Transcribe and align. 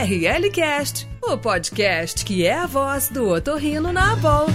ORLcast, 0.00 1.08
o 1.24 1.36
podcast 1.36 2.24
que 2.24 2.46
é 2.46 2.54
a 2.54 2.66
voz 2.66 3.08
do 3.08 3.30
otorrino 3.30 3.92
na 3.92 4.12
Abol. 4.12 4.46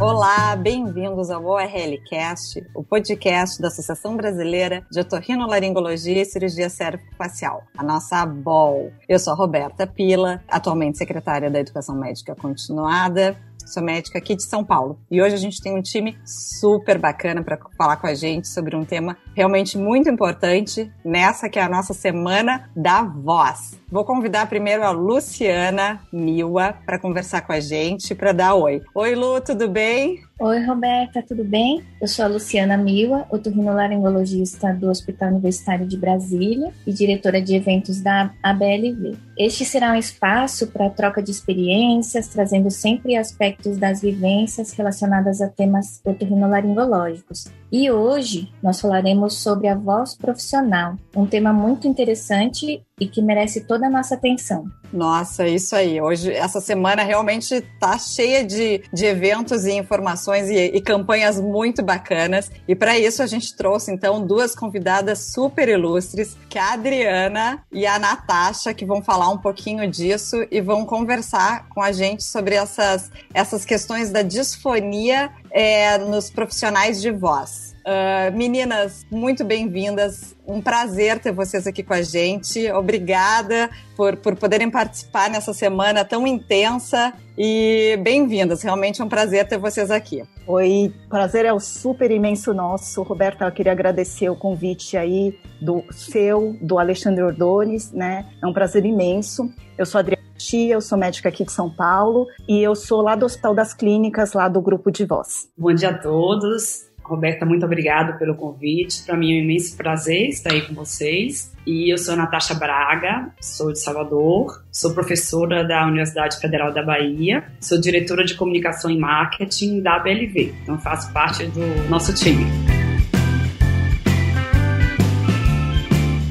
Olá, 0.00 0.56
bem-vindos 0.56 1.30
ao 1.30 1.44
ORLcast, 1.44 2.66
o 2.74 2.82
podcast 2.82 3.62
da 3.62 3.68
Associação 3.68 4.16
Brasileira 4.16 4.84
de 4.90 4.98
Otorrinolaringologia 4.98 6.22
e 6.22 6.24
Cirurgia 6.24 6.68
Cérvico-Facial, 6.68 7.62
a 7.76 7.84
nossa 7.84 8.16
ABOL. 8.16 8.90
Eu 9.08 9.20
sou 9.20 9.32
a 9.32 9.36
Roberta 9.36 9.86
Pila, 9.86 10.42
atualmente 10.48 10.98
secretária 10.98 11.48
da 11.48 11.60
Educação 11.60 11.94
Médica 11.94 12.34
Continuada, 12.34 13.38
sou 13.68 13.82
médica 13.82 14.18
aqui 14.18 14.34
de 14.34 14.42
São 14.42 14.64
Paulo. 14.64 14.98
E 15.10 15.20
hoje 15.22 15.34
a 15.34 15.38
gente 15.38 15.60
tem 15.60 15.76
um 15.76 15.82
time 15.82 16.18
super 16.24 16.98
bacana 16.98 17.42
para 17.44 17.58
falar 17.76 17.96
com 17.98 18.06
a 18.06 18.14
gente 18.14 18.48
sobre 18.48 18.74
um 18.74 18.84
tema 18.84 19.16
realmente 19.38 19.78
muito 19.78 20.10
importante 20.10 20.90
nessa 21.04 21.48
que 21.48 21.60
é 21.60 21.62
a 21.62 21.68
nossa 21.68 21.94
semana 21.94 22.68
da 22.74 23.02
voz. 23.02 23.78
Vou 23.88 24.04
convidar 24.04 24.48
primeiro 24.48 24.82
a 24.82 24.90
Luciana 24.90 26.00
Miwa 26.12 26.74
para 26.84 26.98
conversar 26.98 27.42
com 27.42 27.52
a 27.52 27.60
gente, 27.60 28.16
para 28.16 28.32
dar 28.32 28.54
oi. 28.54 28.82
Oi, 28.92 29.14
Lu, 29.14 29.40
tudo 29.40 29.68
bem? 29.68 30.18
Oi, 30.40 30.64
Roberta, 30.64 31.22
tudo 31.22 31.44
bem? 31.44 31.84
Eu 32.00 32.08
sou 32.08 32.24
a 32.24 32.28
Luciana 32.28 32.76
Miwa, 32.76 33.26
otorrinolaringologista 33.30 34.74
do 34.74 34.90
Hospital 34.90 35.30
Universitário 35.30 35.86
de 35.86 35.96
Brasília 35.96 36.72
e 36.84 36.92
diretora 36.92 37.40
de 37.40 37.54
eventos 37.54 38.00
da 38.00 38.32
ABLV. 38.42 39.16
Este 39.38 39.64
será 39.64 39.92
um 39.92 39.96
espaço 39.96 40.66
para 40.66 40.90
troca 40.90 41.22
de 41.22 41.30
experiências, 41.30 42.26
trazendo 42.26 42.72
sempre 42.72 43.16
aspectos 43.16 43.78
das 43.78 44.00
vivências 44.00 44.72
relacionadas 44.72 45.40
a 45.40 45.48
temas 45.48 46.00
otorrinolaringológicos. 46.04 47.46
E 47.70 47.90
hoje 47.90 48.50
nós 48.62 48.80
falaremos 48.80 49.34
sobre 49.34 49.68
a 49.68 49.74
voz 49.74 50.14
profissional, 50.14 50.96
um 51.14 51.26
tema 51.26 51.52
muito 51.52 51.86
interessante 51.86 52.82
e 53.00 53.06
que 53.06 53.22
merece 53.22 53.62
toda 53.62 53.86
a 53.86 53.90
nossa 53.90 54.14
atenção. 54.14 54.66
Nossa, 54.92 55.46
isso 55.46 55.76
aí. 55.76 56.00
Hoje, 56.00 56.32
essa 56.32 56.60
semana 56.60 57.02
realmente 57.02 57.54
está 57.54 57.98
cheia 57.98 58.44
de, 58.44 58.82
de 58.92 59.04
eventos 59.04 59.66
e 59.66 59.72
informações 59.72 60.48
e, 60.48 60.56
e 60.56 60.80
campanhas 60.80 61.40
muito 61.40 61.82
bacanas. 61.82 62.50
E 62.66 62.74
para 62.74 62.98
isso 62.98 63.22
a 63.22 63.26
gente 63.26 63.54
trouxe 63.54 63.92
então 63.92 64.24
duas 64.24 64.54
convidadas 64.54 65.32
super 65.32 65.68
ilustres, 65.68 66.36
que 66.48 66.58
é 66.58 66.62
a 66.62 66.72
Adriana 66.72 67.62
e 67.70 67.86
a 67.86 67.98
Natasha, 67.98 68.72
que 68.72 68.86
vão 68.86 69.02
falar 69.02 69.28
um 69.28 69.38
pouquinho 69.38 69.88
disso 69.90 70.46
e 70.50 70.60
vão 70.60 70.84
conversar 70.84 71.68
com 71.68 71.82
a 71.82 71.92
gente 71.92 72.24
sobre 72.24 72.54
essas, 72.54 73.10
essas 73.34 73.64
questões 73.64 74.10
da 74.10 74.22
disfonia 74.22 75.30
é, 75.50 75.98
nos 75.98 76.30
profissionais 76.30 77.00
de 77.00 77.10
voz. 77.10 77.76
Uh, 77.88 78.36
meninas, 78.36 79.06
muito 79.10 79.42
bem-vindas. 79.42 80.36
Um 80.46 80.60
prazer 80.60 81.18
ter 81.20 81.32
vocês 81.32 81.66
aqui 81.66 81.82
com 81.82 81.94
a 81.94 82.02
gente. 82.02 82.70
Obrigada 82.70 83.70
por, 83.96 84.14
por 84.18 84.36
poderem 84.36 84.70
participar 84.70 85.30
nessa 85.30 85.54
semana 85.54 86.04
tão 86.04 86.26
intensa 86.26 87.14
e 87.36 87.98
bem-vindas. 88.02 88.60
Realmente 88.60 89.00
é 89.00 89.04
um 89.04 89.08
prazer 89.08 89.48
ter 89.48 89.56
vocês 89.56 89.90
aqui. 89.90 90.22
Oi, 90.46 90.92
prazer 91.08 91.46
é 91.46 91.52
o 91.52 91.58
super 91.58 92.10
imenso 92.10 92.52
nosso. 92.52 93.02
Roberta, 93.02 93.46
eu 93.46 93.52
queria 93.52 93.72
agradecer 93.72 94.28
o 94.28 94.36
convite 94.36 94.94
aí 94.94 95.38
do 95.58 95.82
seu, 95.90 96.58
do 96.60 96.78
Alexandre 96.78 97.22
Ordones, 97.22 97.90
né? 97.90 98.26
É 98.42 98.46
um 98.46 98.52
prazer 98.52 98.84
imenso. 98.84 99.50
Eu 99.78 99.86
sou 99.86 99.98
Adriana 99.98 100.28
Tia, 100.36 100.74
eu 100.74 100.82
sou 100.82 100.98
médica 100.98 101.30
aqui 101.30 101.42
de 101.42 101.52
São 101.52 101.70
Paulo 101.70 102.26
e 102.46 102.62
eu 102.62 102.76
sou 102.76 103.00
lá 103.00 103.16
do 103.16 103.24
Hospital 103.24 103.54
das 103.54 103.72
Clínicas, 103.72 104.34
lá 104.34 104.46
do 104.46 104.60
grupo 104.60 104.90
de 104.90 105.06
voz. 105.06 105.48
Bom 105.56 105.72
dia 105.72 105.88
a 105.88 105.98
todos. 105.98 106.87
Roberta, 107.08 107.46
muito 107.46 107.64
obrigada 107.64 108.12
pelo 108.18 108.34
convite. 108.34 109.02
Para 109.02 109.16
mim 109.16 109.32
é 109.32 109.40
um 109.40 109.44
imenso 109.44 109.74
prazer 109.76 110.28
estar 110.28 110.52
aí 110.52 110.60
com 110.60 110.74
vocês. 110.74 111.52
E 111.66 111.90
eu 111.92 111.96
sou 111.96 112.14
Natasha 112.14 112.54
Braga, 112.54 113.30
sou 113.40 113.72
de 113.72 113.80
Salvador, 113.80 114.62
sou 114.70 114.92
professora 114.92 115.66
da 115.66 115.86
Universidade 115.86 116.38
Federal 116.38 116.72
da 116.72 116.82
Bahia, 116.82 117.44
sou 117.60 117.80
diretora 117.80 118.24
de 118.24 118.34
comunicação 118.34 118.90
e 118.90 118.98
marketing 118.98 119.80
da 119.80 119.96
ABLV. 119.96 120.54
Então 120.62 120.78
faço 120.78 121.10
parte 121.12 121.46
do 121.46 121.88
nosso 121.88 122.14
time. 122.14 122.44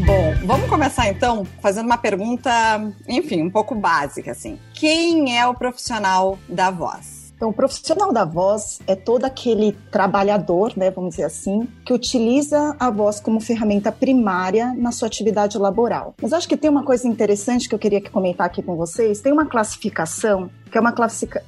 Bom, 0.05 0.33
vamos 0.45 0.69
começar 0.69 1.09
então 1.09 1.43
fazendo 1.61 1.87
uma 1.87 1.97
pergunta, 1.97 2.51
enfim, 3.07 3.41
um 3.41 3.49
pouco 3.49 3.73
básica 3.73 4.31
assim. 4.31 4.59
Quem 4.73 5.37
é 5.37 5.45
o 5.47 5.55
profissional 5.55 6.37
da 6.47 6.69
voz? 6.69 7.16
Então, 7.37 7.49
o 7.49 7.53
profissional 7.53 8.11
da 8.11 8.25
voz 8.25 8.79
é 8.87 8.95
todo 8.95 9.23
aquele 9.23 9.73
trabalhador, 9.91 10.73
né, 10.75 10.89
vamos 10.89 11.11
dizer 11.11 11.25
assim, 11.25 11.67
que 11.85 11.93
utiliza 11.93 12.75
a 12.79 12.89
voz 12.89 13.19
como 13.19 13.39
ferramenta 13.39 13.91
primária 13.91 14.73
na 14.75 14.91
sua 14.91 15.07
atividade 15.07 15.55
laboral. 15.55 16.15
Mas 16.19 16.33
acho 16.33 16.49
que 16.49 16.57
tem 16.57 16.69
uma 16.69 16.83
coisa 16.83 17.07
interessante 17.07 17.69
que 17.69 17.75
eu 17.75 17.79
queria 17.79 18.01
comentar 18.09 18.47
aqui 18.47 18.63
com 18.63 18.75
vocês. 18.75 19.21
Tem 19.21 19.31
uma 19.31 19.45
classificação 19.45 20.49
que 20.67 20.77
é 20.77 20.81
uma, 20.81 20.93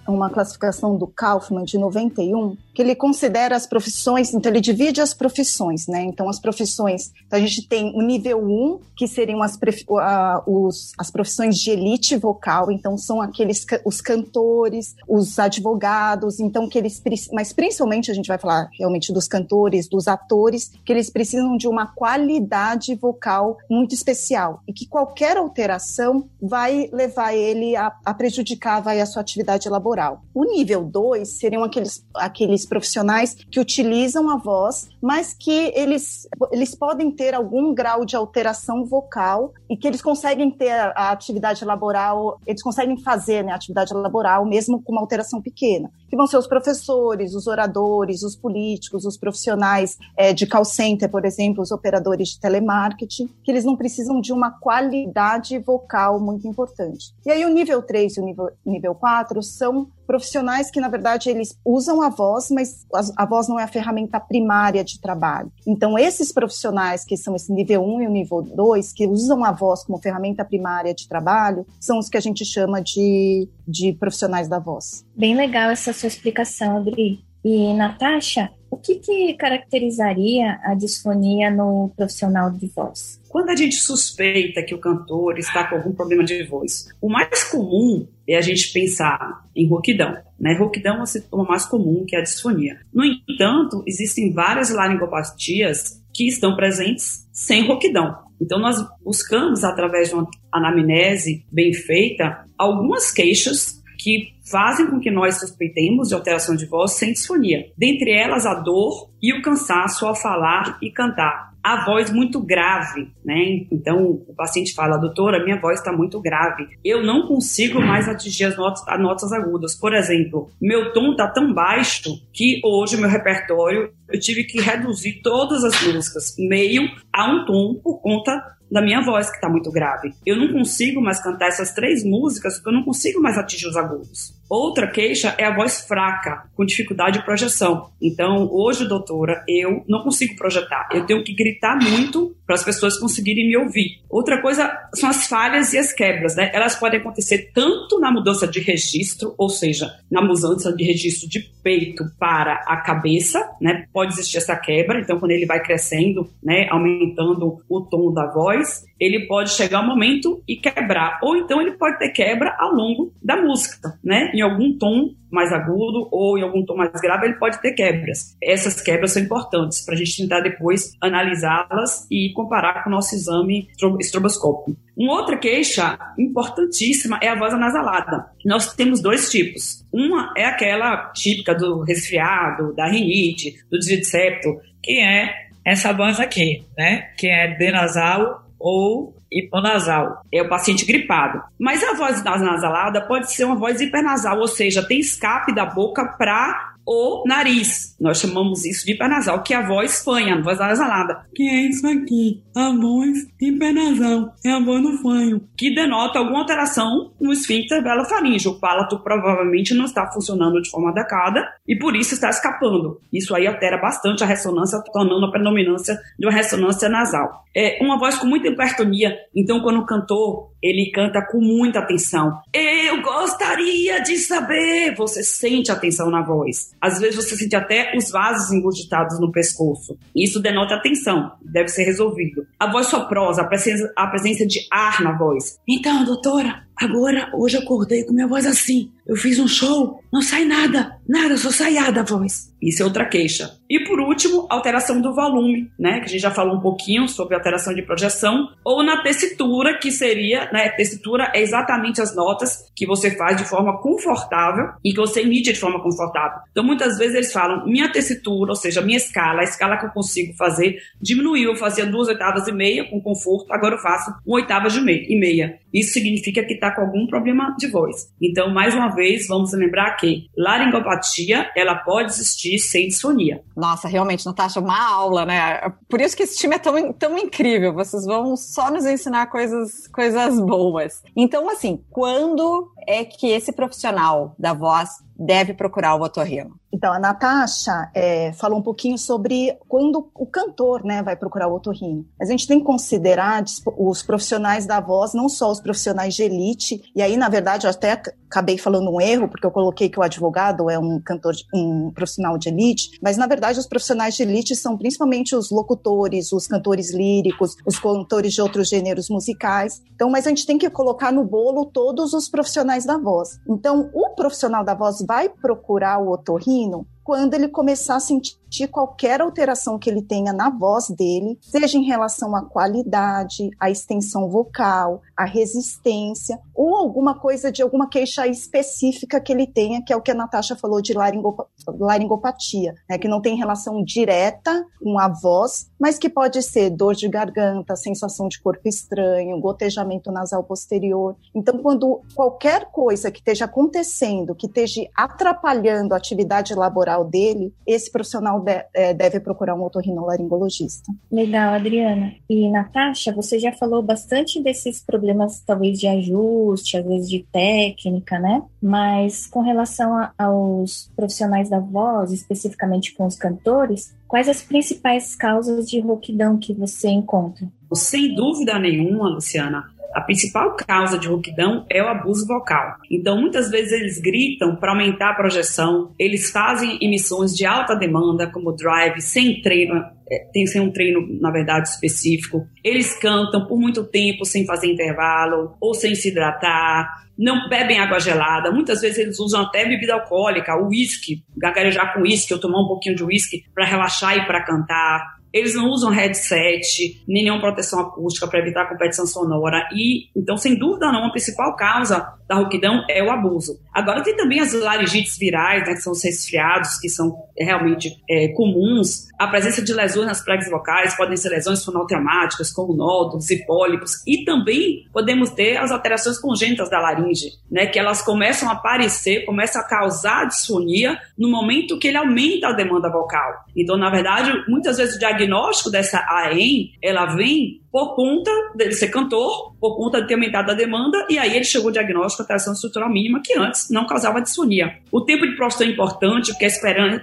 uma 0.07 0.29
classificação 0.29 0.95
do 0.95 1.05
Kaufman 1.05 1.66
de 1.66 1.78
91, 1.78 2.55
que 2.79 2.84
ele 2.84 2.95
considera 2.95 3.57
as 3.57 3.67
profissões, 3.67 4.34
então 4.34 4.50
ele 4.50 4.62
divide 4.62 5.01
as 5.01 5.13
profissões, 5.13 5.85
né? 5.85 6.01
Então 6.03 6.29
as 6.29 6.40
profissões, 6.40 7.12
então 7.28 7.38
a 7.38 7.41
gente 7.41 7.67
tem 7.67 7.94
o 7.94 8.01
nível 8.01 8.40
1, 8.41 8.79
que 8.95 9.06
seriam 9.06 9.44
as, 9.44 9.56
uh, 9.56 10.41
os, 10.47 10.94
as 10.97 11.12
profissões 11.12 11.57
de 11.57 11.72
elite 11.72 12.16
vocal, 12.16 12.72
então 12.72 12.97
são 12.97 13.22
aqueles 13.22 13.66
os 13.84 14.00
cantores, 14.00 14.95
os 15.09 15.38
advogados, 15.38 16.40
então 16.40 16.69
que 16.69 16.78
eles 16.78 17.03
mas 17.34 17.51
principalmente 17.51 18.09
a 18.12 18.13
gente 18.13 18.28
vai 18.28 18.38
falar 18.38 18.69
realmente 18.79 19.11
dos 19.11 19.28
cantores, 19.28 19.90
dos 19.90 20.07
atores, 20.07 20.72
que 20.85 20.94
eles 20.94 21.09
precisam 21.09 21.57
de 21.57 21.67
uma 21.67 21.88
qualidade 21.88 22.96
vocal 22.96 23.57
muito 23.69 23.94
especial 23.94 24.61
e 24.66 24.72
que 24.72 24.88
qualquer 24.88 25.35
alteração 25.35 26.29
vai 26.41 26.90
levar 26.94 27.34
ele 27.34 27.75
a, 27.75 27.91
a 28.06 28.13
prejudicar, 28.13 28.81
vai 28.81 29.01
a 29.01 29.06
sua 29.06 29.22
atividade 29.22 29.67
laboral. 29.67 30.22
O 30.34 30.46
nível 30.46 30.85
2 30.85 31.28
seriam 31.28 31.61
aqueles, 31.61 32.06
aqueles 32.16 32.69
profissionais 32.69 33.34
que 33.34 33.59
utilizam 33.59 34.30
a 34.30 34.38
voz, 34.38 34.88
mas 35.02 35.34
que 35.34 35.74
eles, 35.75 36.28
eles 36.52 36.75
podem 36.75 37.12
ter 37.12 37.34
algum 37.34 37.74
grau 37.74 38.06
de 38.06 38.16
alteração 38.16 38.85
vocal 38.85 39.53
e 39.69 39.75
que 39.75 39.88
eles 39.88 40.02
conseguem 40.02 40.52
ter 40.52 40.72
a 40.72 41.12
atividade 41.12 41.66
laboral, 41.66 42.40
eles 42.46 42.62
conseguem 42.62 42.97
fazer 43.02 43.44
né, 43.44 43.52
a 43.52 43.56
atividade 43.56 43.94
laboral 43.94 44.46
mesmo 44.46 44.81
com 44.81 44.91
uma 44.91 45.02
alteração 45.02 45.41
pequena, 45.41 45.91
que 46.09 46.16
vão 46.16 46.28
ser 46.28 46.38
os 46.38 46.47
professores, 46.47 47.34
os 47.34 47.47
oradores, 47.47 48.24
os 48.24 48.35
políticos, 48.35 49.06
os 49.06 49.18
profissionais 49.18 49.97
é, 50.16 50.31
de 50.34 50.46
call 50.46 50.66
center, 50.66 51.09
por 51.09 51.25
exemplo, 51.25 51.63
os 51.63 51.72
operadores 51.72 52.29
de 52.29 52.40
telemarketing, 52.40 53.28
que 53.44 53.52
eles 53.52 53.66
não 53.66 53.75
precisam 53.75 54.22
de 54.22 54.31
uma 54.31 54.52
qualidade 54.52 55.58
vocal 55.59 56.19
muito 56.19 56.47
importante. 56.47 57.13
E 57.25 57.31
aí 57.31 57.44
o 57.46 57.50
nível 57.50 57.81
3 57.81 58.18
e 58.18 58.22
o 58.22 58.24
nível, 58.24 58.50
nível 58.66 58.96
4 58.96 59.41
são 59.41 59.90
profissionais 60.09 60.72
que, 60.72 60.81
na 60.81 60.88
verdade, 60.88 61.30
eles 61.30 61.56
usam 61.64 62.02
a 62.02 62.09
voz, 62.09 62.50
mas 62.50 62.84
a, 63.16 63.28
voz 63.28 63.47
não 63.47 63.59
é 63.59 63.64
a 63.64 63.68
ferramenta 63.68 64.20
primária 64.20 64.84
de 64.84 65.00
trabalho. 65.00 65.52
Então, 65.68 66.00
esses 66.00 66.31
profissionais 66.31 67.06
que 67.06 67.16
são 67.16 67.36
esse 67.36 67.53
nível 67.53 67.84
1 67.84 68.02
e 68.02 68.08
o 68.08 68.09
nível 68.09 68.42
2, 68.42 68.92
que 68.92 69.06
usam 69.06 69.46
a 69.46 69.52
voz 69.52 69.84
como 69.84 70.00
ferramenta 70.00 70.44
primária 70.44 70.96
de 70.96 71.08
trabalho, 71.08 71.64
são 71.80 72.00
os 72.00 72.09
que 72.09 72.18
a 72.18 72.20
gente 72.20 72.44
chama 72.44 72.81
de, 72.81 73.47
de 73.68 73.94
profissionais 73.94 74.47
da 74.47 74.58
voz. 74.58 75.06
Bem 75.16 75.36
legal 75.36 75.70
essa 75.70 75.94
sua 75.94 76.08
explicação, 76.08 76.78
Adri. 76.78 77.28
E, 77.44 77.73
Natasha, 77.73 78.50
o 78.69 78.77
que, 78.77 78.95
que 78.95 79.33
caracterizaria 79.33 80.59
a 80.63 80.75
disfonia 80.75 81.50
no 81.50 81.91
profissional 81.95 82.51
de 82.51 82.67
voz? 82.67 83.19
Quando 83.27 83.50
a 83.50 83.55
gente 83.55 83.75
suspeita 83.75 84.63
que 84.63 84.75
o 84.75 84.79
cantor 84.79 85.38
está 85.39 85.67
com 85.67 85.75
algum 85.75 85.94
problema 85.94 86.23
de 86.23 86.44
voz, 86.44 86.88
o 87.01 87.09
mais 87.09 87.44
comum 87.45 88.07
é 88.28 88.35
a 88.35 88.41
gente 88.41 88.72
pensar 88.72 89.44
em 89.55 89.67
rouquidão. 89.67 90.17
Né? 90.39 90.55
Rouquidão 90.57 90.97
é 90.97 91.01
o 91.01 91.05
sintoma 91.05 91.44
mais 91.45 91.66
comum, 91.66 92.05
que 92.07 92.16
é 92.16 92.19
a 92.19 92.23
disfonia. 92.23 92.79
No 92.94 93.03
entanto, 93.03 93.83
existem 93.88 94.31
várias 94.31 94.69
laringopatias 94.69 95.99
que 96.13 96.28
estão 96.28 96.55
presentes 96.55 97.28
sem 97.31 97.66
rouquidão. 97.66 98.17
Então, 98.41 98.59
nós 98.59 98.78
buscamos, 99.03 99.64
através 99.64 100.09
de 100.09 100.16
uma 100.16 100.28
anamnese 100.52 101.46
bem 101.52 101.73
feita, 101.73 102.46
algumas 102.58 103.11
queixas 103.11 103.78
que 103.99 104.34
fazem 104.49 104.87
com 104.87 104.99
que 104.99 105.11
nós 105.11 105.40
suspeitemos 105.40 106.07
de 106.07 106.16
alteração 106.16 106.55
de 106.55 106.66
voz 106.66 106.93
sem 106.93 107.11
disfonia. 107.11 107.66
Dentre 107.78 108.11
elas, 108.11 108.46
a 108.46 108.55
dor 108.55 109.09
e 109.22 109.34
o 109.34 109.41
cansaço 109.41 110.05
ao 110.05 110.16
falar 110.16 110.79
e 110.81 110.90
cantar. 110.90 111.49
A 111.61 111.84
voz 111.84 112.09
muito 112.09 112.41
grave, 112.41 113.11
né? 113.23 113.66
Então 113.69 114.23
o 114.25 114.34
paciente 114.34 114.73
fala, 114.73 114.97
doutora, 114.97 115.43
minha 115.43 115.59
voz 115.59 115.79
está 115.79 115.91
muito 115.91 116.22
grave. 116.22 116.69
Eu 116.85 117.03
não 117.05 117.28
consigo 117.28 117.81
mais 117.81 118.07
atingir 118.07 118.46
as 118.46 118.55
notas, 118.55 118.81
as 118.87 118.99
notas 118.99 119.34
agudas. 119.34 119.75
Por 119.75 119.93
exemplo, 119.93 120.49
meu 120.61 120.93
tom 120.93 121.11
está 121.11 121.28
tão 121.28 121.53
baixo 121.53 122.09
que 122.31 122.61
hoje 122.63 122.95
meu 122.95 123.09
repertório 123.09 123.91
eu 124.07 124.19
tive 124.19 124.45
que 124.45 124.61
reduzir 124.61 125.22
todas 125.22 125.66
as 125.66 125.85
músicas 125.85 126.35
meio 126.40 126.90
a 127.13 127.29
um 127.29 127.45
tom 127.45 127.75
por 127.84 128.02
conta 128.02 128.41
da 128.71 128.81
minha 128.81 129.01
voz, 129.01 129.29
que 129.29 129.35
está 129.35 129.49
muito 129.49 129.71
grave. 129.71 130.13
Eu 130.25 130.37
não 130.37 130.51
consigo 130.51 131.01
mais 131.01 131.21
cantar 131.21 131.47
essas 131.47 131.73
três 131.73 132.03
músicas 132.03 132.55
porque 132.55 132.69
eu 132.69 132.73
não 132.73 132.83
consigo 132.83 133.21
mais 133.21 133.37
atingir 133.37 133.67
os 133.67 133.77
agudos. 133.77 134.37
Outra 134.49 134.87
queixa 134.87 135.35
é 135.37 135.45
a 135.45 135.55
voz 135.55 135.81
fraca, 135.81 136.49
com 136.55 136.66
dificuldade 136.66 137.19
de 137.19 137.25
projeção. 137.25 137.91
Então, 138.01 138.49
hoje, 138.51 138.87
doutora, 138.87 139.43
eu 139.47 139.83
não 139.87 140.01
consigo 140.01 140.35
projetar. 140.35 140.89
Eu 140.91 141.05
tenho 141.05 141.23
que 141.23 141.35
gritar 141.35 141.77
muito 141.77 142.35
para 142.47 142.55
as 142.55 142.63
pessoas 142.63 142.97
conseguirem 142.97 143.47
me 143.47 143.55
ouvir. 143.57 144.01
Outra 144.09 144.41
coisa 144.41 144.71
são 144.95 145.07
as 145.07 145.27
falhas 145.27 145.71
e 145.73 145.77
as 145.77 145.93
quebras, 145.93 146.35
né? 146.35 146.49
Elas 146.51 146.75
podem 146.75 146.99
acontecer 146.99 147.51
tanto 147.53 147.99
na 147.99 148.11
mudança 148.11 148.47
de 148.47 148.59
registro, 148.59 149.35
ou 149.37 149.49
seja, 149.49 149.93
na 150.09 150.19
mudança 150.19 150.75
de 150.75 150.83
registro 150.83 151.29
de 151.29 151.41
peito 151.61 152.03
para 152.17 152.63
a 152.66 152.77
cabeça, 152.77 153.39
né? 153.61 153.85
Pode 153.93 154.13
existir 154.13 154.37
essa 154.37 154.55
quebra. 154.55 154.99
Então, 154.99 155.19
quando 155.19 155.31
ele 155.31 155.45
vai 155.45 155.61
crescendo, 155.61 156.27
né, 156.43 156.67
aumentando 156.71 157.57
o 157.69 157.81
tom 157.81 158.11
da 158.11 158.25
voz, 158.31 158.59
ele 159.00 159.28
pode 159.28 159.52
chegar 159.52 159.82
um 159.82 159.88
momento 159.88 160.44
e 160.47 160.58
quebrar. 160.58 161.20
Ou 161.23 161.38
então 161.38 161.61
ele 161.61 161.72
pode 161.72 161.97
ter 161.97 162.09
quebra 162.09 162.56
ao 162.59 162.73
longo 162.73 163.14
da 163.23 163.41
música, 163.41 163.97
né? 164.03 164.32
Em 164.34 164.41
algum 164.41 164.78
tom 164.78 165.14
mais 165.32 165.53
agudo 165.53 166.09
ou 166.11 166.38
em 166.38 166.41
algum 166.41 166.66
tom 166.66 166.76
mais 166.76 166.91
grave, 167.00 167.28
ele 167.28 167.35
pode 167.35 167.61
ter 167.61 167.73
quebras. 167.73 168.35
Essas 168.41 168.82
quebras 168.82 169.11
são 169.11 169.22
importantes 169.22 169.85
para 169.85 169.94
a 169.94 169.97
gente 169.97 170.17
tentar 170.17 170.41
depois 170.41 170.96
analisá-las 171.02 172.08
e 172.09 172.32
comparar 172.34 172.84
com 172.84 172.90
o 172.90 172.94
nosso 172.94 173.16
exame 173.16 173.70
estroboscópico. 174.00 174.76
Uma 174.97 175.14
outra 175.14 175.38
queixa 175.38 175.97
importantíssima 176.17 177.20
é 177.22 177.29
a 177.29 177.38
voz 177.38 177.53
anasalada. 177.53 178.26
Nós 178.44 178.73
temos 178.73 179.02
dois 179.02 179.29
tipos. 179.29 179.85
Uma 179.94 180.34
é 180.35 180.46
aquela 180.46 181.12
típica 181.14 181.55
do 181.55 181.82
resfriado, 181.84 182.73
da 182.76 182.88
rinite, 182.88 183.53
do 183.70 183.78
desvio 183.78 184.00
de 184.00 184.05
septo, 184.05 184.58
que 184.84 185.00
é 185.00 185.34
essa 185.66 185.94
voz 185.94 186.20
aqui, 186.20 186.66
né? 186.78 187.12
Que 187.17 187.28
é 187.28 187.55
denasal 187.55 188.48
ou 188.59 189.16
hiponasal. 189.32 190.23
É 190.32 190.41
o 190.41 190.50
paciente 190.50 190.85
gripado. 190.85 191.41
Mas 191.58 191.84
a 191.84 191.94
voz 191.94 192.23
nasalada 192.23 193.02
pode 193.02 193.32
ser 193.32 193.46
uma 193.46 193.56
voz 193.56 193.79
hipernasal, 193.79 194.40
ou 194.40 194.47
seja, 194.47 194.85
tem 194.85 195.00
escape 195.00 195.53
da 195.53 195.66
boca 195.66 196.06
para 196.06 196.68
o 196.91 197.24
nariz. 197.28 197.96
Nós 198.00 198.20
chamamos 198.20 198.66
isso 198.66 198.84
de 198.84 198.94
hipernasal, 198.94 199.44
que 199.44 199.53
é 199.53 199.58
a 199.58 199.68
voz 199.68 200.03
fanha, 200.03 200.34
a 200.34 200.41
voz 200.41 200.58
nasalada. 200.58 201.24
Que 201.36 201.44
é 201.47 201.70
isso 201.70 201.88
aqui, 201.88 202.44
a 202.56 202.72
voz 202.72 203.28
hipernasal, 203.40 204.34
é 204.44 204.50
a 204.50 204.59
voz 204.59 204.82
no 204.82 204.97
fanho, 204.97 205.40
que 205.56 205.76
denota 205.76 206.18
alguma 206.18 206.40
alteração 206.40 207.14
no 207.22 207.32
esfíncter 207.32 207.84
velo-faríngeo. 207.84 208.53
O 208.53 208.59
palato 208.59 208.97
provavelmente 209.03 209.76
não 209.76 209.86
está 209.86 210.12
funcionando 210.12 210.59
de 210.59 210.72
forma 210.72 210.90
adequada 210.90 211.47
e 211.68 211.78
por 211.78 211.96
isso 211.96 212.16
está 212.16 212.32
escapando. 212.32 213.00
Isso 213.14 213.36
aí 213.36 213.46
altera 213.46 213.78
bastante 213.78 214.24
a 214.24 214.28
ressonância, 214.28 214.82
tornando 214.91 215.28
a 215.28 215.32
predominância 215.32 215.96
de 216.18 216.26
uma 216.26 216.34
ressonância 216.34 216.90
nasal. 216.90 217.44
É 217.56 217.78
uma 217.84 218.00
voz 218.00 218.18
com 218.18 218.26
muita 218.26 218.47
hipertonia, 218.47 219.16
então 219.36 219.59
quando 219.62 219.80
o 219.80 219.86
cantor 219.86 220.52
ele 220.61 220.91
canta 220.91 221.26
com 221.26 221.40
muita 221.40 221.79
atenção. 221.79 222.40
Eu 222.53 223.02
gostaria 223.02 224.02
de 224.02 224.17
saber. 224.17 224.96
Você 224.96 225.23
sente 225.23 225.72
a 225.72 225.76
atenção 225.76 226.09
na 226.09 226.22
voz. 226.22 226.72
Às 226.82 227.00
vezes 227.00 227.16
você 227.16 227.35
sente 227.35 227.56
até 227.56 227.96
os 227.96 228.11
vasos 228.11 228.52
engurgitados 228.52 229.20
no 229.20 229.32
pescoço. 229.32 229.97
Isso 230.16 230.40
denota 230.40 230.76
atenção. 230.76 231.32
Deve 231.41 231.70
ser 231.70 231.84
resolvido. 231.84 232.46
A 232.59 232.72
voz 232.72 232.88
soprosa, 232.88 233.41
a 233.41 233.46
presença, 233.46 233.91
a 233.96 234.08
presença 234.08 234.46
de 234.46 234.59
ar 234.72 235.02
na 235.02 235.17
voz. 235.17 235.58
Então, 235.67 236.03
doutora, 236.03 236.64
Agora, 236.79 237.29
hoje 237.34 237.58
acordei 237.58 238.05
com 238.05 238.14
minha 238.14 238.28
voz 238.28 238.46
assim. 238.46 238.90
Eu 239.05 239.16
fiz 239.16 239.37
um 239.40 239.47
show, 239.47 239.99
não 240.14 240.22
sai 240.22 240.46
nada, 240.46 240.96
nada, 241.08 241.35
só 241.35 241.52
sai 241.52 241.78
ar 241.78 241.91
da 241.91 242.03
voz. 242.03 242.53
Isso 242.61 242.84
é 242.84 242.85
outra 242.85 243.05
queixa. 243.05 243.58
E 243.70 243.84
por 243.85 243.99
último, 243.99 244.46
alteração 244.49 245.02
do 245.02 245.14
volume, 245.14 245.72
né? 245.79 245.99
Que 245.99 246.05
a 246.05 246.08
gente 246.09 246.22
já 246.22 246.31
falou 246.31 246.58
um 246.58 246.61
pouquinho 246.61 247.08
sobre 247.08 247.35
alteração 247.35 247.73
de 247.73 247.81
projeção, 247.81 248.49
ou 248.64 248.84
na 248.84 249.02
tessitura, 249.02 249.79
que 249.79 249.91
seria, 249.91 250.49
né? 250.52 250.70
Tessitura 250.70 251.31
é 251.34 251.41
exatamente 251.41 252.02
as 252.02 252.16
notas 252.16 252.70
que 252.76 252.85
você 252.85 253.11
faz 253.11 253.37
de 253.37 253.46
forma 253.46 253.81
confortável 253.81 254.66
e 254.84 254.91
que 254.91 254.99
você 254.99 255.22
emite 255.22 255.53
de 255.53 255.59
forma 255.59 255.81
confortável. 255.81 256.39
Então, 256.51 256.63
muitas 256.63 256.98
vezes 256.98 257.15
eles 257.15 257.34
falam, 257.34 257.65
minha 257.65 257.91
tessitura, 257.91 258.51
ou 258.51 258.55
seja, 258.55 258.81
minha 258.81 258.98
escala, 258.98 259.41
a 259.41 259.43
escala 259.43 259.77
que 259.77 259.86
eu 259.86 259.91
consigo 259.91 260.34
fazer, 260.38 260.77
diminuiu. 261.01 261.51
Eu 261.51 261.55
fazia 261.55 261.86
duas 261.86 262.08
oitavas 262.10 262.48
e 262.48 262.51
meia 262.51 262.89
com 262.89 263.01
conforto, 263.01 263.51
agora 263.51 263.75
eu 263.75 263.81
faço 263.81 264.12
uma 264.25 264.36
oitava 264.36 264.70
de 264.70 264.81
meia, 264.81 265.05
e 265.08 265.20
meia. 265.20 265.60
Isso 265.74 265.93
significa 265.93 266.43
que 266.43 266.53
está 266.53 266.68
com 266.75 266.81
algum 266.81 267.07
problema 267.07 267.55
de 267.57 267.67
voz. 267.67 268.12
Então, 268.21 268.53
mais 268.53 268.74
uma 268.74 268.89
vez, 268.89 269.27
vamos 269.27 269.53
lembrar 269.53 269.95
que 269.95 270.27
laringopatia, 270.38 271.50
ela 271.55 271.75
pode 271.75 272.12
existir 272.12 272.60
sem 272.60 272.88
disfonia. 272.88 273.43
Nossa, 273.55 273.88
realmente, 273.88 274.25
Natasha, 274.25 274.60
uma 274.60 274.79
aula, 274.79 275.25
né? 275.25 275.71
Por 275.88 276.01
isso 276.01 276.15
que 276.15 276.24
esse 276.24 276.38
time 276.38 276.55
é 276.55 276.60
tão, 276.60 276.93
tão 276.93 277.17
incrível. 277.17 277.74
Vocês 277.74 278.05
vão 278.05 278.36
só 278.36 278.71
nos 278.71 278.86
ensinar 278.86 279.27
coisas, 279.27 279.88
coisas 279.88 280.39
boas. 280.39 281.03
Então, 281.15 281.50
assim, 281.50 281.83
quando 281.89 282.71
é 282.89 283.06
que 283.06 283.27
esse 283.27 283.51
profissional 283.51 284.34
da 284.39 284.51
voz 284.51 284.89
deve 285.15 285.53
procurar 285.53 285.94
o 285.94 286.01
otorrino? 286.01 286.60
Então, 286.74 286.91
a 286.91 286.98
Natasha 286.98 287.91
é, 287.94 288.34
falou 288.34 288.58
um 288.58 288.63
pouquinho 288.63 288.98
sobre 288.98 289.56
quando 289.68 290.10
o 290.15 290.25
cantor 290.25 290.84
né, 290.84 291.03
vai 291.03 291.15
procurar 291.15 291.48
o 291.48 291.56
otorrino. 291.56 292.03
A 292.20 292.25
gente 292.25 292.48
tem 292.48 292.58
que 292.60 292.65
considerar 292.65 293.44
os 293.77 294.01
profissionais 294.01 294.65
da 294.65 294.80
voz, 294.80 295.13
não 295.13 295.30
só 295.30 295.51
os 295.51 295.60
profissionais 295.60 296.15
de 296.15 296.24
elite, 296.24 296.82
e 296.96 297.01
aí, 297.01 297.15
na 297.15 297.30
verdade, 297.30 297.68
eu 297.68 297.72
até 297.72 298.01
acabei 298.30 298.60
falando 298.60 298.91
um 298.91 299.01
erro, 299.01 299.27
porque 299.27 299.46
eu 299.46 299.51
coloquei 299.51 299.89
que 299.89 300.00
o 300.00 300.03
advogado 300.03 300.70
é 300.70 300.77
um 300.77 301.01
cantor, 301.01 301.34
um 301.53 301.91
profissional 301.91 302.38
de 302.38 302.50
elite, 302.50 302.91
mas 303.01 303.18
na 303.18 303.25
verdade 303.25 303.58
os 303.58 303.65
profissionais 303.65 304.15
de 304.15 304.22
elite 304.22 304.56
são 304.56 304.77
principalmente 304.77 305.36
os 305.36 305.50
locutores, 305.50 306.32
os 306.32 306.46
cantores 306.46 306.94
líricos, 306.94 307.56
os 307.65 307.80
cantores 307.80 308.34
de 308.34 308.41
outros 308.41 308.70
gêneros 308.70 309.10
musicais. 309.10 309.82
Então, 309.96 310.12
mas 310.12 310.27
a 310.27 310.30
gente 310.30 310.46
tem 310.46 310.60
que 310.60 310.70
colocar 310.70 311.12
no 311.12 311.25
bolo 311.25 311.65
todos 311.65 312.13
os 312.13 312.30
profissionais 312.30 312.78
da 312.86 312.98
voz. 312.98 313.39
Então, 313.48 313.89
o 313.93 314.10
profissional 314.15 314.63
da 314.63 314.74
voz 314.74 315.03
vai 315.05 315.29
procurar 315.29 316.00
o 316.00 316.12
otorrino 316.12 316.86
quando 317.03 317.34
ele 317.34 317.48
começar 317.48 317.96
a 317.96 318.00
sentir 318.00 318.38
qualquer 318.67 319.22
alteração 319.22 319.77
que 319.77 319.89
ele 319.89 320.01
tenha 320.01 320.34
na 320.34 320.50
voz 320.50 320.89
dele, 320.89 321.38
seja 321.41 321.77
em 321.77 321.84
relação 321.84 322.36
à 322.36 322.43
qualidade, 322.43 323.50
à 323.60 323.69
extensão 323.69 324.29
vocal, 324.29 325.01
à 325.15 325.25
resistência, 325.25 326.39
ou 326.55 326.75
alguma 326.75 327.17
coisa 327.17 327.51
de 327.51 327.62
alguma 327.62 327.89
queixa 327.89 328.27
específica 328.27 329.19
que 329.19 329.31
ele 329.31 329.48
tenha, 329.48 329.84
que 329.84 329.93
é 329.93 329.96
o 329.96 330.01
que 330.01 330.12
a 330.12 330.15
Natasha 330.15 330.55
falou 330.55 330.81
de 330.81 330.93
laringopatia, 330.93 332.75
né, 332.89 332.98
que 332.98 333.07
não 333.07 333.22
tem 333.22 333.36
relação 333.36 333.84
direta 333.84 334.65
com 334.81 335.00
a 335.00 335.07
voz, 335.07 335.69
mas 335.79 335.98
que 335.98 336.10
pode 336.10 336.41
ser 336.41 336.69
dor 336.69 336.95
de 336.95 337.07
garganta, 337.07 337.75
sensação 337.75 338.27
de 338.27 338.41
corpo 338.41 338.67
estranho, 338.67 339.39
gotejamento 339.39 340.12
nasal 340.12 340.43
posterior. 340.43 341.15
Então, 341.34 341.57
quando 341.60 342.01
qualquer 342.15 342.65
coisa 342.72 343.12
que 343.12 343.19
esteja 343.19 343.45
acontecendo, 343.45 344.36
que 344.36 344.48
esteja 344.48 344.81
atrapalhando 344.95 345.93
a 345.93 345.98
atividade 345.98 346.53
laboral 346.55 347.05
dele, 347.05 347.53
esse 347.65 347.91
profissional 347.91 348.38
de, 348.39 348.65
é, 348.74 348.94
deve 348.94 349.20
procurar 349.20 349.56
um 349.56 349.63
otorrinolaringologista. 349.63 350.91
Legal, 351.12 351.53
Adriana. 351.53 352.13
E 352.29 352.50
Natasha, 352.50 353.13
você 353.13 353.39
já 353.39 353.51
falou 353.51 353.81
bastante 353.81 354.41
desses 354.41 354.84
problemas, 354.84 355.41
talvez 355.41 355.79
de 355.79 355.88
ajuste, 355.88 356.77
às 356.77 356.86
vezes 356.86 357.10
de 357.10 357.25
técnica, 357.31 358.19
né? 358.19 358.41
Mas 358.62 359.27
com 359.27 359.41
relação 359.41 359.93
a, 359.96 360.13
aos 360.17 360.91
profissionais 360.96 361.50
da 361.50 361.60
voz, 361.60 362.12
especificamente 362.12 362.93
com 362.96 363.05
os 363.05 363.15
cantores, 363.15 363.96
quais 364.08 364.27
as 364.27 364.41
principais 364.41 365.15
causas 365.15 365.69
de 365.69 365.79
rouquidão 365.79 366.38
que 366.38 366.53
você 366.53 366.89
encontra? 366.89 367.48
Sem 367.74 368.15
dúvida 368.15 368.58
nenhuma, 368.58 369.10
Luciana, 369.10 369.63
a 369.93 370.01
principal 370.01 370.55
causa 370.55 370.98
de 370.98 371.08
rouquidão 371.08 371.65
é 371.69 371.81
o 371.81 371.88
abuso 371.88 372.25
vocal. 372.25 372.75
Então, 372.89 373.19
muitas 373.19 373.50
vezes 373.50 373.72
eles 373.72 374.00
gritam 374.00 374.55
para 374.55 374.72
aumentar 374.72 375.12
a 375.12 375.15
projeção, 375.15 375.93
eles 375.98 376.31
fazem 376.31 376.77
emissões 376.81 377.36
de 377.36 377.46
alta 377.46 377.75
demanda, 377.75 378.27
como 378.27 378.55
drive, 378.55 379.01
sem 379.01 379.41
treino, 379.41 379.75
é, 380.12 380.27
tem 380.34 380.43
que 380.43 380.50
ser 380.50 380.60
um 380.60 380.72
treino, 380.72 381.08
na 381.19 381.31
verdade, 381.31 381.69
específico. 381.69 382.48
Eles 382.63 382.98
cantam 382.98 383.46
por 383.46 383.60
muito 383.60 383.84
tempo 383.84 384.25
sem 384.25 384.46
fazer 384.46 384.67
intervalo 384.67 385.55
ou 385.62 385.74
sem 385.74 385.93
se 385.96 386.10
hidratar, 386.10 387.08
não 387.17 387.50
bebem 387.50 387.79
água 387.79 388.00
gelada. 388.00 388.50
Muitas 388.51 388.81
vezes 388.81 388.98
eles 388.98 389.19
usam 389.19 389.41
até 389.41 389.65
bebida 389.65 389.93
alcoólica, 389.93 390.55
o 390.55 390.69
uísque, 390.69 391.24
gargarejar 391.38 391.93
com 391.93 392.01
uísque, 392.01 392.34
ou 392.34 392.39
tomar 392.39 392.62
um 392.62 392.67
pouquinho 392.67 392.96
de 392.96 393.03
uísque 393.03 393.43
para 393.53 393.65
relaxar 393.65 394.17
e 394.17 394.25
para 394.25 394.43
cantar. 394.46 395.18
Eles 395.33 395.55
não 395.55 395.69
usam 395.69 395.91
headset, 395.91 397.03
nem 397.07 397.24
nenhuma 397.24 397.41
proteção 397.41 397.79
acústica 397.79 398.27
para 398.27 398.39
evitar 398.39 398.63
a 398.63 398.69
competição 398.69 399.05
sonora. 399.05 399.67
E, 399.74 400.09
então, 400.15 400.38
sem 400.38 400.57
dúvida 400.57 400.91
não, 400.91 401.05
a 401.05 401.12
principal 401.12 401.55
causa 401.55 402.05
da 402.27 402.36
rouquidão 402.36 402.86
é 402.89 403.03
o 403.03 403.12
abuso. 403.12 403.59
Agora, 403.74 404.03
tem 404.03 404.15
também 404.15 404.39
as 404.39 404.53
laringites 404.53 405.17
virais, 405.17 405.67
né, 405.67 405.74
que 405.74 405.81
são 405.81 405.93
os 405.93 406.03
resfriados, 406.03 406.79
que 406.79 406.89
são 406.89 407.13
realmente 407.38 407.91
é, 408.09 408.29
comuns. 408.29 409.08
A 409.19 409.27
presença 409.27 409.61
de 409.61 409.73
lesões 409.73 410.07
nas 410.07 410.23
pregas 410.23 410.49
vocais 410.49 410.95
podem 410.95 411.17
ser 411.17 411.27
lesões 411.27 411.65
fonotraumáticas, 411.65 412.53
como 412.53 412.73
nódulos 412.73 413.29
e 413.29 413.45
pólipos. 413.45 414.01
E 414.07 414.23
também 414.23 414.88
podemos 414.93 415.29
ter 415.31 415.57
as 415.57 415.71
alterações 415.71 416.17
congênitas 416.17 416.69
da 416.69 416.79
laringe, 416.79 417.33
né, 417.51 417.65
que 417.65 417.77
elas 417.77 418.01
começam 418.01 418.47
a 418.47 418.53
aparecer, 418.53 419.25
começam 419.25 419.61
a 419.61 419.67
causar 419.67 420.25
disfonia 420.25 420.97
no 421.17 421.29
momento 421.29 421.77
que 421.77 421.89
ele 421.89 421.97
aumenta 421.97 422.47
a 422.47 422.53
demanda 422.53 422.89
vocal. 422.89 423.43
Então, 423.53 423.77
na 423.77 423.89
verdade, 423.89 424.31
muitas 424.47 424.77
vezes 424.77 424.95
o 424.95 424.99
diagnóstico 424.99 425.69
dessa 425.69 425.99
AEM, 426.07 426.71
ela 426.81 427.07
vem 427.07 427.59
por 427.71 427.95
conta 427.95 428.31
dele 428.55 428.73
ser 428.73 428.89
cantor, 428.89 429.53
por 429.59 429.77
conta 429.77 430.01
de 430.01 430.07
ter 430.07 430.15
aumentado 430.15 430.51
a 430.51 430.53
demanda, 430.53 431.05
e 431.09 431.17
aí 431.17 431.35
ele 431.35 431.43
chegou 431.43 431.67
ao 431.67 431.73
diagnóstico 431.73 432.19
da 432.19 432.23
alteração 432.25 432.53
estrutural 432.53 432.89
mínima, 432.89 433.21
que 433.23 433.38
antes 433.38 433.69
não 433.69 433.85
causava 433.85 434.21
disfonia. 434.21 434.77
O 434.91 435.01
tempo 435.01 435.27
de 435.27 435.35
produção 435.35 435.67
é 435.67 435.69
importante, 435.69 436.31
porque 436.31 436.47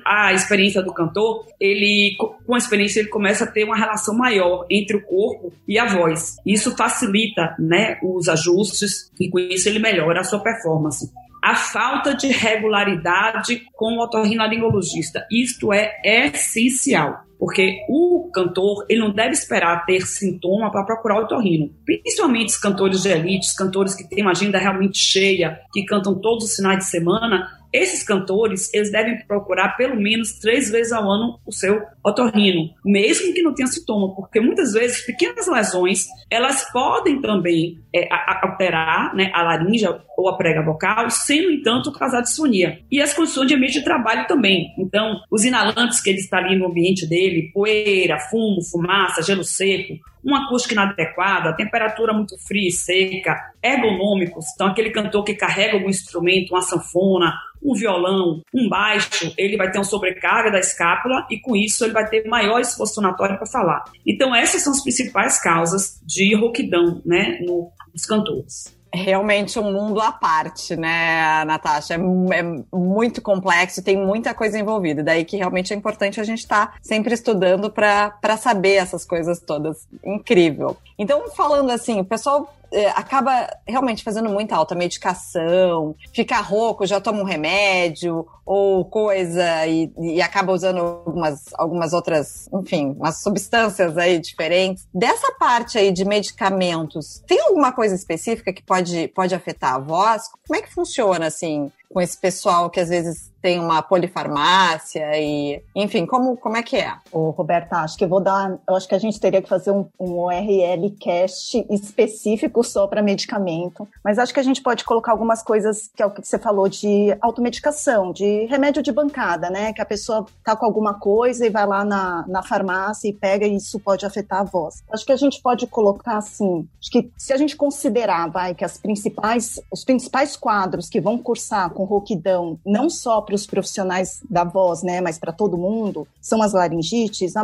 a 0.04 0.32
experiência 0.32 0.82
do 0.82 0.92
cantor, 0.92 1.46
ele, 1.61 2.16
com 2.18 2.54
a 2.54 2.58
experiência, 2.58 3.00
ele 3.00 3.08
começa 3.08 3.44
a 3.44 3.46
ter 3.46 3.64
uma 3.64 3.76
relação 3.76 4.16
maior 4.16 4.66
entre 4.70 4.96
o 4.96 5.02
corpo 5.02 5.52
e 5.68 5.78
a 5.78 5.87
voz. 5.87 6.37
Isso 6.44 6.76
facilita 6.76 7.54
né, 7.58 7.99
os 8.02 8.28
ajustes, 8.28 9.11
e 9.20 9.28
com 9.28 9.38
isso 9.38 9.68
ele 9.68 9.78
melhora 9.78 10.20
a 10.20 10.25
sua 10.25 10.40
performance 10.40 11.11
a 11.47 11.55
falta 11.55 12.12
de 12.12 12.26
regularidade 12.26 13.62
com 13.73 13.97
o 13.97 14.03
otorrinolaringologista. 14.03 15.25
Isto 15.31 15.73
é 15.73 15.93
essencial. 16.03 17.21
Porque 17.38 17.85
o 17.88 18.29
cantor, 18.35 18.85
ele 18.88 18.99
não 18.99 19.12
deve 19.12 19.31
esperar 19.31 19.85
ter 19.85 20.00
sintoma 20.00 20.73
para 20.73 20.85
procurar 20.85 21.21
o 21.21 21.23
otorrino. 21.23 21.71
Principalmente 21.85 22.49
os 22.49 22.57
cantores 22.57 23.03
de 23.03 23.11
elite, 23.11 23.47
os 23.47 23.53
cantores 23.53 23.95
que 23.95 24.09
têm 24.09 24.23
uma 24.23 24.33
agenda 24.33 24.59
realmente 24.59 24.99
cheia, 24.99 25.61
que 25.73 25.85
cantam 25.85 26.21
todos 26.21 26.47
os 26.47 26.57
finais 26.57 26.79
de 26.79 26.87
semana, 26.87 27.47
esses 27.76 28.02
cantores, 28.02 28.73
eles 28.73 28.90
devem 28.90 29.18
procurar 29.26 29.76
pelo 29.76 29.97
menos 29.97 30.38
três 30.38 30.71
vezes 30.71 30.92
ao 30.92 31.11
ano 31.11 31.38
o 31.47 31.52
seu 31.52 31.80
otorrino, 32.04 32.71
mesmo 32.85 33.33
que 33.35 33.42
não 33.42 33.54
tenha 33.54 33.66
sintoma, 33.66 34.14
porque 34.14 34.40
muitas 34.40 34.73
vezes 34.73 35.04
pequenas 35.04 35.47
lesões, 35.47 36.06
elas 36.30 36.71
podem 36.73 37.21
também 37.21 37.78
é, 37.95 38.09
alterar 38.42 39.14
né, 39.14 39.30
a 39.35 39.42
laringe 39.42 39.87
ou 40.16 40.28
a 40.28 40.37
prega 40.37 40.62
vocal, 40.62 41.11
sem, 41.11 41.42
no 41.42 41.50
entanto, 41.50 41.92
causar 41.92 42.23
disfonia. 42.23 42.80
E 42.90 43.00
as 43.00 43.12
condições 43.12 43.49
de 43.49 43.54
ambiente 43.54 43.78
de 43.78 43.85
trabalho 43.85 44.26
também. 44.26 44.68
Então, 44.78 45.21
os 45.30 45.45
inalantes 45.45 46.00
que 46.00 46.11
ele 46.11 46.18
está 46.18 46.38
ali 46.38 46.59
no 46.59 46.66
ambiente 46.66 47.06
dele, 47.06 47.50
poeira, 47.52 48.18
fumo, 48.18 48.62
fumaça, 48.62 49.23
gelo 49.23 49.45
seco, 49.45 49.99
uma 50.26 50.45
acústica 50.47 50.75
inadequada, 50.75 51.54
temperatura 51.54 52.12
muito 52.12 52.37
fria 52.47 52.68
e 52.68 52.73
seca, 52.73 53.37
ergonômicos, 53.62 54.45
então 54.54 54.66
aquele 54.66 54.90
cantor 54.90 55.23
que 55.23 55.35
carrega 55.35 55.75
algum 55.75 55.88
instrumento, 55.88 56.50
uma 56.50 56.62
sanfona, 56.62 57.33
um 57.62 57.75
violão, 57.75 58.42
um 58.52 58.68
baixo, 58.68 59.33
ele 59.38 59.56
vai 59.56 59.71
ter 59.71 59.78
uma 59.78 59.85
sobrecarga 59.85 60.50
da 60.50 60.59
escápula 60.59 61.26
e 61.30 61.40
com 61.40 61.54
isso 61.54 61.85
ele 61.85 61.92
vai 61.92 62.09
ter 62.09 62.26
maior 62.26 62.61
esforço 62.61 62.97
fonatório 62.97 63.37
para 63.37 63.47
falar. 63.47 63.85
Então 64.04 64.35
essas 64.35 64.62
são 64.62 64.73
as 64.73 64.83
principais 64.83 65.40
causas 65.40 66.00
de 66.04 66.35
rouquidão, 66.35 67.00
né, 67.04 67.38
nos 67.40 68.04
cantores 68.04 68.75
realmente 68.97 69.59
um 69.59 69.73
mundo 69.73 70.00
à 70.00 70.11
parte, 70.11 70.75
né, 70.76 71.45
Natasha? 71.45 71.95
É, 71.95 72.38
é, 72.38 72.43
muito 72.73 73.21
complexo, 73.23 73.83
tem 73.83 73.97
muita 73.97 74.35
coisa 74.35 74.59
envolvida. 74.59 75.03
Daí 75.03 75.25
que 75.25 75.37
realmente 75.37 75.73
é 75.73 75.76
importante 75.76 76.21
a 76.21 76.25
gente 76.25 76.41
estar 76.41 76.67
tá 76.67 76.75
sempre 76.83 77.15
estudando 77.15 77.71
para 77.71 78.37
saber 78.37 78.75
essas 78.75 79.05
coisas 79.05 79.41
todas. 79.41 79.87
Incrível. 80.05 80.76
Então, 80.99 81.31
falando 81.31 81.71
assim, 81.71 82.00
o 82.00 82.05
pessoal 82.05 82.53
é, 82.76 82.90
acaba 82.90 83.49
realmente 83.66 84.04
fazendo 84.04 84.28
muita 84.28 84.54
alta 84.54 84.75
medicação, 84.75 85.97
fica 86.14 86.38
rouco, 86.40 86.87
já 86.87 87.00
toma 87.00 87.23
um 87.23 87.25
remédio 87.25 88.26
ou 88.45 88.85
coisa 88.85 89.66
e, 89.66 89.90
e, 89.99 90.21
acaba 90.21 90.52
usando 90.52 90.78
algumas, 90.78 91.45
algumas 91.54 91.92
outras, 91.95 92.47
enfim, 92.52 92.95
umas 92.99 93.23
substâncias 93.23 93.97
aí 93.97 94.18
diferentes. 94.18 94.87
Dessa 94.95 95.33
parte 95.33 95.78
aí 95.78 95.90
de 95.90 96.04
medicamentos, 96.04 97.23
tem 97.26 97.40
alguma 97.40 97.73
coisa 97.73 97.95
específica 97.95 98.52
que 98.52 98.62
pode, 98.62 99.09
pode 99.09 99.35
afetar 99.35 99.76
a 99.76 99.78
voz? 99.78 100.25
Como 100.47 100.59
é 100.59 100.62
que 100.62 100.73
funciona 100.73 101.26
assim? 101.26 101.73
Com 101.97 102.03
esse 102.03 102.19
pessoal 102.19 102.69
que 102.69 102.79
às 102.79 102.91
vezes 102.91 103.33
tem 103.41 103.61
uma 103.61 103.81
polifarmácia 103.81 105.09
e, 105.15 105.62
enfim, 105.75 106.05
como, 106.05 106.37
como 106.37 106.57
é 106.57 106.62
que 106.62 106.76
é? 106.76 106.93
Ô, 107.12 107.31
Roberta, 107.31 107.76
acho 107.76 107.97
que 107.97 108.05
eu 108.05 108.09
vou 108.09 108.21
dar, 108.21 108.59
eu 108.69 108.75
acho 108.75 108.88
que 108.88 108.95
a 108.95 108.99
gente 108.99 109.21
teria 109.21 109.41
que 109.41 109.49
fazer 109.49 109.71
um, 109.71 109.87
um 109.99 110.19
ORL 110.19 110.91
cast 111.00 111.65
específico 111.71 112.62
só 112.65 112.87
para 112.87 113.00
medicamento, 113.00 113.88
mas 114.05 114.19
acho 114.19 114.35
que 114.35 114.41
a 114.41 114.43
gente 114.43 114.61
pode 114.61 114.85
colocar 114.85 115.12
algumas 115.12 115.43
coisas 115.43 115.88
que 115.95 116.03
é 116.03 116.07
o 116.07 116.11
que 116.11 116.26
você 116.26 116.38
falou 116.38 116.69
de 116.69 117.17
automedicação, 117.21 118.12
de 118.12 118.47
remédio 118.47 118.83
de 118.83 118.91
bancada, 118.91 119.49
né? 119.49 119.73
Que 119.73 119.81
a 119.81 119.87
pessoa 119.87 120.26
tá 120.45 120.57
com 120.57 120.67
alguma 120.67 120.95
coisa 120.99 121.47
e 121.47 121.50
vai 121.50 121.67
lá 121.67 121.85
na, 121.85 122.25
na 122.26 122.43
farmácia 122.43 123.09
e 123.09 123.12
pega 123.12 123.47
e 123.47 123.57
isso 123.57 123.79
pode 123.79 124.05
afetar 124.05 124.41
a 124.41 124.45
voz. 124.45 124.83
Acho 124.91 125.07
que 125.07 125.12
a 125.12 125.17
gente 125.17 125.41
pode 125.41 125.67
colocar 125.69 126.19
assim, 126.19 126.69
acho 126.81 126.91
que 126.91 127.11
se 127.17 127.33
a 127.33 127.37
gente 127.37 127.57
considerar, 127.57 128.29
vai, 128.29 128.55
que 128.55 128.65
as 128.65 128.76
principais, 128.76 129.61
os 129.71 129.85
principais 129.85 130.37
quadros 130.37 130.88
que 130.88 131.00
vão 131.00 131.17
cursar 131.17 131.71
com 131.71 131.86
rouquidão, 131.87 132.59
não 132.66 132.90
só 132.90 133.21
para 133.23 133.35
os 133.35 133.47
profissionais 133.47 134.21
da 134.28 134.45
voz, 134.45 134.83
né, 134.83 135.00
mas 135.00 135.19
para 135.19 135.33
todo 135.33 135.57
mundo, 135.57 136.07
são 136.21 136.43
as 136.43 136.52
laringites, 136.52 137.35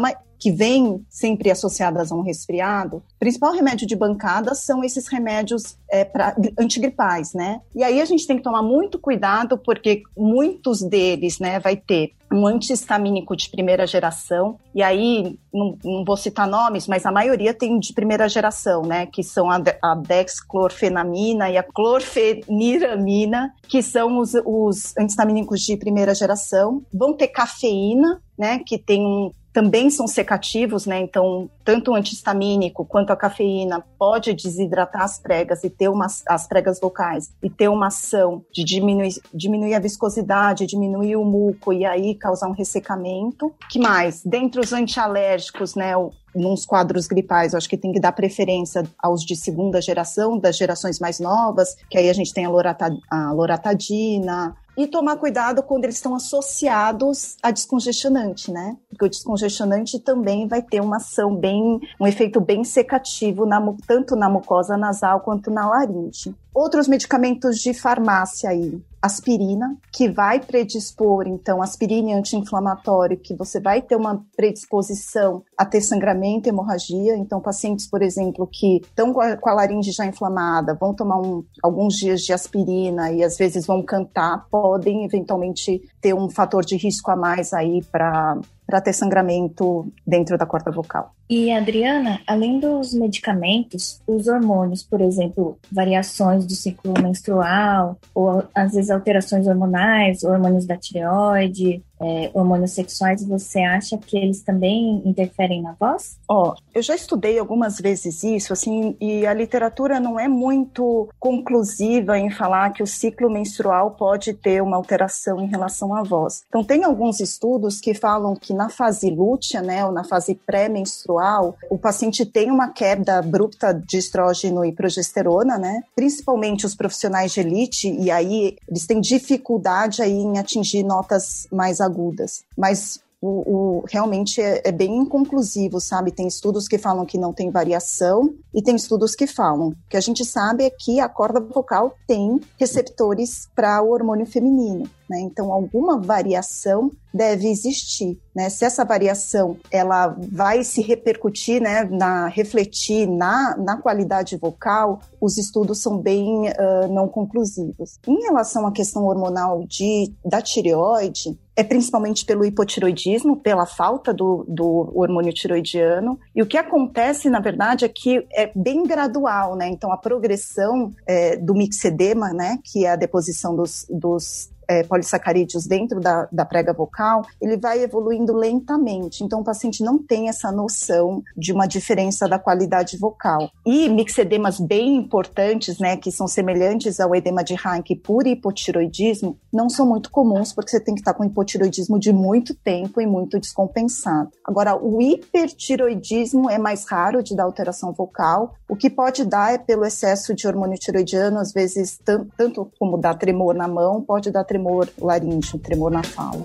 que 0.42 0.50
vêm 0.50 1.06
sempre 1.08 1.52
associadas 1.52 2.10
a 2.10 2.16
um 2.16 2.20
resfriado. 2.20 2.96
O 2.96 3.18
principal 3.20 3.52
remédio 3.52 3.86
de 3.86 3.94
bancada 3.94 4.56
são 4.56 4.82
esses 4.82 5.06
remédios 5.06 5.78
é, 5.88 6.04
pra, 6.04 6.34
antigripais, 6.58 7.32
né? 7.32 7.60
E 7.72 7.84
aí 7.84 8.00
a 8.00 8.04
gente 8.04 8.26
tem 8.26 8.38
que 8.38 8.42
tomar 8.42 8.60
muito 8.60 8.98
cuidado, 8.98 9.56
porque 9.56 10.02
muitos 10.18 10.82
deles, 10.82 11.38
né, 11.38 11.60
vai 11.60 11.76
ter 11.76 12.14
um 12.32 12.44
antihistamínico 12.44 13.36
de 13.36 13.50
primeira 13.50 13.86
geração, 13.86 14.58
e 14.74 14.82
aí, 14.82 15.38
não, 15.52 15.76
não, 15.84 16.04
vou 16.04 16.16
citar 16.16 16.48
nomes, 16.48 16.88
mas 16.88 17.06
a 17.06 17.12
maioria 17.12 17.54
tem 17.54 17.78
de 17.78 17.92
primeira 17.92 18.28
geração, 18.28 18.82
né, 18.82 19.06
que 19.06 19.22
são 19.22 19.48
a, 19.48 19.62
a 19.80 19.94
dexclorfenamina 19.94 21.50
e 21.50 21.56
a 21.56 21.62
clorfeniramina, 21.62 23.54
que 23.68 23.80
são 23.80 24.18
os, 24.18 24.32
os 24.44 24.96
antihistamínicos 24.96 25.60
de 25.60 25.76
primeira 25.76 26.14
geração. 26.16 26.82
Vão 26.92 27.12
ter 27.12 27.28
cafeína, 27.28 28.20
né, 28.36 28.58
que 28.66 28.76
tem 28.76 29.06
um 29.06 29.30
também 29.52 29.90
são 29.90 30.06
secativos, 30.06 30.86
né? 30.86 31.00
Então, 31.00 31.50
tanto 31.64 31.90
o 31.90 31.94
antihistamínico 31.94 32.84
quanto 32.84 33.12
a 33.12 33.16
cafeína 33.16 33.84
pode 33.98 34.32
desidratar 34.32 35.02
as 35.02 35.18
pregas 35.18 35.62
e 35.62 35.70
ter 35.70 35.88
uma, 35.88 36.06
as 36.26 36.46
pregas 36.46 36.80
vocais 36.80 37.32
e 37.42 37.50
ter 37.50 37.68
uma 37.68 37.88
ação 37.88 38.44
de 38.52 38.64
diminuir, 38.64 39.20
diminuir 39.32 39.74
a 39.74 39.78
viscosidade, 39.78 40.66
diminuir 40.66 41.16
o 41.16 41.24
muco 41.24 41.72
e 41.72 41.84
aí 41.84 42.14
causar 42.14 42.48
um 42.48 42.52
ressecamento. 42.52 43.52
que 43.68 43.78
mais? 43.78 44.22
Dentre 44.24 44.60
os 44.60 44.72
antialérgicos, 44.72 45.74
né? 45.74 45.92
nos 46.34 46.64
quadros 46.64 47.06
gripais, 47.06 47.52
eu 47.52 47.58
acho 47.58 47.68
que 47.68 47.76
tem 47.76 47.92
que 47.92 48.00
dar 48.00 48.12
preferência 48.12 48.82
aos 48.98 49.22
de 49.22 49.36
segunda 49.36 49.80
geração, 49.80 50.38
das 50.38 50.56
gerações 50.56 50.98
mais 50.98 51.20
novas, 51.20 51.76
que 51.90 51.98
aí 51.98 52.08
a 52.08 52.12
gente 52.12 52.32
tem 52.32 52.44
a, 52.44 52.48
lorata, 52.48 52.90
a 53.10 53.32
loratadina, 53.32 54.56
e 54.76 54.86
tomar 54.86 55.16
cuidado 55.16 55.62
quando 55.62 55.84
eles 55.84 55.96
estão 55.96 56.14
associados 56.14 57.36
a 57.42 57.50
descongestionante, 57.50 58.50
né? 58.50 58.76
Porque 58.88 59.04
o 59.04 59.08
descongestionante 59.08 59.98
também 59.98 60.46
vai 60.46 60.62
ter 60.62 60.80
uma 60.80 60.96
ação 60.96 61.34
bem, 61.36 61.80
um 62.00 62.06
efeito 62.06 62.40
bem 62.40 62.64
secativo, 62.64 63.44
na, 63.44 63.60
tanto 63.86 64.16
na 64.16 64.28
mucosa 64.28 64.76
nasal 64.76 65.20
quanto 65.20 65.50
na 65.50 65.68
laringe. 65.68 66.34
Outros 66.54 66.88
medicamentos 66.88 67.58
de 67.58 67.74
farmácia 67.74 68.50
aí, 68.50 68.82
aspirina, 69.02 69.76
que 69.92 70.08
vai 70.08 70.38
predispor, 70.38 71.26
então, 71.26 71.60
aspirina 71.60 72.16
anti-inflamatório, 72.16 73.18
que 73.18 73.34
você 73.34 73.60
vai 73.60 73.82
ter 73.82 73.96
uma 73.96 74.24
predisposição 74.36 75.42
a 75.58 75.64
ter 75.64 75.80
sangramento, 75.80 76.48
hemorragia. 76.48 77.16
Então, 77.16 77.40
pacientes, 77.40 77.88
por 77.88 78.00
exemplo, 78.00 78.48
que 78.50 78.76
estão 78.76 79.12
com 79.12 79.20
a, 79.20 79.52
laringe 79.52 79.90
já 79.90 80.06
inflamada, 80.06 80.74
vão 80.74 80.94
tomar 80.94 81.18
um, 81.18 81.44
alguns 81.62 81.94
dias 81.94 82.20
de 82.22 82.32
aspirina 82.32 83.10
e 83.10 83.24
às 83.24 83.36
vezes 83.36 83.66
vão 83.66 83.82
cantar, 83.82 84.46
podem 84.48 85.04
eventualmente 85.04 85.82
ter 86.00 86.14
um 86.14 86.30
fator 86.30 86.64
de 86.64 86.76
risco 86.76 87.10
a 87.10 87.16
mais 87.16 87.52
aí 87.52 87.82
para 87.90 88.38
para 88.72 88.80
ter 88.80 88.94
sangramento 88.94 89.92
dentro 90.06 90.38
da 90.38 90.46
corda 90.46 90.70
vocal. 90.70 91.14
E 91.28 91.52
Adriana, 91.52 92.20
além 92.26 92.58
dos 92.58 92.94
medicamentos, 92.94 94.00
os 94.06 94.26
hormônios, 94.26 94.82
por 94.82 95.02
exemplo, 95.02 95.58
variações 95.70 96.46
do 96.46 96.54
ciclo 96.54 96.94
menstrual, 97.02 97.98
ou 98.14 98.42
às 98.54 98.72
vezes 98.72 98.90
alterações 98.90 99.46
hormonais, 99.46 100.22
hormônios 100.22 100.64
da 100.64 100.74
tireoide, 100.74 101.82
é, 102.02 102.30
hormônios 102.34 102.72
sexuais, 102.72 103.24
você 103.24 103.60
acha 103.60 103.96
que 103.96 104.16
eles 104.16 104.42
também 104.42 105.00
interferem 105.04 105.62
na 105.62 105.72
voz? 105.72 106.18
Ó, 106.28 106.50
oh, 106.50 106.54
eu 106.74 106.82
já 106.82 106.94
estudei 106.94 107.38
algumas 107.38 107.78
vezes 107.78 108.22
isso, 108.24 108.52
assim, 108.52 108.96
e 109.00 109.24
a 109.26 109.32
literatura 109.32 110.00
não 110.00 110.18
é 110.18 110.26
muito 110.26 111.08
conclusiva 111.18 112.18
em 112.18 112.30
falar 112.30 112.70
que 112.70 112.82
o 112.82 112.86
ciclo 112.86 113.30
menstrual 113.30 113.92
pode 113.92 114.34
ter 114.34 114.62
uma 114.62 114.76
alteração 114.76 115.40
em 115.40 115.46
relação 115.46 115.94
à 115.94 116.02
voz. 116.02 116.42
Então, 116.48 116.64
tem 116.64 116.82
alguns 116.84 117.20
estudos 117.20 117.80
que 117.80 117.94
falam 117.94 118.34
que 118.34 118.52
na 118.52 118.68
fase 118.68 119.10
lútea, 119.10 119.62
né, 119.62 119.84
ou 119.84 119.92
na 119.92 120.04
fase 120.04 120.34
pré-menstrual, 120.34 121.56
o 121.70 121.78
paciente 121.78 122.26
tem 122.26 122.50
uma 122.50 122.68
queda 122.68 123.18
abrupta 123.18 123.72
de 123.72 123.98
estrógeno 123.98 124.64
e 124.64 124.72
progesterona, 124.72 125.56
né, 125.56 125.82
principalmente 125.94 126.66
os 126.66 126.74
profissionais 126.74 127.32
de 127.32 127.40
elite, 127.40 127.88
e 127.88 128.10
aí 128.10 128.56
eles 128.68 128.86
têm 128.86 129.00
dificuldade 129.00 130.02
aí 130.02 130.12
em 130.12 130.38
atingir 130.38 130.82
notas 130.82 131.46
mais 131.52 131.80
agudas 131.80 131.91
agudas. 131.92 132.44
Mas 132.56 133.00
o, 133.22 133.28
o 133.28 133.84
realmente 133.88 134.42
é, 134.42 134.60
é, 134.64 134.72
bem 134.72 134.96
inconclusivo, 134.98 135.80
sabe? 135.80 136.10
Tem 136.10 136.26
estudos 136.26 136.66
que 136.66 136.76
falam 136.76 137.06
que 137.06 137.16
não 137.16 137.32
tem 137.32 137.52
variação 137.52 138.34
e 138.52 138.60
tem 138.60 138.74
estudos 138.74 139.14
que 139.14 139.28
falam. 139.28 139.68
O 139.68 139.76
que 139.88 139.96
a 139.96 140.00
gente 140.00 140.24
sabe 140.24 140.64
é 140.64 140.70
que 140.70 140.98
a 140.98 141.08
corda 141.08 141.38
vocal 141.38 141.94
tem 142.06 142.40
receptores 142.58 143.48
para 143.54 143.80
o 143.80 143.92
hormônio 143.92 144.26
feminino. 144.26 144.90
Né? 145.08 145.20
Então, 145.20 145.52
alguma 145.52 146.00
variação 146.00 146.90
deve 147.14 147.48
existir. 147.48 148.18
Né? 148.34 148.48
Se 148.48 148.64
essa 148.64 148.84
variação 148.84 149.56
ela 149.70 150.16
vai 150.32 150.64
se 150.64 150.80
repercutir, 150.80 151.62
né, 151.62 151.84
na 151.84 152.26
refletir 152.26 153.06
na, 153.06 153.56
na 153.56 153.76
qualidade 153.76 154.36
vocal, 154.36 155.00
os 155.20 155.38
estudos 155.38 155.80
são 155.80 155.98
bem 155.98 156.48
uh, 156.48 156.88
não 156.90 157.06
conclusivos. 157.06 157.98
Em 158.08 158.22
relação 158.22 158.66
à 158.66 158.72
questão 158.72 159.04
hormonal 159.04 159.64
de, 159.66 160.12
da 160.24 160.40
tireoide, 160.40 161.38
é 161.54 161.62
principalmente 161.62 162.24
pelo 162.24 162.44
hipotiroidismo, 162.44 163.36
pela 163.36 163.66
falta 163.66 164.12
do, 164.12 164.44
do 164.48 164.90
hormônio 164.94 165.32
tiroidiano. 165.32 166.18
E 166.34 166.42
o 166.42 166.46
que 166.46 166.56
acontece, 166.56 167.28
na 167.28 167.40
verdade, 167.40 167.84
é 167.84 167.88
que 167.88 168.26
é 168.32 168.50
bem 168.54 168.84
gradual, 168.84 169.54
né? 169.54 169.68
Então, 169.68 169.92
a 169.92 169.96
progressão 169.96 170.92
é, 171.06 171.36
do 171.36 171.54
mixedema, 171.54 172.32
né, 172.32 172.58
que 172.64 172.86
é 172.86 172.90
a 172.90 172.96
deposição 172.96 173.54
dos, 173.54 173.86
dos 173.90 174.50
é, 174.72 174.82
polissacarídeos 174.84 175.66
dentro 175.66 176.00
da, 176.00 176.28
da 176.32 176.44
prega 176.44 176.72
vocal, 176.72 177.22
ele 177.40 177.56
vai 177.56 177.82
evoluindo 177.82 178.32
lentamente. 178.34 179.22
Então, 179.22 179.40
o 179.40 179.44
paciente 179.44 179.82
não 179.82 179.98
tem 179.98 180.28
essa 180.28 180.50
noção 180.50 181.22
de 181.36 181.52
uma 181.52 181.66
diferença 181.66 182.28
da 182.28 182.38
qualidade 182.38 182.96
vocal. 182.96 183.50
E 183.66 183.88
mixedemas 183.88 184.58
bem 184.58 184.96
importantes, 184.96 185.78
né, 185.78 185.96
que 185.96 186.10
são 186.10 186.26
semelhantes 186.26 187.00
ao 187.00 187.14
edema 187.14 187.44
de 187.44 187.54
Rank 187.54 187.88
por 188.02 188.26
hipotiroidismo, 188.26 189.38
não 189.52 189.68
são 189.68 189.86
muito 189.86 190.10
comuns, 190.10 190.52
porque 190.52 190.70
você 190.70 190.80
tem 190.80 190.94
que 190.94 191.00
estar 191.00 191.14
com 191.14 191.24
hipotiroidismo 191.24 191.98
de 191.98 192.12
muito 192.12 192.54
tempo 192.54 193.00
e 193.00 193.06
muito 193.06 193.38
descompensado. 193.38 194.30
Agora, 194.44 194.76
o 194.76 195.00
hipertiroidismo 195.00 196.48
é 196.48 196.58
mais 196.58 196.84
raro 196.84 197.22
de 197.22 197.36
dar 197.36 197.44
alteração 197.44 197.92
vocal. 197.92 198.54
O 198.68 198.76
que 198.76 198.88
pode 198.88 199.24
dar 199.24 199.52
é 199.52 199.58
pelo 199.58 199.84
excesso 199.84 200.34
de 200.34 200.46
hormônio 200.46 200.78
tiroidiano, 200.78 201.38
às 201.38 201.52
vezes, 201.52 202.00
tanto 202.36 202.70
como 202.78 202.96
dar 202.96 203.14
tremor 203.14 203.54
na 203.54 203.68
mão, 203.68 204.00
pode 204.00 204.30
dar 204.30 204.44
tremor 204.44 204.61
laríngeo, 205.00 205.58
tremor 205.58 205.90
na 205.90 206.02
fala. 206.02 206.44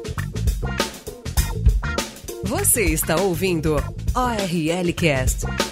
Você 2.44 2.84
está 2.86 3.16
ouvindo 3.22 3.76
ORL 4.16 4.94
Cast. 4.94 5.67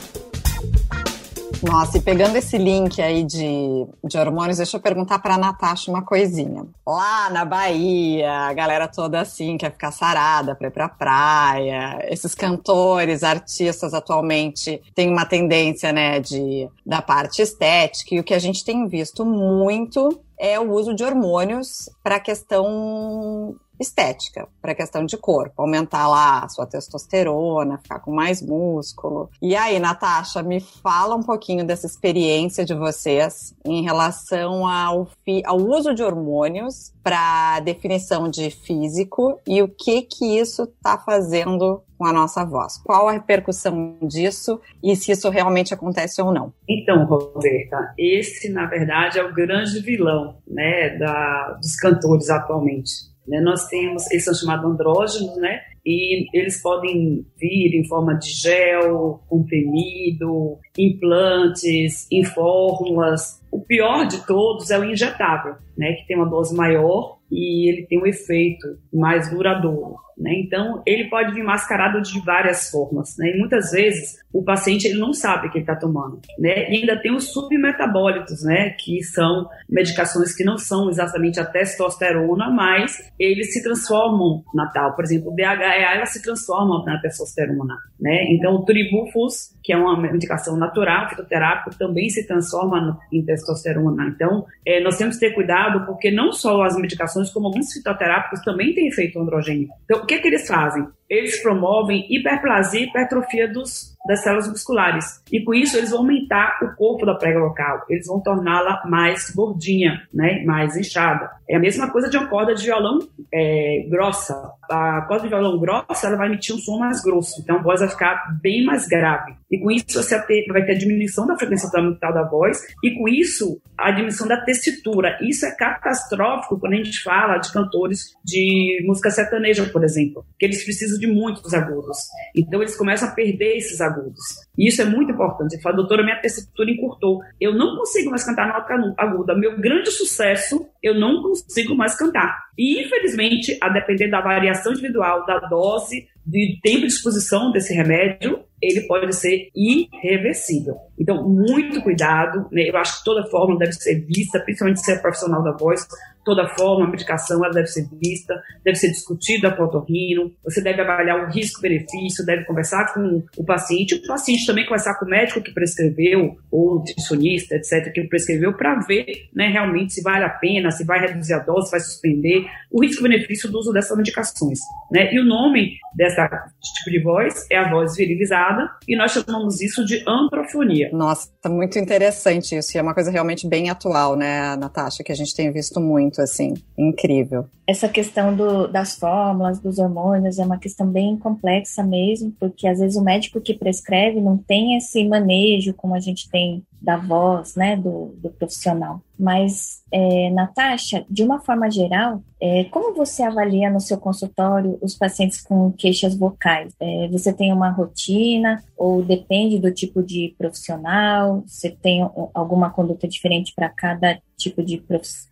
Nossa, 1.63 1.97
e 1.97 2.01
pegando 2.01 2.35
esse 2.35 2.57
link 2.57 3.01
aí 3.01 3.23
de, 3.23 3.87
de 4.03 4.17
hormônios, 4.17 4.57
deixa 4.57 4.77
eu 4.77 4.81
perguntar 4.81 5.19
para 5.19 5.37
Natasha 5.37 5.89
uma 5.89 6.03
coisinha. 6.03 6.65
Lá 6.85 7.29
na 7.29 7.45
Bahia, 7.45 8.31
a 8.31 8.53
galera 8.53 8.87
toda 8.87 9.21
assim 9.21 9.57
quer 9.57 9.71
ficar 9.71 9.91
sarada 9.91 10.55
para 10.55 10.67
ir 10.67 10.71
pra 10.71 10.89
praia. 10.89 11.99
Esses 12.09 12.35
cantores, 12.35 13.23
artistas 13.23 13.93
atualmente 13.93 14.81
têm 14.93 15.09
uma 15.09 15.25
tendência, 15.25 15.91
né, 15.91 16.19
de 16.19 16.69
da 16.85 17.01
parte 17.01 17.41
estética 17.41 18.13
e 18.13 18.19
o 18.19 18.23
que 18.23 18.33
a 18.33 18.39
gente 18.39 18.63
tem 18.63 18.87
visto 18.87 19.25
muito 19.25 20.21
é 20.37 20.59
o 20.59 20.71
uso 20.71 20.93
de 20.93 21.03
hormônios 21.03 21.89
para 22.03 22.17
a 22.17 22.19
questão 22.19 23.55
estética, 23.79 24.47
para 24.61 24.75
questão 24.75 25.05
de 25.05 25.17
corpo, 25.17 25.61
aumentar 25.61 26.07
lá 26.07 26.39
a 26.39 26.49
sua 26.49 26.65
testosterona, 26.65 27.77
ficar 27.77 27.99
com 27.99 28.11
mais 28.11 28.41
músculo. 28.41 29.29
E 29.41 29.55
aí, 29.55 29.79
Natasha, 29.79 30.41
me 30.41 30.59
fala 30.59 31.15
um 31.15 31.23
pouquinho 31.23 31.65
dessa 31.65 31.85
experiência 31.85 32.65
de 32.65 32.73
vocês 32.73 33.55
em 33.65 33.83
relação 33.83 34.67
ao, 34.67 35.07
ao 35.45 35.57
uso 35.57 35.93
de 35.93 36.03
hormônios 36.03 36.93
para 37.03 37.59
definição 37.59 38.29
de 38.29 38.49
físico 38.49 39.39
e 39.47 39.61
o 39.61 39.67
que 39.67 40.01
que 40.01 40.39
isso 40.39 40.63
está 40.63 40.97
fazendo 40.97 41.83
com 41.97 42.05
a 42.05 42.11
nossa 42.11 42.43
voz. 42.43 42.77
Qual 42.83 43.07
a 43.07 43.11
repercussão 43.11 43.97
disso 44.01 44.59
e 44.83 44.95
se 44.95 45.11
isso 45.11 45.29
realmente 45.29 45.73
acontece 45.73 46.21
ou 46.21 46.33
não? 46.33 46.53
Então, 46.67 47.05
Roberta, 47.05 47.93
esse 47.97 48.49
na 48.51 48.65
verdade 48.65 49.19
é 49.19 49.23
o 49.23 49.33
grande 49.33 49.79
vilão, 49.81 50.37
né, 50.47 50.97
da, 50.97 51.57
dos 51.61 51.75
cantores 51.75 52.29
atualmente. 52.29 53.14
Né? 53.27 53.41
Nós 53.41 53.67
temos, 53.67 54.09
eles 54.11 54.23
são 54.23 54.33
chamados 54.33 54.69
andrógenos, 54.69 55.35
né? 55.37 55.61
E 55.85 56.27
eles 56.37 56.61
podem 56.61 57.25
vir 57.37 57.75
em 57.75 57.87
forma 57.87 58.15
de 58.15 58.29
gel, 58.29 59.21
comprimido, 59.27 60.57
implantes, 60.77 62.07
em 62.11 62.23
fórmulas. 62.23 63.41
O 63.51 63.61
pior 63.61 64.07
de 64.07 64.25
todos 64.25 64.71
é 64.71 64.79
o 64.79 64.83
injetável, 64.83 65.55
né? 65.77 65.93
Que 65.93 66.07
tem 66.07 66.17
uma 66.17 66.29
dose 66.29 66.55
maior 66.55 67.19
e 67.31 67.69
ele 67.69 67.85
tem 67.87 68.01
um 68.01 68.05
efeito 68.05 68.79
mais 68.91 69.29
duradouro. 69.29 70.04
Né? 70.17 70.33
Então, 70.45 70.81
ele 70.85 71.09
pode 71.09 71.33
vir 71.33 71.43
mascarado 71.43 72.01
de 72.01 72.19
várias 72.23 72.69
formas. 72.69 73.17
Né? 73.17 73.31
E 73.31 73.37
muitas 73.37 73.71
vezes 73.71 74.17
o 74.31 74.43
paciente 74.43 74.87
ele 74.87 74.99
não 74.99 75.13
sabe 75.13 75.49
que 75.49 75.57
ele 75.57 75.63
está 75.63 75.75
tomando. 75.75 76.19
Né? 76.39 76.69
E 76.71 76.77
ainda 76.77 76.99
tem 77.01 77.13
os 77.13 77.31
submetabólitos, 77.31 78.43
né? 78.43 78.71
que 78.71 79.03
são 79.03 79.47
medicações 79.69 80.35
que 80.35 80.43
não 80.43 80.57
são 80.57 80.89
exatamente 80.89 81.39
a 81.39 81.45
testosterona, 81.45 82.49
mas 82.49 83.11
eles 83.19 83.53
se 83.53 83.61
transformam 83.61 84.43
na 84.53 84.67
tal. 84.67 84.95
Por 84.95 85.03
exemplo, 85.03 85.31
o 85.31 85.35
DHEA 85.35 85.95
ela 85.95 86.05
se 86.05 86.21
transforma 86.21 86.83
na 86.85 86.99
testosterona. 86.99 87.75
Né? 87.99 88.33
Então, 88.33 88.55
o 88.55 88.65
tribufus, 88.65 89.55
que 89.63 89.73
é 89.73 89.77
uma 89.77 89.99
medicação 89.99 90.57
natural, 90.57 91.09
fitoterápico, 91.09 91.77
também 91.77 92.09
se 92.09 92.25
transforma 92.25 92.99
em 93.11 93.23
testosterona. 93.23 94.07
Então, 94.07 94.45
é, 94.65 94.81
nós 94.81 94.97
temos 94.97 95.15
que 95.15 95.27
ter 95.27 95.33
cuidado, 95.33 95.85
porque 95.85 96.11
não 96.11 96.31
só 96.31 96.63
as 96.63 96.75
medicações, 96.77 97.31
como 97.31 97.47
alguns 97.47 97.73
fitoterápicos 97.73 98.41
também 98.41 98.73
têm 98.73 98.87
efeito 98.87 99.19
androgênico. 99.19 99.73
Então, 99.85 100.01
o 100.01 100.04
que, 100.05 100.19
que 100.19 100.27
eles 100.27 100.47
fazem? 100.47 100.87
Eles 101.09 101.41
promovem 101.41 102.05
hiperplasia 102.09 102.81
e 102.81 102.83
hipertrofia 102.85 103.47
dos, 103.47 103.95
das 104.07 104.23
células 104.23 104.47
musculares. 104.47 105.21
E 105.31 105.43
com 105.43 105.53
isso, 105.53 105.77
eles 105.77 105.91
vão 105.91 105.99
aumentar 105.99 106.59
o 106.61 106.75
corpo 106.75 107.05
da 107.05 107.15
prega 107.15 107.39
local. 107.39 107.83
Eles 107.89 108.07
vão 108.07 108.21
torná-la 108.21 108.83
mais 108.87 109.31
gordinha, 109.31 110.01
né? 110.13 110.43
mais 110.45 110.75
inchada. 110.75 111.29
É 111.49 111.55
a 111.55 111.59
mesma 111.59 111.91
coisa 111.91 112.09
de 112.09 112.17
uma 112.17 112.27
corda 112.27 112.53
de 112.55 112.63
violão 112.63 112.99
é, 113.33 113.85
grossa. 113.89 114.35
A 114.69 115.01
corda 115.01 115.23
de 115.23 115.29
violão 115.29 115.59
grossa 115.59 116.07
ela 116.07 116.17
vai 116.17 116.27
emitir 116.27 116.55
um 116.55 116.59
som 116.59 116.77
mais 116.79 117.01
grosso. 117.01 117.41
Então, 117.41 117.57
a 117.57 117.61
voz 117.61 117.79
vai 117.79 117.89
ficar 117.89 118.37
bem 118.41 118.63
mais 118.65 118.87
grave. 118.87 119.33
E 119.51 119.59
com 119.59 119.69
isso, 119.71 119.85
você 120.01 120.17
vai 120.17 120.65
ter 120.65 120.71
a 120.71 120.77
diminuição 120.77 121.25
da 121.27 121.37
frequência 121.37 121.69
fundamental 121.69 122.13
da 122.13 122.23
voz. 122.23 122.61
E 122.83 122.91
com 122.97 123.07
isso, 123.07 123.61
a 123.77 123.91
diminuição 123.91 124.27
da 124.27 124.41
tessitura. 124.41 125.17
Isso 125.21 125.45
é 125.45 125.55
catastrófico 125.55 126.59
quando 126.59 126.73
a 126.73 126.77
gente 126.77 127.01
fala 127.03 127.37
de 127.37 127.51
cantores 127.51 128.15
de 128.23 128.83
música 128.85 129.11
sertaneja, 129.11 129.65
por 129.71 129.83
exemplo. 129.83 130.25
Que 130.39 130.45
eles 130.45 130.63
precisam 130.63 130.94
de 130.99 131.07
muitos 131.07 131.53
agudos. 131.53 131.97
Então 132.35 132.61
eles 132.61 132.75
começam 132.75 133.07
a 133.07 133.11
perder 133.11 133.57
esses 133.57 133.81
agudos. 133.81 134.23
E 134.57 134.67
isso 134.67 134.81
é 134.81 134.85
muito 134.85 135.11
importante. 135.11 135.53
Ele 135.53 135.61
fala, 135.61 135.75
doutora, 135.75 136.03
minha 136.03 136.19
tessitura 136.19 136.69
encurtou. 136.69 137.21
Eu 137.39 137.53
não 137.53 137.77
consigo 137.77 138.09
mais 138.09 138.23
cantar 138.23 138.47
nota 138.47 138.73
aguda. 138.97 139.35
Meu 139.35 139.59
grande 139.59 139.91
sucesso, 139.91 140.67
eu 140.85 140.93
não 140.93 141.21
consigo 141.23 141.75
mais 141.75 141.97
cantar. 141.97 142.45
E 142.55 142.83
infelizmente, 142.83 143.57
a 143.59 143.69
depender 143.69 144.07
da 144.07 144.21
variação 144.21 144.71
individual, 144.71 145.25
da 145.25 145.39
dose, 145.39 146.07
de 146.25 146.59
tempo 146.61 146.81
de 146.81 146.87
exposição 146.87 147.51
desse 147.51 147.73
remédio, 147.73 148.39
ele 148.61 148.81
pode 148.81 149.15
ser 149.15 149.49
irreversível. 149.55 150.75
Então, 150.97 151.27
muito 151.27 151.81
cuidado. 151.81 152.47
Né? 152.51 152.69
Eu 152.69 152.77
acho 152.77 152.99
que 152.99 153.03
toda 153.03 153.29
fórmula 153.29 153.59
deve 153.59 153.73
ser 153.73 154.05
vista, 154.05 154.39
principalmente 154.39 154.81
se 154.81 154.91
é 154.91 154.97
profissional 154.97 155.43
da 155.43 155.51
voz, 155.51 155.87
toda 156.25 156.47
forma, 156.47 156.85
a 156.85 156.89
medicação 156.89 157.45
ela 157.45 157.53
deve 157.53 157.67
ser 157.67 157.87
vista, 158.01 158.33
deve 158.63 158.75
ser 158.77 158.89
discutida 158.89 159.51
com 159.51 159.61
o 159.61 159.65
otorrino, 159.67 160.33
você 160.43 160.59
deve 160.59 160.81
avaliar 160.81 161.23
o 161.23 161.31
risco-benefício, 161.31 162.25
deve 162.25 162.43
conversar 162.45 162.93
com 162.93 163.23
o 163.37 163.45
paciente, 163.45 163.95
o 163.95 164.07
paciente 164.07 164.47
também 164.47 164.65
conversar 164.65 164.97
com 164.97 165.05
o 165.05 165.09
médico 165.09 165.41
que 165.41 165.53
prescreveu, 165.53 166.35
ou 166.51 166.75
nutricionista, 166.75 167.55
etc., 167.55 167.93
que 167.93 168.03
prescreveu, 168.05 168.53
para 168.53 168.79
ver 168.79 169.05
né, 169.33 169.47
realmente 169.47 169.93
se 169.93 170.01
vale 170.01 170.25
a 170.25 170.29
pena, 170.29 170.69
se 170.75 170.85
vai 170.85 170.99
reduzir 170.99 171.33
a 171.33 171.39
dose, 171.39 171.65
se 171.67 171.71
vai 171.71 171.79
suspender, 171.79 172.45
o 172.71 172.81
risco-benefício 172.83 173.51
do 173.51 173.59
uso 173.59 173.73
dessas 173.73 173.97
medicações. 173.97 174.59
Né? 174.91 175.13
E 175.13 175.19
o 175.19 175.25
nome 175.25 175.77
dessa 175.95 176.27
tipo 176.27 176.91
de 176.91 177.01
voz 177.01 177.45
é 177.49 177.57
a 177.57 177.69
voz 177.69 177.95
virilizada, 177.95 178.69
e 178.87 178.95
nós 178.95 179.11
chamamos 179.11 179.61
isso 179.61 179.85
de 179.85 180.03
antrofonia. 180.07 180.89
Nossa, 180.91 181.29
tá 181.41 181.49
muito 181.49 181.79
interessante 181.79 182.55
isso, 182.55 182.75
e 182.75 182.77
é 182.77 182.81
uma 182.81 182.93
coisa 182.93 183.09
realmente 183.09 183.47
bem 183.47 183.69
atual, 183.69 184.15
né, 184.15 184.55
Natasha, 184.55 185.03
que 185.03 185.11
a 185.11 185.15
gente 185.15 185.35
tem 185.35 185.51
visto 185.51 185.79
muito 185.79 185.95
muito, 185.95 186.21
assim, 186.21 186.53
incrível. 186.77 187.45
Essa 187.65 187.87
questão 187.89 188.35
do, 188.35 188.67
das 188.67 188.95
fórmulas, 188.95 189.59
dos 189.59 189.79
hormônios, 189.79 190.37
é 190.37 190.45
uma 190.45 190.59
questão 190.59 190.87
bem 190.87 191.17
complexa 191.17 191.83
mesmo, 191.83 192.33
porque 192.39 192.67
às 192.67 192.79
vezes 192.79 192.97
o 192.97 193.03
médico 193.03 193.41
que 193.41 193.53
prescreve 193.53 194.21
não 194.21 194.37
tem 194.37 194.77
esse 194.77 195.07
manejo 195.07 195.73
como 195.73 195.95
a 195.95 195.99
gente 195.99 196.29
tem 196.29 196.63
da 196.85 196.97
voz, 196.97 197.55
né, 197.55 197.75
do, 197.75 198.13
do 198.17 198.29
profissional. 198.29 199.01
Mas, 199.17 199.81
é, 199.91 200.29
Natasha, 200.29 201.03
de 201.09 201.23
uma 201.23 201.39
forma 201.39 201.69
geral, 201.71 202.21
é, 202.39 202.65
como 202.65 202.93
você 202.93 203.23
avalia 203.23 203.71
no 203.71 203.79
seu 203.79 203.97
consultório 203.97 204.77
os 204.81 204.93
pacientes 204.93 205.41
com 205.41 205.71
queixas 205.71 206.15
vocais? 206.15 206.73
É, 206.79 207.07
você 207.07 207.33
tem 207.33 207.51
uma 207.51 207.71
rotina 207.71 208.63
ou 208.77 209.01
depende 209.01 209.57
do 209.57 209.73
tipo 209.73 210.03
de 210.03 210.35
profissional? 210.37 211.43
Você 211.47 211.71
tem 211.71 212.07
alguma 212.33 212.69
conduta 212.69 213.07
diferente 213.07 213.51
para 213.55 213.69
cada 213.69 214.19
tipo 214.37 214.63
de 214.63 214.83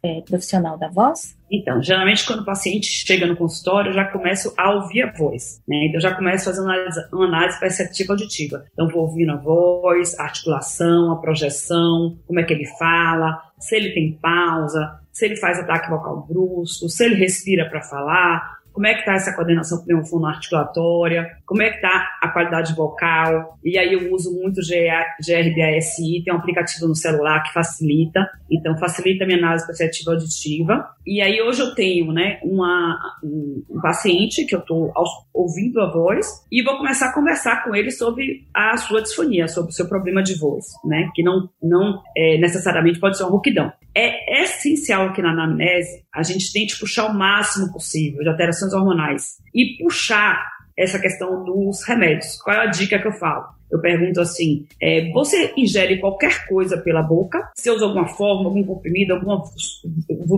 é, 0.01 0.21
profissional 0.21 0.77
da 0.77 0.89
voz? 0.89 1.37
Então, 1.51 1.81
geralmente 1.81 2.25
quando 2.25 2.39
o 2.39 2.45
paciente 2.45 2.87
chega 2.87 3.27
no 3.27 3.35
consultório, 3.35 3.89
eu 3.89 3.93
já 3.93 4.05
começo 4.05 4.53
a 4.57 4.73
ouvir 4.73 5.03
a 5.03 5.11
voz, 5.11 5.61
né? 5.67 5.85
Então, 5.85 5.95
eu 5.95 6.01
já 6.01 6.15
começo 6.15 6.49
a 6.49 6.53
fazer 6.53 6.65
uma 6.65 6.73
análise, 6.73 7.07
uma 7.11 7.25
análise 7.25 7.59
perceptiva 7.59 8.13
auditiva. 8.13 8.65
Então, 8.73 8.87
vou 8.87 9.03
ouvindo 9.03 9.31
a 9.33 9.37
voz, 9.37 10.17
a 10.19 10.23
articulação, 10.23 11.11
a 11.11 11.17
projeção, 11.17 12.17
como 12.25 12.39
é 12.39 12.43
que 12.43 12.53
ele 12.53 12.65
fala, 12.77 13.39
se 13.59 13.75
ele 13.75 13.91
tem 13.91 14.13
pausa, 14.13 14.99
se 15.11 15.25
ele 15.25 15.35
faz 15.35 15.59
ataque 15.59 15.89
vocal 15.89 16.25
brusco, 16.27 16.89
se 16.89 17.05
ele 17.05 17.15
respira 17.15 17.69
para 17.69 17.81
falar, 17.81 18.62
como 18.73 18.87
é 18.87 18.93
que 18.93 19.01
está 19.01 19.13
essa 19.13 19.33
coordenação 19.33 19.83
pneumofonoarticulatória, 19.83 21.37
como 21.45 21.61
é 21.61 21.69
que 21.69 21.75
está 21.75 22.17
a 22.21 22.27
qualidade 22.29 22.75
vocal, 22.75 23.57
e 23.63 23.77
aí 23.77 23.93
eu 23.93 24.11
uso 24.11 24.33
muito 24.33 24.59
GRBASI, 24.61 26.23
tem 26.25 26.33
um 26.33 26.37
aplicativo 26.37 26.87
no 26.87 26.95
celular 26.95 27.43
que 27.43 27.53
facilita, 27.53 28.27
então 28.51 28.77
facilita 28.77 29.23
a 29.23 29.27
minha 29.27 29.37
análise 29.37 29.65
perceptiva 29.65 30.11
auditiva, 30.11 30.89
e 31.05 31.21
aí 31.21 31.41
hoje 31.41 31.61
eu 31.61 31.75
tenho, 31.75 32.11
né, 32.11 32.39
uma, 32.43 32.99
um, 33.23 33.63
um 33.69 33.81
paciente 33.81 34.45
que 34.45 34.55
eu 34.55 34.59
estou 34.59 34.91
ouvindo 35.33 35.79
a 35.79 35.91
voz, 35.91 36.43
e 36.51 36.63
vou 36.63 36.77
começar 36.77 37.09
a 37.09 37.13
conversar 37.13 37.63
com 37.63 37.75
ele 37.75 37.91
sobre 37.91 38.47
a 38.53 38.75
sua 38.77 39.01
disfonia, 39.01 39.47
sobre 39.47 39.69
o 39.69 39.73
seu 39.73 39.87
problema 39.87 40.23
de 40.23 40.37
voz, 40.37 40.65
né, 40.83 41.09
que 41.13 41.21
não, 41.21 41.47
não 41.61 42.01
é, 42.17 42.39
necessariamente 42.39 42.99
pode 42.99 43.17
ser 43.17 43.23
uma 43.23 43.31
rouquidão. 43.31 43.71
É 43.95 44.41
essencial 44.41 45.07
aqui 45.07 45.21
na 45.21 45.31
anamnese 45.31 46.03
a 46.13 46.23
gente 46.23 46.51
tente 46.51 46.79
puxar 46.79 47.05
o 47.05 47.13
máximo 47.13 47.71
possível 47.71 48.23
de 48.23 48.29
alterações 48.29 48.73
hormonais 48.73 49.37
e 49.53 49.77
puxar 49.81 50.51
essa 50.77 50.99
questão 50.99 51.43
dos 51.43 51.83
remédios. 51.87 52.41
Qual 52.41 52.55
é 52.55 52.61
a 52.61 52.69
dica 52.71 52.99
que 52.99 53.07
eu 53.07 53.13
falo? 53.13 53.45
Eu 53.73 53.79
pergunto 53.79 54.21
assim: 54.21 54.67
é, 54.79 55.09
você 55.11 55.51
ingere 55.57 55.97
qualquer 55.97 56.45
coisa 56.45 56.77
pela 56.77 57.01
boca? 57.01 57.51
Você 57.55 57.71
usa 57.71 57.85
alguma 57.85 58.07
forma, 58.07 58.45
algum 58.45 58.63
comprimido, 58.63 59.15
algum 59.15 59.41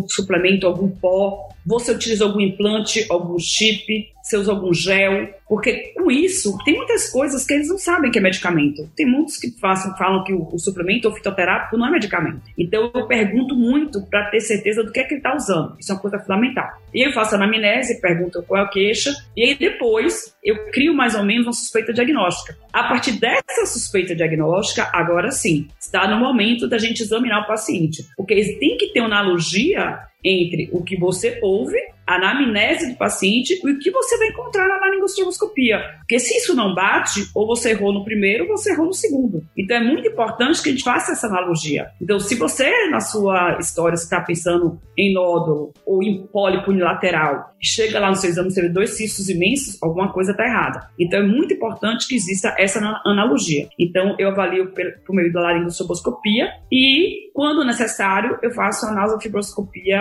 suplemento, 0.08 0.66
algum 0.66 0.90
pó? 0.90 1.50
Você 1.66 1.92
utiliza 1.92 2.24
algum 2.24 2.40
implante, 2.40 3.06
algum 3.10 3.38
chip? 3.38 4.16
Você 4.24 4.38
usa 4.38 4.54
algum 4.54 4.74
gel? 4.74 5.30
Porque 5.48 5.94
com 5.96 6.10
isso, 6.10 6.58
tem 6.66 6.76
muitas 6.76 7.12
coisas 7.12 7.46
que 7.46 7.54
eles 7.54 7.70
não 7.70 7.78
sabem 7.78 8.10
que 8.10 8.18
é 8.18 8.22
medicamento. 8.22 8.90
Tem 8.96 9.06
muitos 9.06 9.38
que 9.38 9.52
façam, 9.60 9.96
falam 9.96 10.24
que 10.24 10.34
o, 10.34 10.48
o 10.52 10.58
suplemento 10.58 11.08
ou 11.08 11.14
fitoterápico 11.14 11.78
não 11.78 11.88
é 11.88 11.92
medicamento. 11.92 12.42
Então 12.58 12.92
eu 12.94 13.06
pergunto 13.06 13.56
muito 13.56 14.02
para 14.08 14.30
ter 14.32 14.40
certeza 14.40 14.84
do 14.84 14.92
que 14.92 15.00
é 15.00 15.04
que 15.04 15.14
ele 15.14 15.20
está 15.20 15.36
usando. 15.36 15.76
Isso 15.80 15.92
é 15.92 15.96
uma 15.96 16.02
coisa 16.02 16.18
fundamental. 16.20 16.68
E 16.92 17.08
eu 17.08 17.14
faço 17.14 17.36
anamnese, 17.36 18.02
pergunto 18.02 18.42
qual 18.44 18.62
é 18.62 18.66
a 18.66 18.68
queixa, 18.68 19.14
e 19.38 19.44
aí 19.44 19.56
depois 19.56 20.36
eu 20.44 20.72
crio 20.72 20.96
mais 20.96 21.14
ou 21.14 21.24
menos 21.24 21.46
uma 21.46 21.54
suspeita 21.54 21.94
diagnóstica. 21.94 22.58
A 22.74 22.86
partir 22.86 23.20
dessa 23.26 23.66
suspeita 23.66 24.16
diagnóstica, 24.16 24.90
agora 24.94 25.32
sim, 25.32 25.68
está 25.80 26.08
no 26.08 26.20
momento 26.20 26.68
da 26.68 26.78
gente 26.78 27.02
examinar 27.02 27.42
o 27.42 27.48
paciente. 27.48 28.06
Porque 28.16 28.34
tem 28.60 28.78
que 28.78 28.94
ter 28.94 29.00
uma 29.00 29.08
analogia 29.08 30.00
entre 30.26 30.70
o 30.74 30.84
que 30.84 30.98
você 30.98 31.40
ouve 31.44 31.78
a 32.08 32.16
anamnese 32.16 32.92
do 32.92 32.98
paciente 32.98 33.60
e 33.64 33.72
o 33.72 33.80
que 33.80 33.90
você 33.92 34.18
vai 34.18 34.28
encontrar 34.28 34.68
na 34.68 34.78
laringostroboscopia. 34.78 35.80
Porque 36.00 36.20
se 36.20 36.38
isso 36.38 36.56
não 36.56 36.74
bate, 36.76 37.28
ou 37.34 37.48
você 37.48 37.72
errou 37.72 37.92
no 37.92 38.04
primeiro, 38.04 38.44
ou 38.44 38.58
você 38.58 38.72
errou 38.72 38.86
no 38.86 38.94
segundo. 38.94 39.44
Então 39.58 39.78
é 39.78 39.84
muito 39.84 40.08
importante 40.08 40.62
que 40.62 40.70
a 40.70 40.72
gente 40.72 40.84
faça 40.84 41.14
essa 41.14 41.28
analogia. 41.28 41.88
Então, 42.00 42.20
se 42.20 42.36
você, 42.36 42.90
na 42.90 43.00
sua 43.00 43.58
história, 43.60 43.96
está 43.96 44.22
pensando 44.22 44.80
em 44.98 45.14
nódulo 45.14 45.74
ou 45.86 46.04
em 46.04 46.26
pólipo 46.28 46.72
unilateral, 46.72 47.56
chega 47.62 48.00
lá 48.00 48.10
no 48.10 48.16
seu 48.16 48.30
exame 48.30 48.50
e 48.50 48.54
vê 48.54 48.70
dois 48.70 48.92
cistos 48.92 49.28
imensos, 49.28 49.82
alguma 49.82 50.12
coisa 50.14 50.32
está 50.32 50.46
errada. 50.46 50.88
Então 51.00 51.20
é 51.20 51.24
muito 51.24 51.54
importante 51.54 52.08
que 52.08 52.16
exista 52.16 52.54
essa 52.58 52.80
analogia. 53.06 53.68
Então 53.80 54.16
eu 54.20 54.30
avalio 54.30 54.72
por 55.06 55.16
meio 55.16 55.34
da 55.34 55.42
laringostroboscopia 55.42 56.50
e, 56.72 57.32
quando 57.34 57.66
necessário, 57.66 58.38
eu 58.42 58.52
faço 58.52 58.86
a 58.86 58.94
nasofibroscopia 58.94 59.98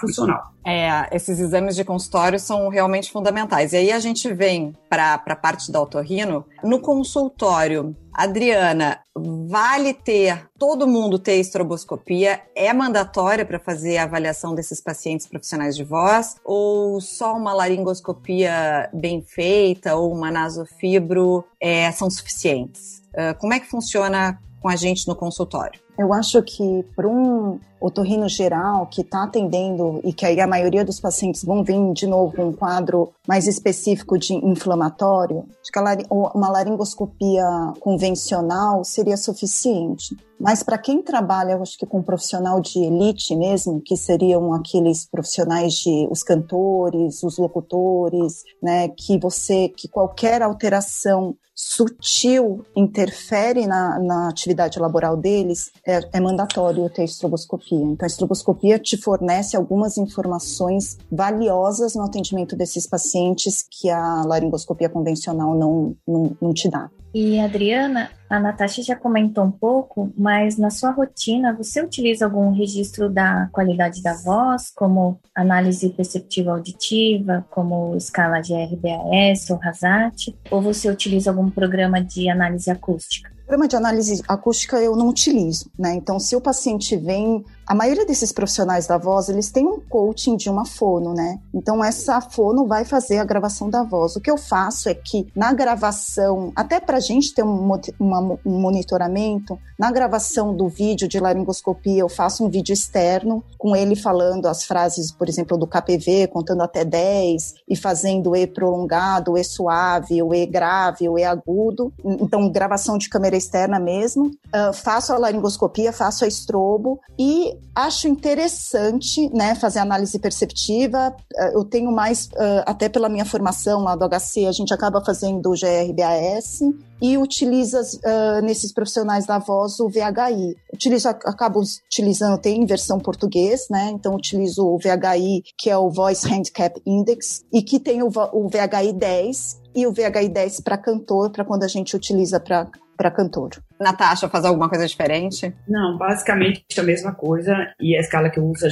funcional. 0.00 0.54
É, 0.66 1.14
esses 1.14 1.38
exames 1.38 1.76
de 1.76 1.84
consultório 1.84 2.38
são 2.38 2.68
realmente 2.68 3.12
fundamentais. 3.12 3.72
E 3.72 3.76
aí 3.76 3.92
a 3.92 3.98
gente 3.98 4.32
vem 4.32 4.74
para 4.88 5.14
a 5.14 5.36
parte 5.36 5.70
da 5.70 5.80
otorrino. 5.80 6.44
No 6.62 6.80
consultório, 6.80 7.94
Adriana, 8.12 9.00
vale 9.14 9.92
ter, 9.92 10.48
todo 10.58 10.86
mundo 10.86 11.18
ter 11.18 11.36
estroboscopia? 11.36 12.40
É 12.54 12.72
mandatória 12.72 13.44
para 13.44 13.58
fazer 13.58 13.98
a 13.98 14.04
avaliação 14.04 14.54
desses 14.54 14.80
pacientes 14.80 15.26
profissionais 15.26 15.76
de 15.76 15.84
voz? 15.84 16.36
Ou 16.44 17.00
só 17.00 17.36
uma 17.36 17.52
laringoscopia 17.52 18.88
bem 18.92 19.20
feita 19.20 19.94
ou 19.96 20.12
uma 20.12 20.30
nasofibro 20.30 21.44
é, 21.60 21.92
são 21.92 22.08
suficientes? 22.10 23.02
Uh, 23.10 23.38
como 23.38 23.52
é 23.52 23.60
que 23.60 23.66
funciona 23.66 24.38
com 24.60 24.68
a 24.68 24.76
gente 24.76 25.06
no 25.06 25.14
consultório? 25.14 25.78
Eu 25.98 26.12
acho 26.12 26.42
que 26.42 26.84
para 26.96 27.06
um 27.06 27.60
otorrino 27.86 28.28
geral 28.28 28.86
que 28.86 29.02
está 29.02 29.24
atendendo 29.24 30.00
e 30.02 30.12
que 30.12 30.24
aí 30.24 30.40
a 30.40 30.46
maioria 30.46 30.84
dos 30.84 31.00
pacientes 31.00 31.44
vão 31.44 31.62
vir 31.62 31.92
de 31.92 32.06
novo 32.06 32.34
com 32.34 32.46
um 32.46 32.52
quadro 32.52 33.12
mais 33.26 33.46
específico 33.46 34.18
de 34.18 34.34
inflamatório, 34.34 35.44
acho 35.60 35.70
que 35.72 36.06
uma 36.10 36.48
laringoscopia 36.50 37.44
convencional 37.80 38.84
seria 38.84 39.16
suficiente. 39.16 40.16
Mas 40.38 40.62
para 40.62 40.78
quem 40.78 41.00
trabalha, 41.00 41.56
acho 41.56 41.78
que 41.78 41.86
com 41.86 41.98
um 41.98 42.02
profissional 42.02 42.60
de 42.60 42.78
elite 42.78 43.36
mesmo, 43.36 43.80
que 43.80 43.96
seriam 43.96 44.52
aqueles 44.52 45.06
profissionais 45.06 45.74
de 45.74 46.08
os 46.10 46.22
cantores, 46.22 47.22
os 47.22 47.38
locutores, 47.38 48.42
né, 48.62 48.88
que 48.88 49.18
você 49.18 49.68
que 49.68 49.88
qualquer 49.88 50.42
alteração 50.42 51.36
sutil 51.54 52.64
interfere 52.74 53.66
na, 53.66 53.98
na 54.00 54.28
atividade 54.28 54.78
laboral 54.78 55.16
deles, 55.16 55.70
é, 55.86 56.00
é 56.12 56.20
mandatório 56.20 56.90
ter 56.90 57.04
estroboscopia. 57.04 57.73
Então, 57.74 58.04
a 58.04 58.06
estroboscopia 58.06 58.78
te 58.78 58.96
fornece 58.96 59.56
algumas 59.56 59.98
informações 59.98 60.98
valiosas 61.10 61.94
no 61.94 62.02
atendimento 62.02 62.56
desses 62.56 62.86
pacientes 62.86 63.64
que 63.70 63.90
a 63.90 64.22
laringoscopia 64.24 64.88
convencional 64.88 65.54
não, 65.54 65.96
não, 66.06 66.36
não 66.40 66.52
te 66.52 66.68
dá. 66.68 66.90
E 67.14 67.38
Adriana, 67.38 68.10
a 68.28 68.40
Natasha 68.40 68.82
já 68.82 68.96
comentou 68.96 69.44
um 69.44 69.50
pouco, 69.50 70.12
mas 70.18 70.58
na 70.58 70.68
sua 70.68 70.90
rotina 70.90 71.54
você 71.54 71.80
utiliza 71.80 72.24
algum 72.24 72.50
registro 72.50 73.08
da 73.08 73.48
qualidade 73.52 74.02
da 74.02 74.14
voz, 74.14 74.72
como 74.74 75.20
análise 75.32 75.90
perceptiva 75.90 76.50
auditiva, 76.50 77.46
como 77.50 77.94
escala 77.94 78.40
de 78.40 78.52
RBAS 78.52 79.48
ou 79.50 79.58
RASAT, 79.58 80.36
ou 80.50 80.60
você 80.60 80.90
utiliza 80.90 81.30
algum 81.30 81.48
programa 81.48 82.02
de 82.02 82.28
análise 82.28 82.68
acústica? 82.68 83.33
Programa 83.46 83.68
de 83.68 83.76
análise 83.76 84.22
acústica 84.26 84.80
eu 84.80 84.96
não 84.96 85.08
utilizo, 85.08 85.70
né? 85.78 85.94
Então, 85.94 86.18
se 86.18 86.34
o 86.34 86.40
paciente 86.40 86.96
vem 86.96 87.44
a 87.66 87.74
maioria 87.74 88.04
desses 88.04 88.30
profissionais 88.30 88.86
da 88.86 88.98
voz, 88.98 89.28
eles 89.28 89.50
têm 89.50 89.66
um 89.66 89.80
coaching 89.80 90.36
de 90.36 90.50
uma 90.50 90.66
fono, 90.66 91.14
né? 91.14 91.38
Então 91.52 91.82
essa 91.82 92.20
fono 92.20 92.66
vai 92.66 92.84
fazer 92.84 93.18
a 93.18 93.24
gravação 93.24 93.70
da 93.70 93.82
voz. 93.82 94.16
O 94.16 94.20
que 94.20 94.30
eu 94.30 94.36
faço 94.36 94.88
é 94.88 94.94
que 94.94 95.26
na 95.34 95.52
gravação, 95.52 96.52
até 96.54 96.78
para 96.78 96.98
a 96.98 97.00
gente 97.00 97.34
ter 97.34 97.42
um, 97.42 97.78
uma, 97.98 98.38
um, 98.44 98.60
monitoramento, 98.60 99.58
na 99.78 99.90
gravação 99.90 100.54
do 100.54 100.68
vídeo 100.68 101.08
de 101.08 101.18
laringoscopia, 101.18 102.00
eu 102.00 102.08
faço 102.08 102.44
um 102.44 102.50
vídeo 102.50 102.72
externo 102.72 103.42
com 103.56 103.74
ele 103.74 103.96
falando 103.96 104.46
as 104.46 104.64
frases, 104.64 105.10
por 105.10 105.28
exemplo, 105.28 105.56
do 105.56 105.66
KPV, 105.66 106.28
contando 106.28 106.62
até 106.62 106.84
10 106.84 107.54
e 107.68 107.74
fazendo 107.74 108.30
o 108.30 108.36
E 108.36 108.46
prolongado, 108.46 109.32
o 109.32 109.38
E 109.38 109.44
suave, 109.44 110.22
o 110.22 110.34
E 110.34 110.44
grave, 110.44 111.08
o 111.08 111.18
E 111.18 111.24
agudo. 111.24 111.92
Então, 112.04 112.50
gravação 112.50 112.98
de 112.98 113.08
câmera 113.08 113.33
externa 113.36 113.78
mesmo. 113.78 114.26
Uh, 114.26 114.72
faço 114.72 115.12
a 115.12 115.18
laringoscopia, 115.18 115.92
faço 115.92 116.24
a 116.24 116.28
estrobo 116.28 117.00
e 117.18 117.56
acho 117.74 118.06
interessante, 118.06 119.28
né, 119.34 119.54
fazer 119.54 119.80
análise 119.80 120.18
perceptiva. 120.18 121.14
Eh, 121.36 121.56
eu 121.56 121.64
tenho 121.64 121.90
mais, 121.90 122.26
uh, 122.26 122.62
até 122.64 122.88
pela 122.88 123.08
minha 123.08 123.24
formação 123.24 123.82
lá 123.82 123.96
do 123.96 124.08
HC, 124.08 124.46
a 124.46 124.52
gente 124.52 124.72
acaba 124.72 125.04
fazendo 125.04 125.50
o 125.50 125.54
GRBAS 125.54 126.60
e 127.02 127.18
utiliza 127.18 127.80
uh, 127.80 128.44
nesses 128.44 128.72
profissionais 128.72 129.26
da 129.26 129.38
voz 129.38 129.80
o 129.80 129.88
VHI. 129.88 130.56
Utilizo, 130.72 131.08
acabo 131.08 131.60
utilizando, 131.86 132.38
tem 132.38 132.64
versão 132.64 132.98
português, 132.98 133.66
né? 133.68 133.90
Então 133.92 134.14
utilizo 134.14 134.64
o 134.64 134.78
VHI, 134.78 135.42
que 135.58 135.68
é 135.68 135.76
o 135.76 135.90
Voice 135.90 136.32
Handicap 136.32 136.80
Index, 136.86 137.44
e 137.52 137.62
que 137.62 137.80
tem 137.80 138.02
o, 138.02 138.06
o 138.06 138.48
VHI 138.48 138.92
10 138.92 139.64
e 139.74 139.86
o 139.86 139.92
VHI 139.92 140.28
10 140.28 140.60
para 140.60 140.78
cantor, 140.78 141.30
para 141.30 141.44
quando 141.44 141.64
a 141.64 141.68
gente 141.68 141.96
utiliza 141.96 142.38
para 142.38 142.70
para 142.96 143.10
cantor. 143.10 143.50
Natasha, 143.80 144.28
fazer 144.28 144.48
alguma 144.48 144.68
coisa 144.68 144.86
diferente? 144.86 145.52
Não, 145.68 145.98
basicamente 145.98 146.64
a 146.78 146.82
mesma 146.82 147.14
coisa. 147.14 147.54
E 147.80 147.96
a 147.96 148.00
escala 148.00 148.30
que 148.30 148.38
eu 148.38 148.44
uso 148.44 148.66
é 148.66 148.70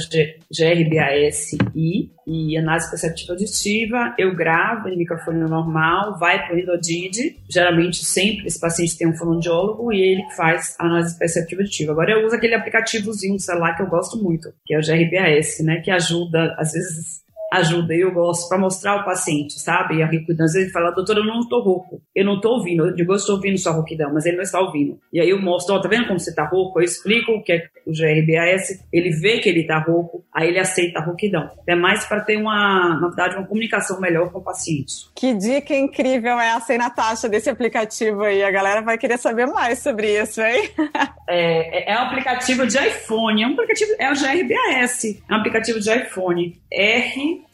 GRBAS-I 0.51 2.11
e 2.25 2.57
análise 2.57 2.89
perceptiva 2.89 3.33
auditiva. 3.33 4.15
Eu 4.17 4.35
gravo 4.35 4.87
em 4.87 4.97
microfone 4.97 5.39
normal, 5.39 6.17
vai 6.17 6.45
para 6.45 6.55
o 6.55 6.59
endodide. 6.59 7.37
Geralmente, 7.49 8.03
sempre 8.03 8.47
esse 8.47 8.59
paciente 8.59 8.97
tem 8.97 9.07
um 9.07 9.15
fonoaudiólogo 9.15 9.91
e 9.91 10.01
ele 10.01 10.23
faz 10.35 10.75
a 10.79 10.85
análise 10.85 11.17
perceptiva 11.17 11.61
auditiva. 11.61 11.91
Agora, 11.91 12.11
eu 12.11 12.25
uso 12.25 12.35
aquele 12.35 12.55
aplicativozinho 12.55 13.33
no 13.33 13.39
celular 13.39 13.75
que 13.75 13.83
eu 13.83 13.87
gosto 13.87 14.21
muito, 14.21 14.53
que 14.65 14.73
é 14.73 14.77
o 14.77 14.81
GRBAS, 14.81 15.59
né? 15.63 15.81
Que 15.81 15.91
ajuda, 15.91 16.55
às 16.57 16.71
vezes, 16.71 17.22
ajuda, 17.53 17.93
eu 17.93 18.11
gosto, 18.11 18.49
para 18.49 18.57
mostrar 18.57 18.93
ao 18.93 19.05
paciente, 19.05 19.59
sabe? 19.59 19.97
E 19.97 20.03
a 20.03 20.05
às 20.05 20.09
vezes 20.09 20.55
ele 20.55 20.69
fala, 20.71 20.91
doutora, 20.91 21.19
eu 21.19 21.25
não 21.25 21.39
estou 21.41 21.61
rouco, 21.61 22.01
eu 22.15 22.25
não 22.25 22.35
estou 22.35 22.53
ouvindo. 22.53 22.87
Eu 22.87 22.95
digo, 22.95 23.11
eu 23.11 23.15
estou 23.15 23.35
ouvindo 23.35 23.57
sua 23.57 23.73
rouquidão, 23.73 24.11
mas 24.13 24.25
ele 24.25 24.37
não 24.37 24.43
está 24.43 24.59
ouvindo. 24.59 24.99
E 25.11 25.19
aí 25.19 25.29
eu 25.29 25.41
mostro, 25.41 25.75
ó, 25.75 25.79
tá 25.79 25.87
vendo 25.87 26.07
como 26.07 26.19
você 26.19 26.31
está 26.31 26.45
rouco? 26.45 26.79
Eu 26.79 26.83
explico 26.83 27.31
o 27.31 27.43
que 27.43 27.53
é 27.53 27.63
o 27.85 27.91
GRBAS, 27.91 28.83
ele 28.91 29.11
vê 29.11 29.39
que 29.39 29.49
ele 29.49 29.61
está 29.61 29.77
rouco, 29.77 30.23
aí 30.33 30.47
ele 30.47 30.59
aceita 30.59 30.99
a 30.99 31.03
rouquidão. 31.03 31.49
É 31.67 31.75
mais 31.75 32.05
para 32.05 32.21
ter 32.21 32.37
uma, 32.37 32.97
na 32.99 33.07
verdade, 33.07 33.35
uma 33.35 33.45
comunicação 33.45 33.99
melhor 33.99 34.31
com 34.31 34.39
o 34.39 34.43
paciente. 34.43 35.09
Que 35.15 35.33
dica 35.33 35.75
incrível 35.75 36.39
é 36.39 36.47
essa 36.55 36.71
aí, 36.71 36.77
Natasha, 36.77 37.29
desse 37.29 37.49
aplicativo 37.49 38.23
aí. 38.23 38.43
A 38.43 38.51
galera 38.51 38.81
vai 38.81 38.97
querer 38.97 39.17
saber 39.17 39.45
mais 39.47 39.79
sobre 39.79 40.19
isso, 40.19 40.41
hein? 40.41 40.69
é, 41.27 41.91
é, 41.91 41.93
é 41.93 41.99
um 41.99 42.03
aplicativo 42.03 42.65
de 42.65 42.77
iPhone, 42.77 43.43
é 43.43 43.47
um 43.47 43.53
aplicativo, 43.53 43.91
é 43.99 44.11
o 44.11 44.15
GRBAS, 44.15 45.03
é 45.05 45.33
um 45.33 45.37
aplicativo 45.37 45.79
de 45.79 45.93
iPhone, 45.93 46.59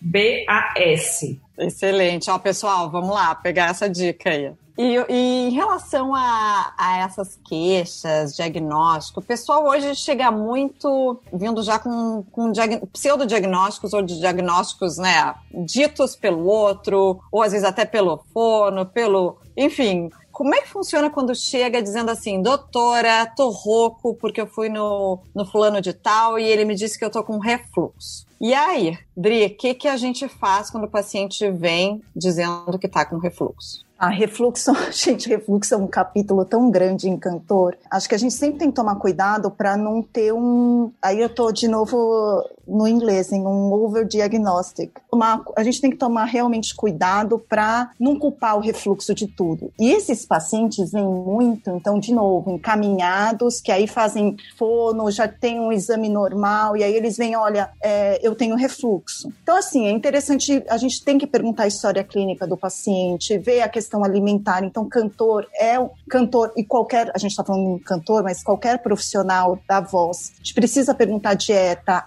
RBAS. 0.01 1.35
Excelente. 1.57 2.29
Ó, 2.29 2.39
pessoal, 2.39 2.89
vamos 2.89 3.13
lá, 3.13 3.35
pegar 3.35 3.69
essa 3.69 3.89
dica 3.89 4.29
aí. 4.29 4.51
E, 4.81 4.95
e, 5.09 5.49
em 5.49 5.49
relação 5.49 6.15
a, 6.15 6.73
a, 6.77 6.99
essas 6.99 7.37
queixas, 7.43 8.33
diagnóstico, 8.33 9.19
o 9.19 9.23
pessoal 9.23 9.67
hoje 9.67 9.93
chega 9.93 10.31
muito 10.31 11.19
vindo 11.33 11.61
já 11.61 11.77
com, 11.77 12.23
com 12.31 12.53
pseudodiagnósticos 12.93 13.91
ou 13.91 14.01
diagnósticos, 14.01 14.97
né, 14.97 15.35
ditos 15.65 16.15
pelo 16.15 16.45
outro, 16.45 17.19
ou 17.29 17.43
às 17.43 17.51
vezes 17.51 17.67
até 17.67 17.83
pelo 17.83 18.23
fono, 18.33 18.85
pelo. 18.85 19.37
Enfim, 19.57 20.09
como 20.39 20.55
é 20.55 20.61
que 20.61 20.69
funciona 20.69 21.09
quando 21.09 21.35
chega 21.35 21.83
dizendo 21.83 22.09
assim, 22.09 22.41
doutora, 22.41 23.25
tô 23.25 23.49
rouco 23.49 24.15
porque 24.15 24.39
eu 24.39 24.47
fui 24.47 24.69
no, 24.69 25.19
no 25.35 25.45
fulano 25.45 25.81
de 25.81 25.91
tal 25.91 26.39
e 26.39 26.45
ele 26.45 26.63
me 26.63 26.75
disse 26.75 26.97
que 26.97 27.03
eu 27.03 27.09
tô 27.09 27.21
com 27.21 27.39
refluxo? 27.39 28.25
E 28.39 28.53
aí, 28.53 28.97
Dri, 29.17 29.47
o 29.47 29.49
que, 29.49 29.73
que 29.73 29.85
a 29.89 29.97
gente 29.97 30.29
faz 30.29 30.69
quando 30.69 30.85
o 30.85 30.89
paciente 30.89 31.51
vem 31.51 32.01
dizendo 32.15 32.79
que 32.79 32.87
tá 32.87 33.03
com 33.03 33.17
refluxo? 33.17 33.83
A 33.99 34.07
refluxo, 34.07 34.71
gente, 34.93 35.27
refluxo 35.27 35.73
é 35.73 35.77
um 35.77 35.87
capítulo 35.87 36.45
tão 36.45 36.71
grande 36.71 37.09
em 37.09 37.17
cantor. 37.17 37.77
Acho 37.91 38.07
que 38.07 38.15
a 38.15 38.17
gente 38.17 38.33
sempre 38.33 38.59
tem 38.59 38.69
que 38.69 38.75
tomar 38.75 38.95
cuidado 38.95 39.51
para 39.51 39.75
não 39.75 40.01
ter 40.01 40.33
um. 40.33 40.89
Aí 41.01 41.19
eu 41.19 41.27
tô 41.27 41.51
de 41.51 41.67
novo 41.67 42.49
no 42.69 42.87
inglês, 42.87 43.31
em 43.31 43.45
um 43.45 43.71
overdiagnostic. 43.73 44.91
Uma, 45.11 45.43
a 45.55 45.63
gente 45.63 45.81
tem 45.81 45.89
que 45.89 45.97
tomar 45.97 46.25
realmente 46.25 46.75
cuidado 46.75 47.39
para 47.39 47.91
não 47.99 48.17
culpar 48.17 48.57
o 48.57 48.61
refluxo 48.61 49.13
de 49.13 49.27
tudo. 49.27 49.71
E 49.79 49.91
esses 49.91 50.25
pacientes 50.25 50.91
vêm 50.91 51.05
muito, 51.05 51.69
então, 51.71 51.99
de 51.99 52.13
novo, 52.13 52.51
encaminhados, 52.51 53.59
que 53.61 53.71
aí 53.71 53.87
fazem 53.87 54.37
fono, 54.57 55.09
já 55.11 55.27
tem 55.27 55.59
um 55.59 55.71
exame 55.71 56.09
normal, 56.09 56.77
e 56.77 56.83
aí 56.83 56.93
eles 56.93 57.17
vêm, 57.17 57.35
olha, 57.35 57.69
é, 57.83 58.19
eu 58.25 58.35
tenho 58.35 58.55
refluxo. 58.55 59.31
Então, 59.43 59.57
assim, 59.57 59.87
é 59.87 59.91
interessante, 59.91 60.63
a 60.69 60.77
gente 60.77 61.03
tem 61.03 61.17
que 61.17 61.27
perguntar 61.27 61.63
a 61.63 61.67
história 61.67 62.03
clínica 62.03 62.45
do 62.45 62.57
paciente, 62.57 63.37
ver 63.37 63.61
a 63.61 63.69
questão 63.69 64.03
alimentar. 64.03 64.63
Então, 64.63 64.87
cantor 64.87 65.47
é 65.59 65.79
um 65.79 65.89
cantor 66.09 66.51
e 66.55 66.63
qualquer, 66.63 67.11
a 67.13 67.17
gente 67.17 67.31
está 67.31 67.43
falando 67.43 67.75
em 67.75 67.79
cantor, 67.79 68.23
mas 68.23 68.43
qualquer 68.43 68.79
profissional 68.79 69.57
da 69.67 69.79
voz, 69.79 70.33
a 70.35 70.37
gente 70.37 70.53
precisa 70.53 70.93
perguntar 70.93 71.33
dieta, 71.33 72.05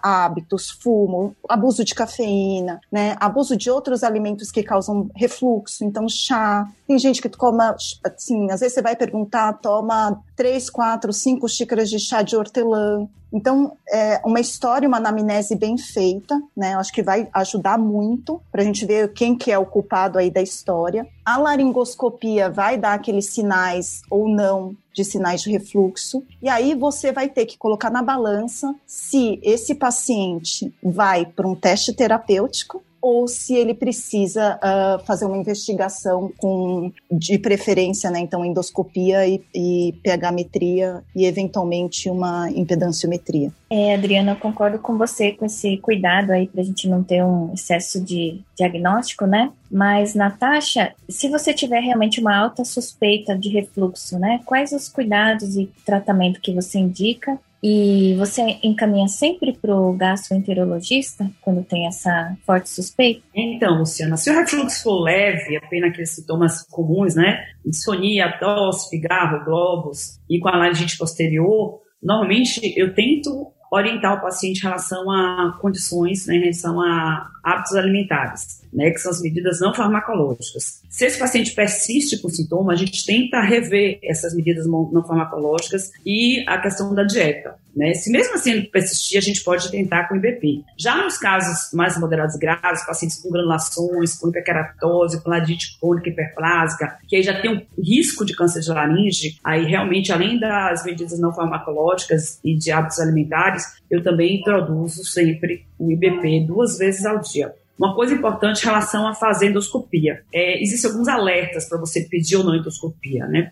hábitos, 0.52 0.70
fumo, 0.70 1.34
abuso 1.48 1.84
de 1.84 1.94
cafeína, 1.94 2.80
né? 2.90 3.16
Abuso 3.18 3.56
de 3.56 3.70
outros 3.70 4.02
alimentos 4.04 4.50
que 4.50 4.62
causam 4.62 5.10
refluxo, 5.16 5.84
então 5.84 6.08
chá. 6.08 6.68
Tem 6.92 6.98
gente 6.98 7.22
que 7.22 7.28
toma, 7.30 7.74
assim, 8.04 8.50
às 8.50 8.60
vezes 8.60 8.74
você 8.74 8.82
vai 8.82 8.94
perguntar, 8.94 9.54
toma 9.54 10.22
três, 10.36 10.68
quatro, 10.68 11.10
cinco 11.10 11.48
xícaras 11.48 11.88
de 11.88 11.98
chá 11.98 12.20
de 12.20 12.36
hortelã. 12.36 13.08
Então, 13.32 13.78
é 13.90 14.20
uma 14.26 14.40
história, 14.40 14.86
uma 14.86 14.98
anamnese 14.98 15.56
bem 15.56 15.78
feita, 15.78 16.38
né? 16.54 16.74
Acho 16.74 16.92
que 16.92 17.02
vai 17.02 17.30
ajudar 17.32 17.78
muito 17.78 18.42
para 18.52 18.60
a 18.60 18.64
gente 18.66 18.84
ver 18.84 19.10
quem 19.14 19.34
que 19.34 19.50
é 19.50 19.58
o 19.58 19.64
culpado 19.64 20.18
aí 20.18 20.30
da 20.30 20.42
história. 20.42 21.08
A 21.24 21.38
laringoscopia 21.38 22.50
vai 22.50 22.76
dar 22.76 22.92
aqueles 22.92 23.32
sinais 23.32 24.02
ou 24.10 24.28
não 24.28 24.76
de 24.92 25.02
sinais 25.02 25.40
de 25.40 25.50
refluxo. 25.50 26.22
E 26.42 26.48
aí 26.50 26.74
você 26.74 27.10
vai 27.10 27.30
ter 27.30 27.46
que 27.46 27.56
colocar 27.56 27.88
na 27.88 28.02
balança 28.02 28.74
se 28.86 29.40
esse 29.42 29.74
paciente 29.74 30.74
vai 30.82 31.24
para 31.24 31.48
um 31.48 31.54
teste 31.54 31.94
terapêutico 31.94 32.82
ou 33.02 33.26
se 33.26 33.54
ele 33.56 33.74
precisa 33.74 34.56
uh, 34.62 35.04
fazer 35.04 35.26
uma 35.26 35.36
investigação 35.36 36.32
com, 36.38 36.92
de 37.10 37.36
preferência, 37.36 38.08
né, 38.10 38.20
então 38.20 38.44
endoscopia 38.44 39.26
e, 39.26 39.42
e 39.52 39.94
pHmetria 40.04 41.02
e 41.14 41.26
eventualmente 41.26 42.08
uma 42.08 42.48
impedanciometria. 42.50 43.52
É, 43.68 43.94
Adriana, 43.94 44.32
eu 44.32 44.36
concordo 44.36 44.78
com 44.78 44.96
você 44.96 45.32
com 45.32 45.44
esse 45.44 45.76
cuidado 45.78 46.30
aí 46.30 46.46
para 46.46 46.60
a 46.60 46.64
gente 46.64 46.88
não 46.88 47.02
ter 47.02 47.24
um 47.24 47.52
excesso 47.52 48.00
de 48.00 48.40
diagnóstico, 48.56 49.26
né? 49.26 49.50
Mas, 49.70 50.14
Natasha, 50.14 50.94
se 51.08 51.28
você 51.28 51.54
tiver 51.54 51.80
realmente 51.80 52.20
uma 52.20 52.36
alta 52.36 52.64
suspeita 52.64 53.36
de 53.36 53.48
refluxo, 53.48 54.18
né? 54.18 54.40
Quais 54.44 54.72
os 54.72 54.88
cuidados 54.88 55.56
e 55.56 55.70
tratamento 55.84 56.40
que 56.40 56.52
você 56.52 56.78
indica 56.78 57.40
e 57.62 58.14
você 58.16 58.58
encaminha 58.62 59.06
sempre 59.06 59.52
para 59.52 59.74
o 59.74 59.92
gastroenterologista 59.92 61.30
quando 61.40 61.62
tem 61.62 61.86
essa 61.86 62.36
forte 62.44 62.68
suspeita? 62.68 63.22
Então, 63.32 63.78
Luciana, 63.78 64.16
se 64.16 64.30
o 64.30 64.34
refluxo 64.34 64.82
for 64.82 65.02
leve, 65.04 65.56
apenas 65.56 65.90
aqueles 65.90 66.10
sintomas 66.10 66.66
comuns, 66.68 67.14
né? 67.14 67.38
Insônia, 67.64 68.36
tosse, 68.40 68.90
pigarro, 68.90 69.44
globos 69.44 70.18
e 70.28 70.40
com 70.40 70.48
a 70.48 70.56
laringite 70.56 70.98
posterior, 70.98 71.80
normalmente 72.02 72.60
eu 72.76 72.94
tento 72.94 73.52
orientar 73.72 74.18
o 74.18 74.20
paciente 74.20 74.58
em 74.58 74.62
relação 74.64 75.10
a 75.10 75.58
condições, 75.58 76.26
né, 76.26 76.36
em 76.36 76.40
relação 76.40 76.78
a 76.78 77.30
hábitos 77.42 77.74
alimentares, 77.74 78.62
né, 78.70 78.90
que 78.90 78.98
são 78.98 79.10
as 79.10 79.22
medidas 79.22 79.60
não 79.60 79.72
farmacológicas. 79.72 80.82
Se 80.90 81.06
esse 81.06 81.18
paciente 81.18 81.52
persiste 81.52 82.18
com 82.18 82.28
sintoma, 82.28 82.74
a 82.74 82.76
gente 82.76 83.04
tenta 83.06 83.40
rever 83.40 83.98
essas 84.02 84.34
medidas 84.34 84.66
não 84.66 85.02
farmacológicas 85.02 85.90
e 86.04 86.44
a 86.46 86.58
questão 86.58 86.94
da 86.94 87.02
dieta. 87.02 87.54
Né? 87.74 87.94
Se 87.94 88.10
mesmo 88.10 88.34
assim 88.34 88.62
persistir, 88.62 89.18
a 89.18 89.20
gente 89.20 89.42
pode 89.42 89.70
tentar 89.70 90.08
com 90.08 90.16
IBP. 90.16 90.64
Já 90.78 90.96
nos 90.96 91.16
casos 91.16 91.72
mais 91.72 91.98
moderados 91.98 92.36
graves, 92.36 92.84
pacientes 92.86 93.20
com 93.20 93.30
granulações, 93.30 94.14
com 94.14 94.28
hiperkeratose, 94.28 95.22
com 95.22 95.30
ladite 95.30 95.78
crônica 95.80 96.10
hiperplásica, 96.10 96.98
que 97.08 97.16
aí 97.16 97.22
já 97.22 97.40
tem 97.40 97.50
um 97.50 97.62
risco 97.82 98.24
de 98.24 98.34
câncer 98.34 98.60
de 98.60 98.70
laringe, 98.70 99.38
aí 99.42 99.64
realmente, 99.64 100.12
além 100.12 100.38
das 100.38 100.84
medidas 100.84 101.18
não 101.18 101.32
farmacológicas 101.32 102.38
e 102.44 102.56
de 102.56 102.70
hábitos 102.70 103.00
alimentares, 103.00 103.64
eu 103.90 104.02
também 104.02 104.40
introduzo 104.40 105.04
sempre 105.04 105.66
o 105.78 105.90
IBP 105.90 106.46
duas 106.46 106.78
vezes 106.78 107.04
ao 107.04 107.20
dia. 107.20 107.54
Uma 107.82 107.96
coisa 107.96 108.14
importante 108.14 108.62
em 108.62 108.66
relação 108.66 109.08
a 109.08 109.12
fazer 109.12 109.48
endoscopia. 109.48 110.22
É, 110.32 110.62
existem 110.62 110.88
alguns 110.88 111.08
alertas 111.08 111.68
para 111.68 111.80
você 111.80 112.02
pedir 112.08 112.36
ou 112.36 112.44
não 112.44 112.54
endoscopia, 112.54 113.26
né? 113.26 113.50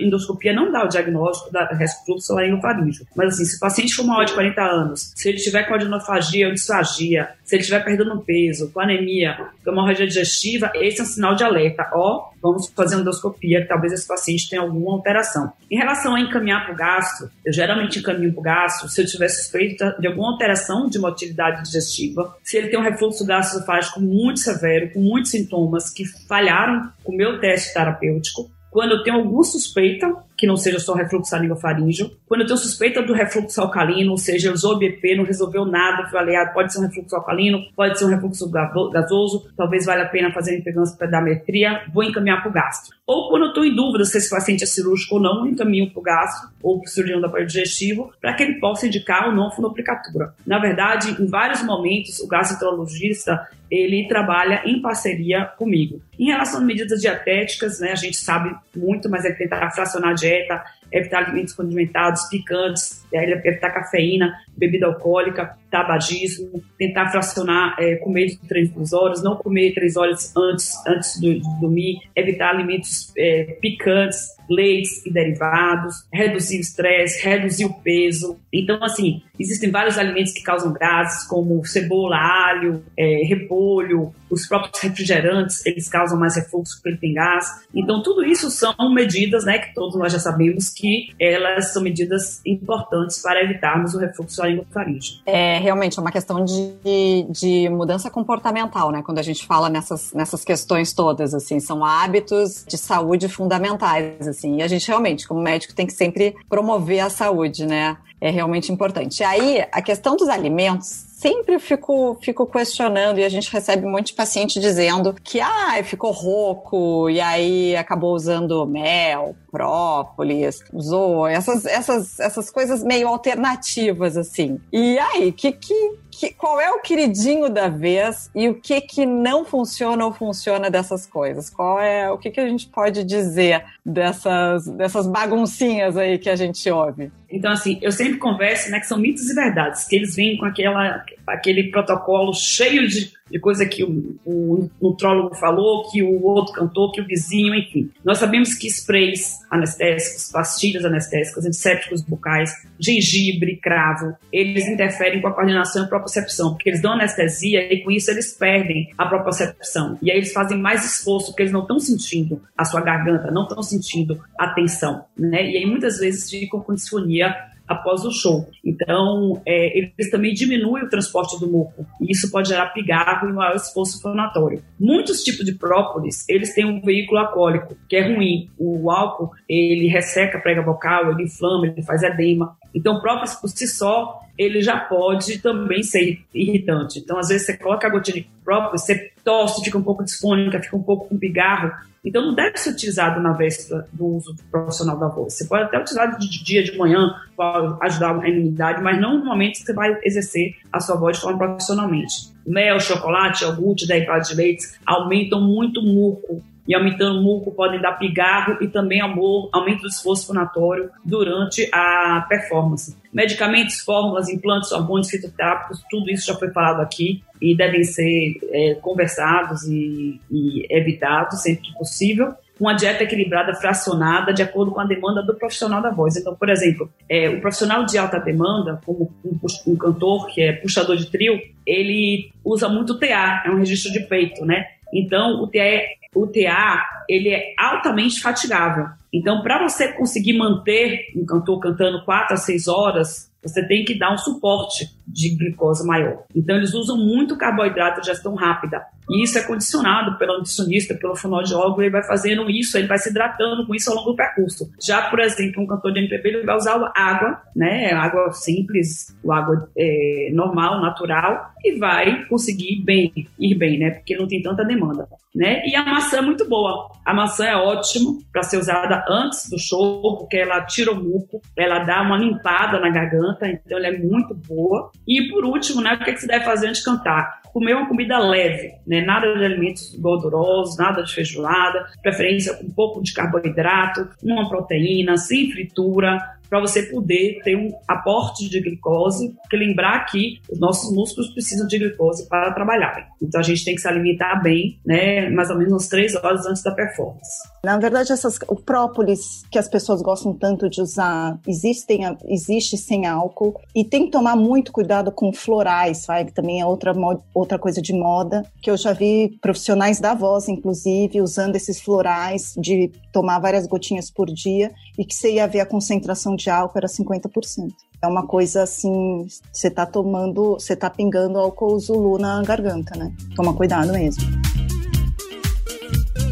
Endoscopia 0.00 0.52
não 0.52 0.70
dá 0.70 0.84
o 0.84 0.88
diagnóstico 0.88 1.50
da 1.50 1.66
refluxo 1.66 2.32
laringofaríngeo. 2.32 3.04
Mas 3.16 3.34
assim, 3.34 3.44
se 3.44 3.56
o 3.56 3.58
paciente 3.58 3.92
for 3.94 4.06
maior 4.06 4.24
de 4.24 4.34
40 4.34 4.62
anos, 4.62 5.12
se 5.16 5.28
ele 5.28 5.38
tiver 5.38 5.64
com 5.64 5.74
adenofagia 5.74 6.46
ou 6.46 6.54
disfagia, 6.54 7.30
se 7.44 7.56
ele 7.56 7.62
estiver 7.62 7.84
perdendo 7.84 8.20
peso, 8.20 8.70
com 8.70 8.78
anemia, 8.78 9.36
com 9.64 9.72
hemorragia 9.72 10.06
digestiva, 10.06 10.70
esse 10.76 11.00
é 11.00 11.02
um 11.02 11.06
sinal 11.06 11.34
de 11.34 11.42
alerta. 11.42 11.90
Ó, 11.92 12.30
vamos 12.40 12.68
fazer 12.68 13.00
endoscopia, 13.00 13.62
que 13.62 13.68
talvez 13.68 13.92
esse 13.92 14.06
paciente 14.06 14.48
tenha 14.48 14.62
alguma 14.62 14.94
alteração. 14.94 15.52
Em 15.68 15.76
relação 15.76 16.14
a 16.14 16.20
encaminhar 16.20 16.64
para 16.64 16.72
o 16.72 16.76
gastro, 16.76 17.28
eu 17.44 17.52
geralmente 17.52 17.98
encaminho 17.98 18.32
para 18.32 18.40
o 18.40 18.44
gastro 18.44 18.88
se 18.88 19.02
eu 19.02 19.06
tiver 19.06 19.28
suspeita 19.28 19.96
de 19.98 20.06
alguma 20.06 20.30
alteração 20.30 20.88
de 20.88 21.00
motilidade 21.00 21.64
digestiva, 21.64 22.36
se 22.44 22.56
ele 22.56 22.68
tem 22.68 22.78
um 22.78 22.82
refluxo 22.82 23.26
gastroesofágico 23.26 23.71
muito 24.00 24.40
severo, 24.40 24.92
com 24.92 25.00
muitos 25.00 25.30
sintomas 25.30 25.90
que 25.90 26.04
falharam 26.26 26.90
com 27.02 27.12
o 27.12 27.16
meu 27.16 27.40
teste 27.40 27.72
terapêutico, 27.72 28.50
quando 28.70 28.92
eu 28.92 29.02
tenho 29.02 29.16
alguma 29.18 29.44
suspeita, 29.44 30.06
que 30.42 30.46
não 30.48 30.56
seja 30.56 30.80
só 30.80 30.92
refluxo 30.92 31.30
faríngeo, 31.60 32.10
quando 32.26 32.40
eu 32.40 32.46
tenho 32.48 32.58
suspeita 32.58 33.00
do 33.00 33.12
refluxo 33.12 33.60
alcalino, 33.60 34.10
ou 34.10 34.18
seja, 34.18 34.52
usou 34.52 34.76
BP, 34.76 35.14
não 35.14 35.22
resolveu 35.22 35.64
nada, 35.64 36.08
foi 36.08 36.18
aliado, 36.18 36.52
pode 36.52 36.72
ser 36.72 36.80
um 36.80 36.88
refluxo 36.88 37.14
alcalino, 37.14 37.60
pode 37.76 37.96
ser 37.96 38.06
um 38.06 38.08
refluxo 38.08 38.50
gasoso, 38.50 39.46
talvez 39.56 39.86
valha 39.86 40.02
a 40.02 40.08
pena 40.08 40.32
fazer 40.32 40.58
impedância 40.58 40.98
pedametria, 40.98 41.82
vou 41.94 42.02
encaminhar 42.02 42.42
para 42.42 42.50
o 42.50 42.52
gastro. 42.52 42.92
Ou 43.06 43.30
quando 43.30 43.42
eu 43.42 43.48
estou 43.50 43.64
em 43.64 43.72
dúvida 43.72 44.04
se 44.04 44.18
esse 44.18 44.28
paciente 44.28 44.64
é 44.64 44.66
cirúrgico 44.66 45.14
ou 45.14 45.20
não, 45.20 45.46
encaminho 45.46 45.88
para 45.92 46.00
o 46.00 46.02
gastro 46.02 46.50
ou 46.60 46.80
para 46.80 46.88
o 46.88 46.90
cirurgião 46.90 47.20
do 47.20 47.26
aparelho 47.26 47.46
digestivo, 47.46 48.12
para 48.20 48.34
que 48.34 48.42
ele 48.42 48.58
possa 48.58 48.88
indicar 48.88 49.28
ou 49.28 49.32
não 49.32 49.48
fonoplicatura. 49.52 50.34
Na 50.44 50.58
verdade, 50.58 51.22
em 51.22 51.26
vários 51.26 51.62
momentos, 51.62 52.18
o 52.18 52.26
gastroenterologista 52.26 53.46
ele 53.70 54.06
trabalha 54.06 54.62
em 54.66 54.82
parceria 54.82 55.46
comigo. 55.56 56.02
Em 56.18 56.26
relação 56.26 56.60
às 56.60 56.66
medidas 56.66 57.00
dietéticas, 57.00 57.80
né, 57.80 57.92
a 57.92 57.96
gente 57.96 58.18
sabe 58.18 58.54
muito, 58.76 59.08
mas 59.08 59.24
é 59.24 59.32
tentar 59.32 59.70
fracionar 59.70 60.10
a 60.10 60.14
dieta, 60.14 60.31
projeta 60.32 60.64
evitar 60.92 61.24
alimentos 61.24 61.54
condimentados, 61.54 62.28
picantes, 62.28 63.04
evitar 63.12 63.70
cafeína, 63.70 64.34
bebida 64.56 64.86
alcoólica. 64.86 65.56
tabagismo, 65.70 66.62
tentar 66.78 67.08
fracionar, 67.08 67.74
é, 67.78 67.96
comer 67.96 68.36
três 68.46 68.92
horas, 68.92 69.22
não 69.22 69.36
comer 69.36 69.72
três 69.72 69.96
horas 69.96 70.30
antes, 70.36 70.74
antes 70.86 71.18
de 71.18 71.40
dormir, 71.62 71.98
evitar 72.14 72.50
alimentos 72.50 73.10
é, 73.16 73.56
picantes, 73.58 74.36
leites 74.50 75.04
e 75.06 75.10
derivados, 75.10 76.06
reduzir 76.12 76.58
o 76.58 76.60
estresse, 76.60 77.26
reduzir 77.26 77.64
o 77.64 77.72
peso. 77.72 78.38
Então, 78.52 78.82
assim, 78.82 79.22
existem 79.40 79.70
vários 79.70 79.96
alimentos 79.96 80.32
que 80.32 80.42
causam 80.42 80.74
gases, 80.74 81.26
como 81.26 81.64
cebola, 81.64 82.16
alho, 82.16 82.84
é, 82.96 83.22
repolho, 83.24 84.14
os 84.30 84.46
próprios 84.46 84.78
refrigerantes, 84.82 85.64
eles 85.66 85.88
causam 85.88 86.18
mais 86.18 86.36
refluxo 86.36 86.76
porque 86.76 86.90
ele 86.90 86.98
tem 86.98 87.14
gás. 87.14 87.46
Então, 87.74 88.02
tudo 88.02 88.24
isso 88.24 88.50
são 88.50 88.74
medidas, 88.94 89.44
né, 89.44 89.58
que 89.58 89.74
todos 89.74 89.96
nós 89.96 90.12
já 90.12 90.18
sabemos 90.18 90.68
que 90.68 90.81
elas 91.18 91.72
são 91.72 91.82
medidas 91.82 92.40
importantes 92.44 93.20
para 93.20 93.42
evitarmos 93.42 93.94
o 93.94 93.98
refluxo 93.98 94.40
laringofaríngeo. 94.40 95.20
É 95.26 95.58
realmente 95.58 95.98
é 95.98 96.02
uma 96.02 96.12
questão 96.12 96.44
de, 96.44 97.26
de 97.30 97.68
mudança 97.68 98.10
comportamental, 98.10 98.90
né, 98.90 99.02
quando 99.04 99.18
a 99.18 99.22
gente 99.22 99.46
fala 99.46 99.68
nessas, 99.68 100.12
nessas 100.12 100.44
questões 100.44 100.92
todas, 100.92 101.34
assim, 101.34 101.60
são 101.60 101.84
hábitos 101.84 102.64
de 102.66 102.76
saúde 102.76 103.28
fundamentais, 103.28 104.26
assim, 104.26 104.58
e 104.58 104.62
a 104.62 104.68
gente 104.68 104.86
realmente, 104.88 105.26
como 105.26 105.40
médico, 105.40 105.74
tem 105.74 105.86
que 105.86 105.92
sempre 105.92 106.34
promover 106.48 107.00
a 107.00 107.10
saúde, 107.10 107.66
né, 107.66 107.96
é 108.22 108.30
realmente 108.30 108.70
importante. 108.70 109.24
Aí, 109.24 109.66
a 109.72 109.82
questão 109.82 110.14
dos 110.14 110.28
alimentos 110.28 110.86
sempre 111.22 111.58
fico, 111.58 112.16
fico 112.20 112.46
questionando 112.46 113.18
e 113.18 113.24
a 113.24 113.28
gente 113.28 113.52
recebe 113.52 113.84
um 113.84 113.90
monte 113.90 114.08
de 114.08 114.14
paciente 114.14 114.60
dizendo 114.60 115.14
que 115.22 115.40
ah, 115.40 115.82
ficou 115.84 116.12
rouco 116.12 117.10
e 117.10 117.20
aí 117.20 117.76
acabou 117.76 118.14
usando 118.14 118.64
mel, 118.66 119.34
própolis, 119.50 120.64
usou 120.72 121.26
essas, 121.26 121.64
essas, 121.64 122.18
essas 122.18 122.48
coisas 122.48 122.82
meio 122.82 123.08
alternativas 123.08 124.16
assim. 124.16 124.60
E 124.72 124.98
aí, 124.98 125.32
que, 125.32 125.52
que, 125.52 125.98
que, 126.10 126.34
qual 126.34 126.60
é 126.60 126.70
o 126.70 126.80
queridinho 126.80 127.48
da 127.48 127.68
vez 127.68 128.30
e 128.34 128.48
o 128.48 128.54
que 128.54 128.80
que 128.80 129.04
não 129.04 129.44
funciona 129.44 130.04
ou 130.04 130.12
funciona 130.12 130.70
dessas 130.70 131.06
coisas? 131.06 131.50
Qual 131.50 131.78
é 131.80 132.10
o 132.10 132.18
que 132.18 132.30
que 132.30 132.40
a 132.40 132.48
gente 132.48 132.68
pode 132.68 133.04
dizer 133.04 133.64
dessas, 133.84 134.66
dessas 134.66 135.06
baguncinhas 135.06 135.96
aí 135.96 136.18
que 136.18 136.30
a 136.30 136.36
gente 136.36 136.68
ouve? 136.70 137.12
Então, 137.32 137.50
assim, 137.50 137.78
eu 137.80 137.90
sempre 137.90 138.18
converso, 138.18 138.70
né, 138.70 138.78
que 138.78 138.86
são 138.86 138.98
mitos 138.98 139.28
e 139.30 139.34
verdades, 139.34 139.84
que 139.84 139.96
eles 139.96 140.14
vêm 140.14 140.36
com 140.36 140.44
aquela, 140.44 141.04
aquele 141.26 141.70
protocolo 141.70 142.34
cheio 142.34 142.86
de 142.86 143.12
de 143.32 143.38
coisa 143.38 143.64
que 143.64 143.82
o, 143.82 144.18
o 144.26 144.70
nutrólogo 144.80 145.34
falou, 145.34 145.90
que 145.90 146.02
o 146.02 146.22
outro 146.22 146.52
cantou, 146.52 146.92
que 146.92 147.00
o 147.00 147.06
vizinho, 147.06 147.54
enfim. 147.54 147.90
Nós 148.04 148.18
sabemos 148.18 148.54
que 148.54 148.66
sprays 148.66 149.38
anestésicos, 149.50 150.30
pastilhas 150.30 150.84
anestésicas, 150.84 151.46
antissépticos 151.46 152.02
bucais, 152.02 152.52
gengibre, 152.78 153.56
cravo, 153.56 154.14
eles 154.30 154.68
interferem 154.68 155.22
com 155.22 155.28
a 155.28 155.32
coordenação 155.32 155.82
e 155.82 155.84
a 155.86 155.88
propriocepção, 155.88 156.52
porque 156.52 156.68
eles 156.68 156.82
dão 156.82 156.92
anestesia 156.92 157.72
e 157.72 157.82
com 157.82 157.90
isso 157.90 158.10
eles 158.10 158.36
perdem 158.36 158.90
a 158.98 159.06
propriocepção. 159.06 159.98
E 160.02 160.10
aí 160.10 160.18
eles 160.18 160.32
fazem 160.32 160.58
mais 160.58 160.84
esforço, 160.84 161.28
porque 161.28 161.42
eles 161.42 161.52
não 161.52 161.62
estão 161.62 161.78
sentindo 161.78 162.42
a 162.56 162.66
sua 162.66 162.82
garganta, 162.82 163.30
não 163.30 163.44
estão 163.44 163.62
sentindo 163.62 164.22
a 164.38 164.48
tensão, 164.48 165.06
né? 165.16 165.42
E 165.50 165.56
aí 165.56 165.64
muitas 165.64 165.98
vezes 165.98 166.28
ficam 166.28 166.60
com 166.60 166.74
disfonia 166.74 167.21
após 167.66 168.04
o 168.04 168.10
show. 168.10 168.48
Então, 168.64 169.40
é, 169.46 169.78
eles 169.78 170.10
também 170.10 170.34
diminuem 170.34 170.84
o 170.84 170.88
transporte 170.88 171.38
do 171.40 171.50
muco, 171.50 171.86
e 172.00 172.12
isso 172.12 172.30
pode 172.30 172.48
gerar 172.48 172.66
pigarro 172.66 173.28
e 173.28 173.32
maior 173.32 173.56
esforço 173.56 174.00
fonatório. 174.00 174.62
Muitos 174.78 175.22
tipos 175.22 175.44
de 175.44 175.54
própolis, 175.54 176.28
eles 176.28 176.54
têm 176.54 176.64
um 176.64 176.80
veículo 176.80 177.20
alcoólico, 177.20 177.76
que 177.88 177.96
é 177.96 178.14
ruim. 178.14 178.50
O 178.58 178.90
álcool, 178.90 179.30
ele 179.48 179.88
resseca 179.88 180.38
a 180.38 180.40
prega 180.40 180.62
vocal, 180.62 181.10
ele 181.10 181.24
inflama, 181.24 181.66
ele 181.66 181.82
faz 181.82 182.02
edema. 182.02 182.56
Então, 182.74 183.00
própolis 183.00 183.34
por 183.34 183.48
si 183.48 183.66
só, 183.66 184.20
ele 184.36 184.62
já 184.62 184.78
pode 184.78 185.38
também 185.38 185.82
ser 185.82 186.20
irritante. 186.34 186.98
Então, 186.98 187.18
às 187.18 187.28
vezes, 187.28 187.46
você 187.46 187.56
coloca 187.56 187.86
a 187.86 187.90
gotinha 187.90 188.22
de 188.22 188.28
própolis, 188.44 188.82
você 188.82 189.10
tosse, 189.24 189.64
fica 189.64 189.78
um 189.78 189.82
pouco 189.82 190.04
disfônica, 190.04 190.60
fica 190.60 190.76
um 190.76 190.82
pouco 190.82 191.08
com 191.08 191.18
pigarro, 191.18 191.70
então 192.04 192.26
não 192.26 192.34
deve 192.34 192.56
ser 192.56 192.70
utilizado 192.70 193.20
na 193.20 193.32
véspera 193.32 193.86
do 193.92 194.04
uso 194.04 194.34
profissional 194.50 194.98
da 194.98 195.06
voz. 195.06 195.34
Você 195.34 195.46
pode 195.46 195.64
até 195.64 195.78
utilizar 195.78 196.18
de 196.18 196.44
dia, 196.44 196.62
de 196.64 196.76
manhã, 196.76 197.14
para 197.36 197.78
ajudar 197.82 198.18
a 198.18 198.28
imunidade, 198.28 198.82
mas 198.82 199.00
não 199.00 199.18
no 199.18 199.24
momento 199.24 199.58
que 199.58 199.64
você 199.64 199.72
vai 199.72 199.96
exercer 200.02 200.56
a 200.72 200.80
sua 200.80 200.96
voz 200.96 201.16
de 201.16 201.22
forma 201.22 201.38
profissionalmente. 201.38 202.32
Mel, 202.44 202.80
chocolate, 202.80 203.44
iogurte, 203.44 203.86
derivados 203.86 204.28
de 204.28 204.34
leite 204.34 204.64
aumentam 204.84 205.40
muito 205.40 205.78
o 205.78 205.84
muco 205.84 206.42
e 206.66 206.74
aumentando 206.74 207.18
o 207.18 207.22
muco 207.22 207.52
podem 207.52 207.80
dar 207.80 207.92
pigarro 207.92 208.58
e 208.60 208.68
também 208.68 209.00
aumento 209.00 209.82
do 209.82 209.88
esforço 209.88 210.26
fonatório 210.26 210.90
durante 211.04 211.68
a 211.72 212.24
performance. 212.28 212.96
Medicamentos, 213.12 213.80
fórmulas, 213.80 214.28
implantes, 214.28 214.72
hormônios 214.72 215.10
fitoterápicos, 215.10 215.82
tudo 215.90 216.10
isso 216.10 216.26
já 216.26 216.34
foi 216.34 216.50
falado 216.50 216.80
aqui 216.80 217.22
e 217.40 217.56
devem 217.56 217.82
ser 217.84 218.38
é, 218.50 218.74
conversados 218.76 219.64
e, 219.64 220.20
e 220.30 220.66
evitados 220.70 221.42
sempre 221.42 221.62
que 221.62 221.74
possível 221.74 222.34
uma 222.62 222.74
dieta 222.74 223.02
equilibrada, 223.02 223.54
fracionada, 223.54 224.32
de 224.32 224.40
acordo 224.40 224.70
com 224.70 224.80
a 224.80 224.84
demanda 224.84 225.20
do 225.20 225.34
profissional 225.34 225.82
da 225.82 225.90
voz. 225.90 226.16
Então, 226.16 226.36
por 226.36 226.48
exemplo, 226.48 226.88
é, 227.08 227.28
o 227.28 227.40
profissional 227.40 227.84
de 227.84 227.98
alta 227.98 228.20
demanda, 228.20 228.80
como 228.86 229.10
um, 229.24 229.72
um, 229.72 229.76
cantor 229.76 230.28
que 230.28 230.40
é 230.40 230.52
puxador 230.52 230.96
de 230.96 231.10
trio, 231.10 231.40
ele 231.66 232.30
usa 232.44 232.68
muito 232.68 232.98
TA, 233.00 233.42
é 233.44 233.50
um 233.50 233.58
registro 233.58 233.92
de 233.92 234.00
peito, 234.00 234.44
né? 234.44 234.64
Então, 234.94 235.42
o 235.42 235.48
TA 235.48 235.58
é 235.58 235.86
o 236.14 236.26
TA 236.26 236.84
ele 237.08 237.30
é 237.30 237.54
altamente 237.58 238.20
fatigável. 238.20 238.86
Então, 239.12 239.42
para 239.42 239.68
você 239.68 239.92
conseguir 239.92 240.34
manter 240.34 241.12
um 241.16 241.24
cantor 241.24 241.60
cantando 241.60 242.04
4 242.04 242.34
a 242.34 242.36
6 242.36 242.68
horas, 242.68 243.30
você 243.42 243.66
tem 243.66 243.84
que 243.84 243.98
dar 243.98 244.12
um 244.12 244.18
suporte 244.18 244.88
de 245.12 245.36
glicose 245.36 245.86
maior. 245.86 246.24
Então, 246.34 246.56
eles 246.56 246.74
usam 246.74 246.96
muito 246.96 247.36
carboidrato 247.36 248.00
de 248.00 248.06
gestão 248.06 248.34
rápida. 248.34 248.82
E 249.10 249.24
isso 249.24 249.38
é 249.38 249.42
condicionado 249.42 250.16
pelo 250.16 250.38
nutricionista, 250.38 250.94
pelo 250.94 251.16
fonoaudiólogo, 251.16 251.82
ele 251.82 251.90
vai 251.90 252.02
fazendo 252.02 252.48
isso, 252.48 252.78
ele 252.78 252.86
vai 252.86 252.98
se 252.98 253.10
hidratando 253.10 253.66
com 253.66 253.74
isso 253.74 253.90
ao 253.90 253.96
longo 253.96 254.12
do 254.12 254.16
percurso. 254.16 254.70
Já, 254.80 255.10
por 255.10 255.20
exemplo, 255.20 255.62
um 255.62 255.66
cantor 255.66 255.92
de 255.92 256.00
MPB, 256.00 256.28
ele 256.28 256.46
vai 256.46 256.56
usar 256.56 256.92
água, 256.94 257.42
né, 257.54 257.92
água 257.92 258.32
simples, 258.32 259.14
água 259.28 259.68
é, 259.76 260.30
normal, 260.32 260.80
natural, 260.80 261.52
e 261.64 261.78
vai 261.78 262.24
conseguir 262.26 262.82
bem, 262.84 263.12
ir 263.38 263.54
bem, 263.56 263.78
né, 263.78 263.90
porque 263.90 264.16
não 264.16 264.26
tem 264.26 264.40
tanta 264.40 264.64
demanda, 264.64 265.06
né. 265.34 265.62
E 265.66 265.74
a 265.74 265.84
maçã 265.84 266.18
é 266.18 266.22
muito 266.22 266.48
boa. 266.48 266.90
A 267.04 267.12
maçã 267.12 267.44
é 267.44 267.56
ótima 267.56 268.18
para 268.32 268.44
ser 268.44 268.58
usada 268.58 269.04
antes 269.08 269.50
do 269.50 269.58
show, 269.58 270.16
porque 270.18 270.36
ela 270.36 270.64
tira 270.64 270.92
o 270.92 271.02
muco, 271.02 271.40
ela 271.56 271.80
dá 271.80 272.02
uma 272.02 272.16
limpada 272.16 272.78
na 272.78 272.90
garganta, 272.90 273.48
então 273.48 273.76
ela 273.76 273.88
é 273.88 273.98
muito 273.98 274.34
boa. 274.34 274.90
E 275.06 275.28
por 275.28 275.44
último, 275.44 275.80
né, 275.80 275.94
o 275.94 276.04
que, 276.04 276.10
é 276.10 276.12
que 276.12 276.20
você 276.20 276.26
deve 276.26 276.44
fazer 276.44 276.68
antes 276.68 276.80
de 276.80 276.84
cantar? 276.84 277.42
Comer 277.52 277.74
uma 277.74 277.88
comida 277.88 278.18
leve, 278.18 278.72
né, 278.86 279.02
nada 279.02 279.36
de 279.36 279.44
alimentos 279.44 279.94
gordurosos, 279.96 280.78
nada 280.78 281.02
de 281.02 281.12
feijoada, 281.12 281.86
preferência 282.02 282.54
com 282.54 282.66
um 282.66 282.70
pouco 282.70 283.02
de 283.02 283.12
carboidrato, 283.12 284.08
uma 284.22 284.48
proteína, 284.48 285.16
sem 285.16 285.50
fritura, 285.50 286.18
para 286.52 286.60
você 286.60 286.82
poder 286.82 287.40
ter 287.42 287.56
um 287.56 287.72
aporte 287.88 288.46
de 288.46 288.60
glicose, 288.60 289.34
porque 289.40 289.56
lembrar 289.56 290.04
que 290.04 290.38
os 290.50 290.60
nossos 290.60 290.94
músculos 290.94 291.30
precisam 291.30 291.66
de 291.66 291.78
glicose 291.78 292.28
para 292.28 292.52
trabalhar. 292.52 293.08
Então 293.22 293.40
a 293.40 293.42
gente 293.42 293.64
tem 293.64 293.74
que 293.74 293.80
se 293.80 293.88
alimentar 293.88 294.42
bem, 294.42 294.78
né, 294.84 295.30
mais 295.30 295.48
ou 295.48 295.56
menos 295.56 295.72
umas 295.72 295.88
três 295.88 296.14
horas 296.14 296.44
antes 296.44 296.62
da 296.62 296.70
performance. 296.70 297.38
Na 297.64 297.78
verdade, 297.78 298.12
essas, 298.12 298.38
o 298.48 298.56
própolis 298.56 299.44
que 299.50 299.58
as 299.58 299.66
pessoas 299.66 300.02
gostam 300.02 300.34
tanto 300.34 300.68
de 300.68 300.82
usar 300.82 301.38
existem, 301.48 302.00
existe 302.26 302.76
sem 302.76 303.06
álcool 303.06 303.58
e 303.74 303.82
tem 303.82 304.04
que 304.04 304.10
tomar 304.10 304.36
muito 304.36 304.72
cuidado 304.72 305.10
com 305.10 305.32
florais, 305.32 305.98
sabe? 305.98 306.26
Que 306.26 306.34
também 306.34 306.60
é 306.60 306.66
outra, 306.66 306.92
outra 307.32 307.58
coisa 307.58 307.80
de 307.80 307.94
moda, 307.94 308.44
que 308.60 308.70
eu 308.70 308.76
já 308.76 308.92
vi 308.92 309.38
profissionais 309.40 310.00
da 310.00 310.12
voz, 310.12 310.48
inclusive, 310.48 311.22
usando 311.22 311.56
esses 311.56 311.80
florais 311.80 312.52
de 312.58 312.90
tomar 313.12 313.38
várias 313.38 313.66
gotinhas 313.66 314.10
por 314.10 314.26
dia 314.26 314.72
e 314.98 315.04
que 315.04 315.14
você 315.14 315.34
ia 315.34 315.46
ver 315.46 315.60
a 315.60 315.66
concentração 315.66 316.34
de 316.34 316.50
álcool 316.50 316.78
era 316.78 316.88
50%. 316.88 317.72
É 318.02 318.06
uma 318.06 318.26
coisa 318.26 318.64
assim, 318.64 319.26
você 319.52 319.70
tá 319.70 319.86
tomando, 319.86 320.54
você 320.54 320.74
tá 320.74 320.90
pingando 320.90 321.38
álcool 321.38 321.78
Zulu 321.78 322.18
na 322.18 322.42
garganta, 322.42 322.98
né? 322.98 323.12
Toma 323.36 323.54
cuidado 323.54 323.92
mesmo. 323.92 324.24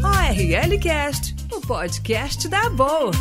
ORL 0.03 0.79
Cast, 0.79 1.35
o 1.53 1.61
podcast 1.61 2.49
da 2.49 2.69
boa. 2.71 3.11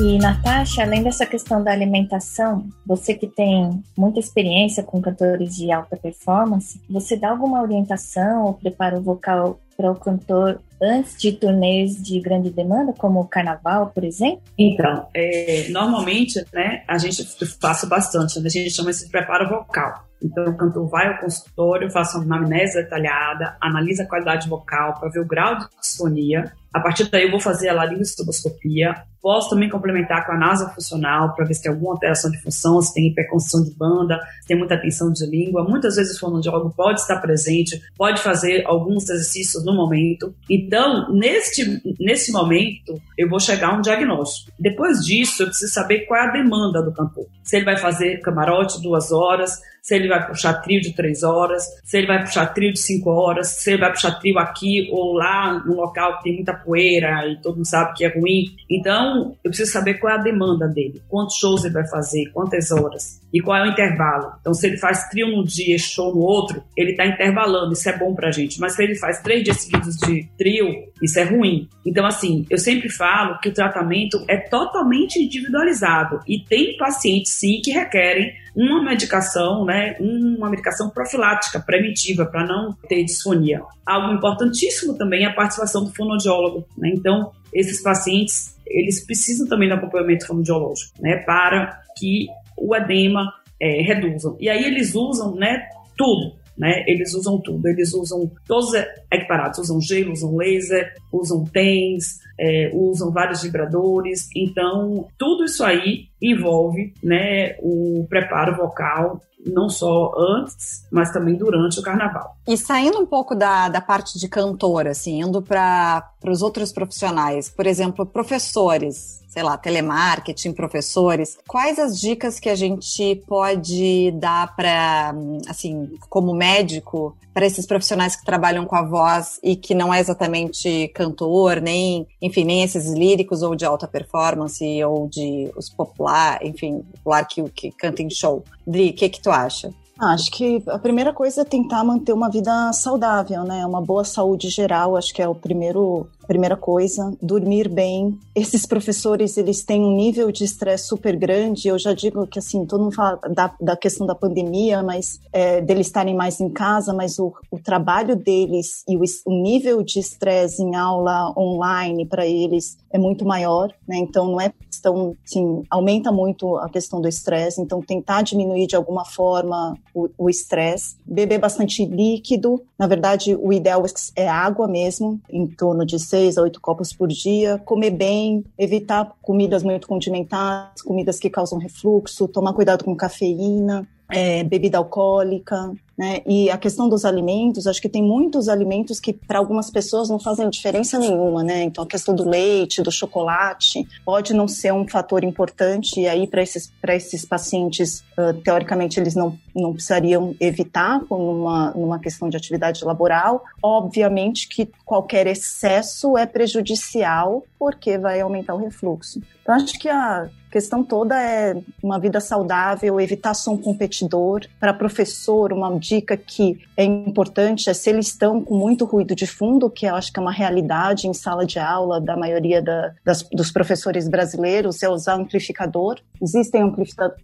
E, 0.00 0.18
Natasha, 0.18 0.82
além 0.82 1.04
dessa 1.04 1.24
questão 1.24 1.62
da 1.62 1.70
alimentação, 1.70 2.66
você 2.84 3.14
que 3.14 3.28
tem 3.28 3.82
muita 3.96 4.18
experiência 4.18 4.82
com 4.82 5.00
cantores 5.00 5.54
de 5.54 5.70
alta 5.70 5.96
performance, 5.96 6.80
você 6.90 7.16
dá 7.16 7.30
alguma 7.30 7.62
orientação 7.62 8.44
ou 8.44 8.54
preparo 8.54 9.00
vocal 9.00 9.60
para 9.76 9.90
o 9.90 9.96
cantor 9.96 10.60
antes 10.80 11.16
de 11.16 11.32
turnês 11.32 12.02
de 12.02 12.20
grande 12.20 12.50
demanda, 12.50 12.92
como 12.92 13.20
o 13.20 13.28
carnaval, 13.28 13.90
por 13.94 14.04
exemplo? 14.04 14.42
Então, 14.58 15.08
é, 15.14 15.66
normalmente, 15.70 16.44
né, 16.52 16.82
a 16.86 16.98
gente 16.98 17.24
faz 17.60 17.84
bastante, 17.84 18.38
a 18.38 18.48
gente 18.48 18.70
chama 18.70 18.90
isso 18.90 19.04
de 19.04 19.10
preparo 19.10 19.48
vocal. 19.48 20.04
Então, 20.22 20.44
o 20.44 20.56
cantor 20.56 20.88
vai 20.88 21.08
ao 21.08 21.18
consultório, 21.18 21.90
faz 21.90 22.14
uma 22.14 22.36
anamnese 22.36 22.82
detalhada, 22.82 23.56
analisa 23.60 24.04
a 24.04 24.06
qualidade 24.06 24.48
vocal 24.48 24.94
para 24.98 25.10
ver 25.10 25.20
o 25.20 25.26
grau 25.26 25.58
de 25.58 25.66
disfonia 25.80 26.52
A 26.72 26.80
partir 26.80 27.10
daí 27.10 27.24
eu 27.24 27.30
vou 27.30 27.40
fazer 27.40 27.68
a 27.68 27.74
laringoscopia. 27.74 29.04
Posso 29.24 29.48
também 29.48 29.70
complementar 29.70 30.26
com 30.26 30.32
a 30.32 30.36
nasofuncional 30.36 31.34
para 31.34 31.46
ver 31.46 31.54
se 31.54 31.62
tem 31.62 31.72
alguma 31.72 31.92
alteração 31.92 32.30
de 32.30 32.36
função, 32.42 32.82
se 32.82 32.92
tem 32.92 33.08
hiperconstrução 33.08 33.64
de 33.64 33.74
banda, 33.74 34.20
se 34.42 34.48
tem 34.48 34.58
muita 34.58 34.76
tensão 34.76 35.10
de 35.10 35.24
língua. 35.24 35.64
Muitas 35.66 35.96
vezes 35.96 36.14
o 36.14 36.20
fonoaudiólogo 36.20 36.74
pode 36.76 37.00
estar 37.00 37.18
presente, 37.20 37.80
pode 37.96 38.20
fazer 38.20 38.66
alguns 38.66 39.08
exercícios 39.08 39.64
no 39.64 39.74
momento. 39.74 40.34
Então, 40.50 41.10
neste, 41.10 41.80
nesse 41.98 42.32
momento, 42.32 43.00
eu 43.16 43.26
vou 43.26 43.40
chegar 43.40 43.70
a 43.70 43.78
um 43.78 43.80
diagnóstico. 43.80 44.52
Depois 44.60 44.98
disso, 44.98 45.42
eu 45.42 45.46
preciso 45.46 45.72
saber 45.72 46.00
qual 46.00 46.20
é 46.20 46.28
a 46.28 46.30
demanda 46.30 46.82
do 46.82 46.92
cantor. 46.92 47.24
Se 47.42 47.56
ele 47.56 47.64
vai 47.64 47.78
fazer 47.78 48.20
camarote 48.20 48.82
duas 48.82 49.10
horas, 49.10 49.58
se 49.84 49.94
ele 49.94 50.08
vai 50.08 50.26
puxar 50.26 50.54
trio 50.62 50.80
de 50.80 50.94
três 50.94 51.22
horas, 51.22 51.66
se 51.84 51.98
ele 51.98 52.06
vai 52.06 52.18
puxar 52.20 52.46
trio 52.54 52.72
de 52.72 52.78
cinco 52.78 53.10
horas, 53.10 53.48
se 53.48 53.70
ele 53.70 53.80
vai 53.80 53.92
puxar 53.92 54.12
trio 54.12 54.38
aqui 54.38 54.88
ou 54.90 55.12
lá, 55.12 55.62
num 55.62 55.74
local 55.74 56.16
que 56.16 56.24
tem 56.24 56.36
muita 56.36 56.54
poeira 56.54 57.28
e 57.28 57.38
todo 57.42 57.56
mundo 57.56 57.66
sabe 57.66 57.92
que 57.92 58.02
é 58.02 58.08
ruim. 58.08 58.56
Então, 58.70 59.13
eu 59.42 59.50
preciso 59.50 59.72
saber 59.72 59.94
qual 59.94 60.12
é 60.12 60.18
a 60.18 60.22
demanda 60.22 60.66
dele, 60.68 61.02
quantos 61.08 61.36
shows 61.36 61.64
ele 61.64 61.74
vai 61.74 61.86
fazer, 61.88 62.30
quantas 62.32 62.70
horas 62.70 63.20
e 63.32 63.40
qual 63.40 63.56
é 63.56 63.68
o 63.68 63.72
intervalo. 63.72 64.32
Então, 64.40 64.54
se 64.54 64.66
ele 64.66 64.76
faz 64.76 65.08
trio 65.08 65.28
num 65.28 65.42
dia 65.42 65.74
e 65.74 65.78
show 65.78 66.14
no 66.14 66.20
outro, 66.20 66.62
ele 66.76 66.92
está 66.92 67.04
intervalando, 67.04 67.72
isso 67.72 67.88
é 67.88 67.98
bom 67.98 68.14
pra 68.14 68.30
gente. 68.30 68.60
Mas 68.60 68.74
se 68.74 68.82
ele 68.82 68.94
faz 68.94 69.20
três 69.22 69.42
dias 69.42 69.56
seguidos 69.56 69.96
de 69.96 70.28
trio, 70.38 70.68
isso 71.02 71.18
é 71.18 71.24
ruim. 71.24 71.68
Então, 71.84 72.06
assim, 72.06 72.46
eu 72.48 72.58
sempre 72.58 72.88
falo 72.88 73.38
que 73.40 73.48
o 73.48 73.52
tratamento 73.52 74.24
é 74.28 74.36
totalmente 74.36 75.18
individualizado 75.18 76.20
e 76.28 76.38
tem 76.38 76.76
pacientes, 76.76 77.32
sim, 77.32 77.60
que 77.62 77.72
requerem 77.72 78.32
uma 78.54 78.82
medicação, 78.84 79.64
né, 79.64 79.96
uma 79.98 80.48
medicação 80.48 80.88
profilática, 80.88 81.58
preventiva, 81.58 82.24
para 82.24 82.46
não 82.46 82.72
ter 82.88 83.02
disfonia. 83.02 83.60
Algo 83.84 84.14
importantíssimo 84.14 84.96
também 84.96 85.24
é 85.24 85.26
a 85.26 85.34
participação 85.34 85.84
do 85.84 85.92
fonoaudiólogo. 85.92 86.64
Né? 86.78 86.92
Então, 86.94 87.32
esses 87.52 87.82
pacientes, 87.82 88.53
eles 88.66 89.04
precisam 89.04 89.46
também 89.46 89.68
do 89.68 89.74
acompanhamento 89.74 90.26
fonoaudiológico, 90.26 91.00
né, 91.00 91.18
para 91.18 91.80
que 91.96 92.26
o 92.56 92.74
edema 92.74 93.32
é, 93.60 93.82
reduzam. 93.82 94.36
E 94.40 94.48
aí 94.48 94.64
eles 94.64 94.94
usam, 94.94 95.34
né, 95.34 95.66
tudo, 95.96 96.34
né? 96.56 96.84
Eles 96.86 97.14
usam 97.14 97.40
tudo, 97.40 97.66
eles 97.66 97.92
usam 97.92 98.30
todos 98.46 98.68
os 98.68 98.74
equiparados, 99.10 99.58
usam 99.58 99.80
gelo, 99.80 100.12
usam 100.12 100.36
laser, 100.36 100.94
usam 101.12 101.44
TENS, 101.44 102.20
é, 102.38 102.70
usam 102.72 103.12
vários 103.12 103.42
vibradores. 103.42 104.28
Então, 104.36 105.08
tudo 105.18 105.44
isso 105.44 105.64
aí 105.64 106.08
envolve 106.20 106.94
né, 107.02 107.56
o 107.60 108.06
preparo 108.08 108.56
vocal, 108.56 109.20
não 109.46 109.68
só 109.68 110.12
antes, 110.16 110.86
mas 110.90 111.12
também 111.12 111.34
durante 111.34 111.78
o 111.78 111.82
carnaval. 111.82 112.36
E 112.48 112.56
saindo 112.56 112.98
um 112.98 113.06
pouco 113.06 113.34
da, 113.34 113.68
da 113.68 113.80
parte 113.80 114.18
de 114.18 114.28
cantor, 114.28 114.86
assim, 114.86 115.20
indo 115.20 115.42
para 115.42 116.02
os 116.26 116.42
outros 116.42 116.72
profissionais, 116.72 117.50
por 117.50 117.66
exemplo, 117.66 118.06
professores, 118.06 119.22
sei 119.28 119.42
lá, 119.42 119.56
telemarketing, 119.58 120.52
professores, 120.52 121.36
quais 121.46 121.78
as 121.78 122.00
dicas 122.00 122.40
que 122.40 122.48
a 122.48 122.54
gente 122.54 123.22
pode 123.26 124.12
dar 124.12 124.54
para, 124.54 125.14
assim, 125.48 125.90
como 126.08 126.32
médico, 126.32 127.16
para 127.34 127.44
esses 127.44 127.66
profissionais 127.66 128.14
que 128.14 128.24
trabalham 128.24 128.64
com 128.64 128.76
a 128.76 128.82
voz 128.82 129.40
e 129.42 129.56
que 129.56 129.74
não 129.74 129.92
é 129.92 129.98
exatamente 129.98 130.88
cantor, 130.94 131.60
nem, 131.60 132.06
enfim, 132.22 132.44
nem 132.44 132.62
esses 132.62 132.92
líricos 132.92 133.42
ou 133.42 133.56
de 133.56 133.64
alta 133.64 133.88
performance 133.88 134.64
ou 134.84 135.08
de 135.08 135.50
os 135.56 135.68
popular, 136.04 136.38
enfim, 136.42 136.84
popular 136.96 137.24
que, 137.24 137.42
que 137.50 137.70
canta 137.70 138.02
em 138.02 138.10
show. 138.10 138.44
Dri, 138.66 138.90
o 138.90 138.94
que 138.94 139.08
que 139.08 139.20
tu 139.20 139.30
acha? 139.30 139.72
Acho 139.98 140.30
que 140.32 140.62
a 140.66 140.78
primeira 140.78 141.12
coisa 141.12 141.42
é 141.42 141.44
tentar 141.44 141.84
manter 141.84 142.12
uma 142.12 142.28
vida 142.28 142.72
saudável, 142.72 143.44
né? 143.44 143.64
Uma 143.64 143.80
boa 143.80 144.04
saúde 144.04 144.50
geral, 144.50 144.96
acho 144.96 145.14
que 145.14 145.22
é 145.22 145.28
o 145.28 145.34
primeiro 145.34 146.08
primeira 146.26 146.56
coisa, 146.56 147.12
dormir 147.22 147.68
bem. 147.68 148.18
Esses 148.34 148.66
professores, 148.66 149.36
eles 149.36 149.62
têm 149.62 149.82
um 149.82 149.94
nível 149.94 150.32
de 150.32 150.44
estresse 150.44 150.86
super 150.86 151.16
grande. 151.16 151.68
Eu 151.68 151.78
já 151.78 151.92
digo 151.92 152.26
que, 152.26 152.38
assim, 152.38 152.64
todo 152.66 152.82
mundo 152.82 152.94
fala 152.94 153.20
da, 153.30 153.54
da 153.60 153.76
questão 153.76 154.06
da 154.06 154.14
pandemia, 154.14 154.82
mas 154.82 155.20
é, 155.32 155.60
deles 155.60 155.86
estarem 155.86 156.14
mais 156.14 156.40
em 156.40 156.48
casa, 156.48 156.92
mas 156.92 157.18
o, 157.18 157.32
o 157.50 157.58
trabalho 157.58 158.16
deles 158.16 158.82
e 158.88 158.96
o, 158.96 159.02
o 159.26 159.42
nível 159.42 159.82
de 159.82 159.98
estresse 160.00 160.62
em 160.62 160.74
aula 160.74 161.32
online 161.36 162.06
para 162.06 162.26
eles 162.26 162.76
é 162.90 162.98
muito 162.98 163.24
maior, 163.24 163.72
né? 163.86 163.98
Então, 163.98 164.26
não 164.26 164.40
é 164.40 164.52
questão, 164.84 165.16
assim, 165.24 165.62
aumenta 165.70 166.12
muito 166.12 166.56
a 166.56 166.68
questão 166.68 167.00
do 167.00 167.08
estresse. 167.08 167.60
Então, 167.60 167.80
tentar 167.80 168.22
diminuir 168.22 168.66
de 168.66 168.76
alguma 168.76 169.04
forma 169.04 169.76
o 169.94 170.28
estresse. 170.28 170.96
Beber 171.06 171.38
bastante 171.38 171.84
líquido. 171.84 172.62
Na 172.78 172.86
verdade, 172.86 173.34
o 173.34 173.52
ideal 173.52 173.82
é 174.14 174.28
água 174.28 174.68
mesmo, 174.68 175.20
em 175.30 175.46
torno 175.46 175.86
de 175.86 175.98
seis 175.98 176.36
a 176.36 176.42
oito 176.42 176.60
copos 176.60 176.92
por 176.92 177.08
dia, 177.08 177.58
comer 177.64 177.90
bem, 177.90 178.44
evitar 178.58 179.12
comidas 179.22 179.62
muito 179.62 179.88
condimentadas, 179.88 180.82
comidas 180.82 181.18
que 181.18 181.30
causam 181.30 181.58
refluxo, 181.58 182.28
tomar 182.28 182.52
cuidado 182.52 182.84
com 182.84 182.94
cafeína, 182.94 183.86
é, 184.10 184.44
bebida 184.44 184.78
alcoólica, 184.78 185.72
né? 185.96 186.20
E 186.26 186.50
a 186.50 186.58
questão 186.58 186.88
dos 186.88 187.04
alimentos, 187.04 187.66
acho 187.66 187.80
que 187.80 187.88
tem 187.88 188.02
muitos 188.02 188.48
alimentos 188.48 188.98
que 188.98 189.12
para 189.12 189.38
algumas 189.38 189.70
pessoas 189.70 190.08
não 190.08 190.18
fazem 190.18 190.48
diferença 190.50 190.98
nenhuma, 190.98 191.42
né? 191.42 191.62
Então 191.62 191.84
a 191.84 191.86
questão 191.86 192.14
do 192.14 192.28
leite, 192.28 192.82
do 192.82 192.90
chocolate, 192.90 193.86
pode 194.04 194.34
não 194.34 194.48
ser 194.48 194.72
um 194.72 194.86
fator 194.86 195.22
importante 195.22 196.00
e 196.00 196.08
aí 196.08 196.26
para 196.26 196.42
esses 196.42 196.72
esses 196.88 197.24
pacientes, 197.24 198.04
uh, 198.18 198.32
teoricamente 198.42 198.98
eles 198.98 199.14
não 199.14 199.38
não 199.54 199.72
precisariam 199.72 200.34
evitar 200.40 201.00
numa 201.08 201.70
numa 201.72 201.98
questão 201.98 202.28
de 202.28 202.36
atividade 202.36 202.84
laboral. 202.84 203.44
Obviamente 203.62 204.48
que 204.48 204.68
qualquer 204.84 205.26
excesso 205.26 206.18
é 206.18 206.26
prejudicial 206.26 207.44
porque 207.58 207.96
vai 207.96 208.20
aumentar 208.20 208.54
o 208.54 208.58
refluxo. 208.58 209.20
Então 209.42 209.54
acho 209.54 209.78
que 209.78 209.88
a 209.88 210.28
questão 210.50 210.84
toda 210.84 211.20
é 211.20 211.56
uma 211.82 211.98
vida 211.98 212.20
saudável, 212.20 213.00
evitar 213.00 213.34
som 213.34 213.56
competidor. 213.56 214.46
Para 214.60 214.72
professor, 214.72 215.52
uma 215.52 215.68
dica 215.84 216.16
que 216.16 216.58
é 216.76 216.84
importante 216.84 217.68
é 217.68 217.74
se 217.74 217.90
eles 217.90 218.08
estão 218.08 218.42
com 218.42 218.56
muito 218.56 218.84
ruído 218.84 219.14
de 219.14 219.26
fundo, 219.26 219.68
que 219.68 219.86
eu 219.86 219.94
acho 219.94 220.12
que 220.12 220.18
é 220.18 220.22
uma 220.22 220.32
realidade 220.32 221.06
em 221.06 221.12
sala 221.12 221.44
de 221.44 221.58
aula 221.58 222.00
da 222.00 222.16
maioria 222.16 222.62
da, 222.62 222.94
das, 223.04 223.22
dos 223.30 223.52
professores 223.52 224.08
brasileiros, 224.08 224.82
é 224.82 224.88
usar 224.88 225.14
amplificador. 225.14 226.00
Existem 226.20 226.62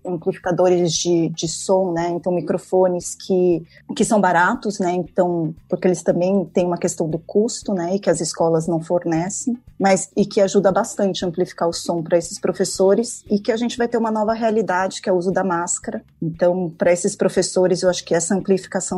amplificadores 0.04 0.92
de, 0.92 1.30
de 1.30 1.48
som, 1.48 1.92
né? 1.92 2.10
Então, 2.10 2.32
microfones 2.32 3.14
que, 3.14 3.62
que 3.96 4.04
são 4.04 4.20
baratos, 4.20 4.78
né? 4.78 4.92
Então, 4.92 5.54
porque 5.68 5.88
eles 5.88 6.02
também 6.02 6.44
têm 6.52 6.66
uma 6.66 6.78
questão 6.78 7.08
do 7.08 7.18
custo, 7.18 7.72
né? 7.72 7.96
E 7.96 7.98
que 7.98 8.10
as 8.10 8.20
escolas 8.20 8.68
não 8.68 8.80
fornecem, 8.80 9.56
mas 9.78 10.10
e 10.16 10.26
que 10.26 10.40
ajuda 10.40 10.70
bastante 10.70 11.24
a 11.24 11.28
amplificar 11.28 11.68
o 11.68 11.72
som 11.72 12.02
para 12.02 12.18
esses 12.18 12.38
professores 12.38 13.24
e 13.30 13.38
que 13.38 13.50
a 13.50 13.56
gente 13.56 13.78
vai 13.78 13.88
ter 13.88 13.96
uma 13.96 14.10
nova 14.10 14.34
realidade, 14.34 15.00
que 15.00 15.08
é 15.08 15.12
o 15.12 15.16
uso 15.16 15.32
da 15.32 15.42
máscara. 15.42 16.02
Então, 16.20 16.70
para 16.76 16.92
esses 16.92 17.16
professores, 17.16 17.82
eu 17.82 17.88
acho 17.88 18.04
que 18.04 18.14
essa 18.14 18.34
amplificação 18.34 18.49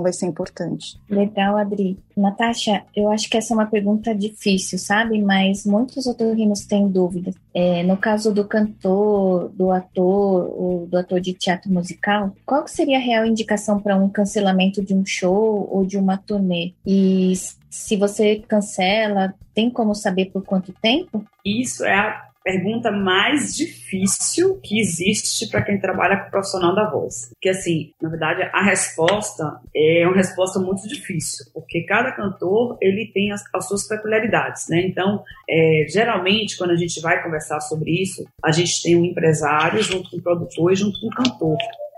vai 0.03 0.13
ser 0.13 0.27
importante. 0.27 0.99
Legal, 1.09 1.57
Adri. 1.57 1.99
Natasha, 2.17 2.85
eu 2.95 3.11
acho 3.11 3.29
que 3.29 3.37
essa 3.37 3.53
é 3.53 3.57
uma 3.57 3.67
pergunta 3.67 4.15
difícil, 4.15 4.79
sabe? 4.79 5.21
Mas 5.21 5.65
muitos 5.65 6.07
otorrinos 6.07 6.67
têm 6.67 6.89
dúvidas. 6.89 7.35
É, 7.55 7.83
no 7.83 7.97
caso 7.97 8.33
do 8.33 8.47
cantor, 8.47 9.51
do 9.51 9.71
ator 9.71 10.55
ou 10.57 10.87
do 10.87 10.97
ator 10.97 11.21
de 11.21 11.33
teatro 11.33 11.71
musical, 11.73 12.35
qual 12.45 12.67
seria 12.69 12.99
a 12.99 13.01
real 13.01 13.27
indicação 13.27 13.81
para 13.81 13.97
um 13.97 14.09
cancelamento 14.09 14.83
de 14.83 14.95
um 14.95 15.05
show 15.05 15.69
ou 15.71 15.85
de 15.85 15.97
uma 15.97 16.17
turnê? 16.17 16.73
E 16.87 17.33
se 17.71 17.97
você 17.97 18.43
cancela, 18.47 19.35
tem 19.55 19.71
como 19.71 19.95
saber 19.95 20.27
por 20.27 20.45
quanto 20.45 20.73
tempo? 20.81 21.25
Isso 21.45 21.85
é 21.85 21.95
a 21.95 22.32
pergunta 22.43 22.91
mais 22.91 23.55
difícil 23.55 24.59
que 24.63 24.81
existe 24.81 25.49
para 25.49 25.63
quem 25.63 25.79
trabalha 25.79 26.17
com 26.19 26.31
profissional 26.31 26.75
da 26.75 26.91
voz. 26.91 27.31
Porque, 27.31 27.49
assim, 27.49 27.93
na 28.01 28.09
verdade, 28.09 28.43
a 28.53 28.63
resposta 28.65 29.61
é 29.75 30.07
uma 30.07 30.17
resposta 30.17 30.59
muito 30.59 30.87
difícil, 30.89 31.47
porque 31.53 31.83
cada 31.85 32.13
cantor 32.13 32.77
ele 32.81 33.11
tem 33.13 33.33
as, 33.33 33.43
as 33.55 33.67
suas 33.67 33.87
peculiaridades, 33.87 34.69
né? 34.69 34.83
Então, 34.87 35.23
é, 35.49 35.87
geralmente, 35.89 36.57
quando 36.57 36.71
a 36.71 36.77
gente 36.77 37.01
vai 37.01 37.23
conversar 37.23 37.61
sobre 37.61 38.03
isso, 38.03 38.25
a 38.45 38.51
gente 38.51 38.83
tem 38.83 38.97
um 38.97 39.05
empresário 39.05 39.83
junto 39.83 40.11
com 40.11 40.17
o 40.17 40.23
produtor 40.23 40.73
e 40.73 40.77
junto 40.77 41.01
com 41.01 41.07
o 41.07 41.11
cantor 41.11 41.57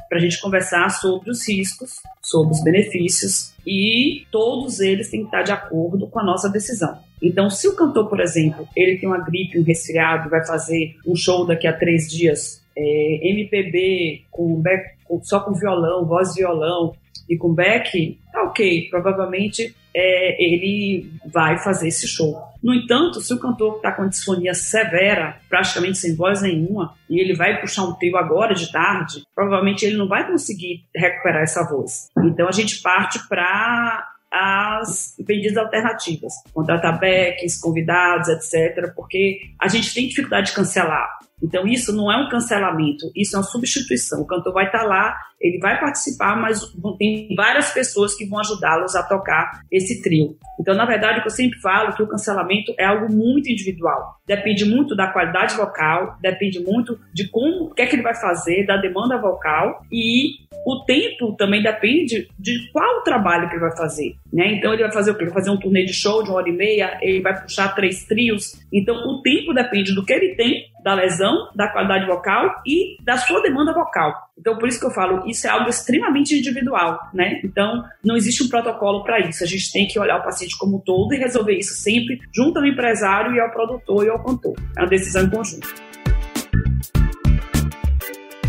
para 0.08 0.18
a 0.18 0.20
gente 0.20 0.40
conversar 0.40 0.88
sobre 0.90 1.30
os 1.30 1.48
riscos, 1.48 2.00
sobre 2.22 2.52
os 2.52 2.62
benefícios 2.62 3.54
e 3.66 4.26
todos 4.30 4.80
eles 4.80 5.10
têm 5.10 5.20
que 5.20 5.26
estar 5.26 5.42
de 5.42 5.52
acordo 5.52 6.06
com 6.06 6.20
a 6.20 6.24
nossa 6.24 6.48
decisão. 6.48 6.98
Então, 7.24 7.48
se 7.48 7.66
o 7.66 7.74
cantor, 7.74 8.08
por 8.08 8.20
exemplo, 8.20 8.68
ele 8.76 8.98
tem 8.98 9.08
uma 9.08 9.24
gripe, 9.24 9.58
um 9.58 9.64
resfriado, 9.64 10.28
vai 10.28 10.44
fazer 10.46 10.96
um 11.06 11.16
show 11.16 11.46
daqui 11.46 11.66
a 11.66 11.72
três 11.72 12.06
dias, 12.06 12.62
é, 12.76 13.30
MPB 13.30 14.24
com, 14.30 14.60
back, 14.60 14.90
só 15.22 15.40
com 15.40 15.54
violão, 15.54 16.04
voz 16.04 16.34
violão 16.34 16.94
e 17.28 17.36
com 17.38 17.54
back, 17.54 18.18
tá 18.30 18.42
ok, 18.42 18.88
provavelmente 18.90 19.74
é, 19.94 20.44
ele 20.44 21.10
vai 21.24 21.56
fazer 21.58 21.88
esse 21.88 22.06
show. 22.06 22.36
No 22.62 22.74
entanto, 22.74 23.20
se 23.20 23.32
o 23.32 23.38
cantor 23.38 23.76
está 23.76 23.92
com 23.92 24.08
disfonia 24.08 24.52
severa, 24.52 25.38
praticamente 25.48 25.98
sem 25.98 26.14
voz 26.14 26.42
nenhuma, 26.42 26.94
e 27.08 27.20
ele 27.20 27.34
vai 27.34 27.60
puxar 27.60 27.84
um 27.84 27.94
trio 27.94 28.16
agora 28.16 28.54
de 28.54 28.70
tarde, 28.70 29.22
provavelmente 29.34 29.86
ele 29.86 29.96
não 29.96 30.08
vai 30.08 30.26
conseguir 30.26 30.84
recuperar 30.94 31.42
essa 31.42 31.62
voz. 31.66 32.10
Então 32.24 32.48
a 32.48 32.52
gente 32.52 32.82
parte 32.82 33.18
para 33.28 34.13
as 34.34 35.14
medidas 35.28 35.56
alternativas, 35.56 36.32
contratar 36.52 36.98
backs, 36.98 37.60
convidados, 37.60 38.28
etc., 38.28 38.92
porque 38.96 39.38
a 39.60 39.68
gente 39.68 39.94
tem 39.94 40.08
dificuldade 40.08 40.48
de 40.48 40.56
cancelar. 40.56 41.08
Então, 41.40 41.66
isso 41.66 41.92
não 41.92 42.10
é 42.10 42.16
um 42.16 42.28
cancelamento, 42.28 43.10
isso 43.14 43.36
é 43.36 43.38
uma 43.38 43.44
substituição. 43.44 44.22
O 44.22 44.26
cantor 44.26 44.52
vai 44.52 44.66
estar 44.66 44.82
lá, 44.82 45.16
ele 45.44 45.58
vai 45.58 45.78
participar, 45.78 46.40
mas 46.40 46.58
tem 46.98 47.34
várias 47.36 47.70
pessoas 47.70 48.14
que 48.14 48.24
vão 48.24 48.40
ajudá-los 48.40 48.96
a 48.96 49.02
tocar 49.02 49.60
esse 49.70 50.02
trio. 50.02 50.38
Então, 50.58 50.74
na 50.74 50.86
verdade, 50.86 51.18
o 51.18 51.22
que 51.22 51.28
eu 51.28 51.32
sempre 51.32 51.60
falo 51.60 51.90
é 51.90 51.92
que 51.92 52.02
o 52.02 52.08
cancelamento 52.08 52.74
é 52.78 52.86
algo 52.86 53.12
muito 53.12 53.50
individual. 53.52 54.16
Depende 54.26 54.64
muito 54.64 54.96
da 54.96 55.08
qualidade 55.08 55.54
vocal, 55.54 56.16
depende 56.22 56.60
muito 56.60 56.98
de 57.12 57.28
como, 57.28 57.66
o 57.66 57.74
que 57.74 57.82
é 57.82 57.86
que 57.86 57.94
ele 57.94 58.02
vai 58.02 58.14
fazer, 58.14 58.64
da 58.64 58.78
demanda 58.78 59.18
vocal 59.18 59.82
e 59.92 60.44
o 60.64 60.82
tempo 60.86 61.36
também 61.36 61.62
depende 61.62 62.26
de 62.38 62.70
qual 62.72 63.02
trabalho 63.02 63.48
que 63.48 63.54
ele 63.54 63.60
vai 63.60 63.76
fazer. 63.76 64.14
Né? 64.32 64.54
Então, 64.54 64.72
ele 64.72 64.82
vai 64.82 64.92
fazer 64.92 65.10
o 65.10 65.14
quê? 65.14 65.24
Ele 65.24 65.30
vai 65.30 65.42
fazer 65.42 65.50
um 65.50 65.58
turnê 65.58 65.84
de 65.84 65.92
show 65.92 66.22
de 66.22 66.30
uma 66.30 66.38
hora 66.38 66.48
e 66.48 66.52
meia, 66.52 66.98
ele 67.02 67.20
vai 67.20 67.38
puxar 67.38 67.74
três 67.74 68.06
trios. 68.06 68.58
Então, 68.72 68.96
o 68.96 69.20
tempo 69.20 69.52
depende 69.52 69.94
do 69.94 70.04
que 70.04 70.12
ele 70.12 70.34
tem 70.34 70.72
da 70.82 70.94
lesão, 70.94 71.48
da 71.54 71.68
qualidade 71.68 72.06
vocal 72.06 72.62
e 72.66 73.02
da 73.02 73.16
sua 73.16 73.42
demanda 73.42 73.72
vocal. 73.72 74.12
Então, 74.36 74.58
por 74.58 74.68
isso 74.68 74.80
que 74.80 74.86
eu 74.86 74.90
falo, 74.90 75.28
isso 75.28 75.46
é 75.46 75.50
algo 75.50 75.70
extremamente 75.70 76.36
individual, 76.36 76.98
né? 77.14 77.40
Então, 77.44 77.84
não 78.04 78.16
existe 78.16 78.42
um 78.42 78.48
protocolo 78.48 79.04
para 79.04 79.20
isso. 79.20 79.44
A 79.44 79.46
gente 79.46 79.72
tem 79.72 79.86
que 79.86 79.98
olhar 79.98 80.18
o 80.18 80.24
paciente 80.24 80.58
como 80.58 80.76
um 80.76 80.80
todo 80.80 81.14
e 81.14 81.18
resolver 81.18 81.56
isso 81.56 81.74
sempre 81.74 82.18
junto 82.34 82.58
ao 82.58 82.66
empresário 82.66 83.34
e 83.34 83.40
ao 83.40 83.50
produtor 83.50 84.04
e 84.04 84.10
ao 84.10 84.22
cantor. 84.22 84.54
É 84.76 84.80
uma 84.80 84.88
decisão 84.88 85.24
em 85.24 85.30
conjunto. 85.30 85.93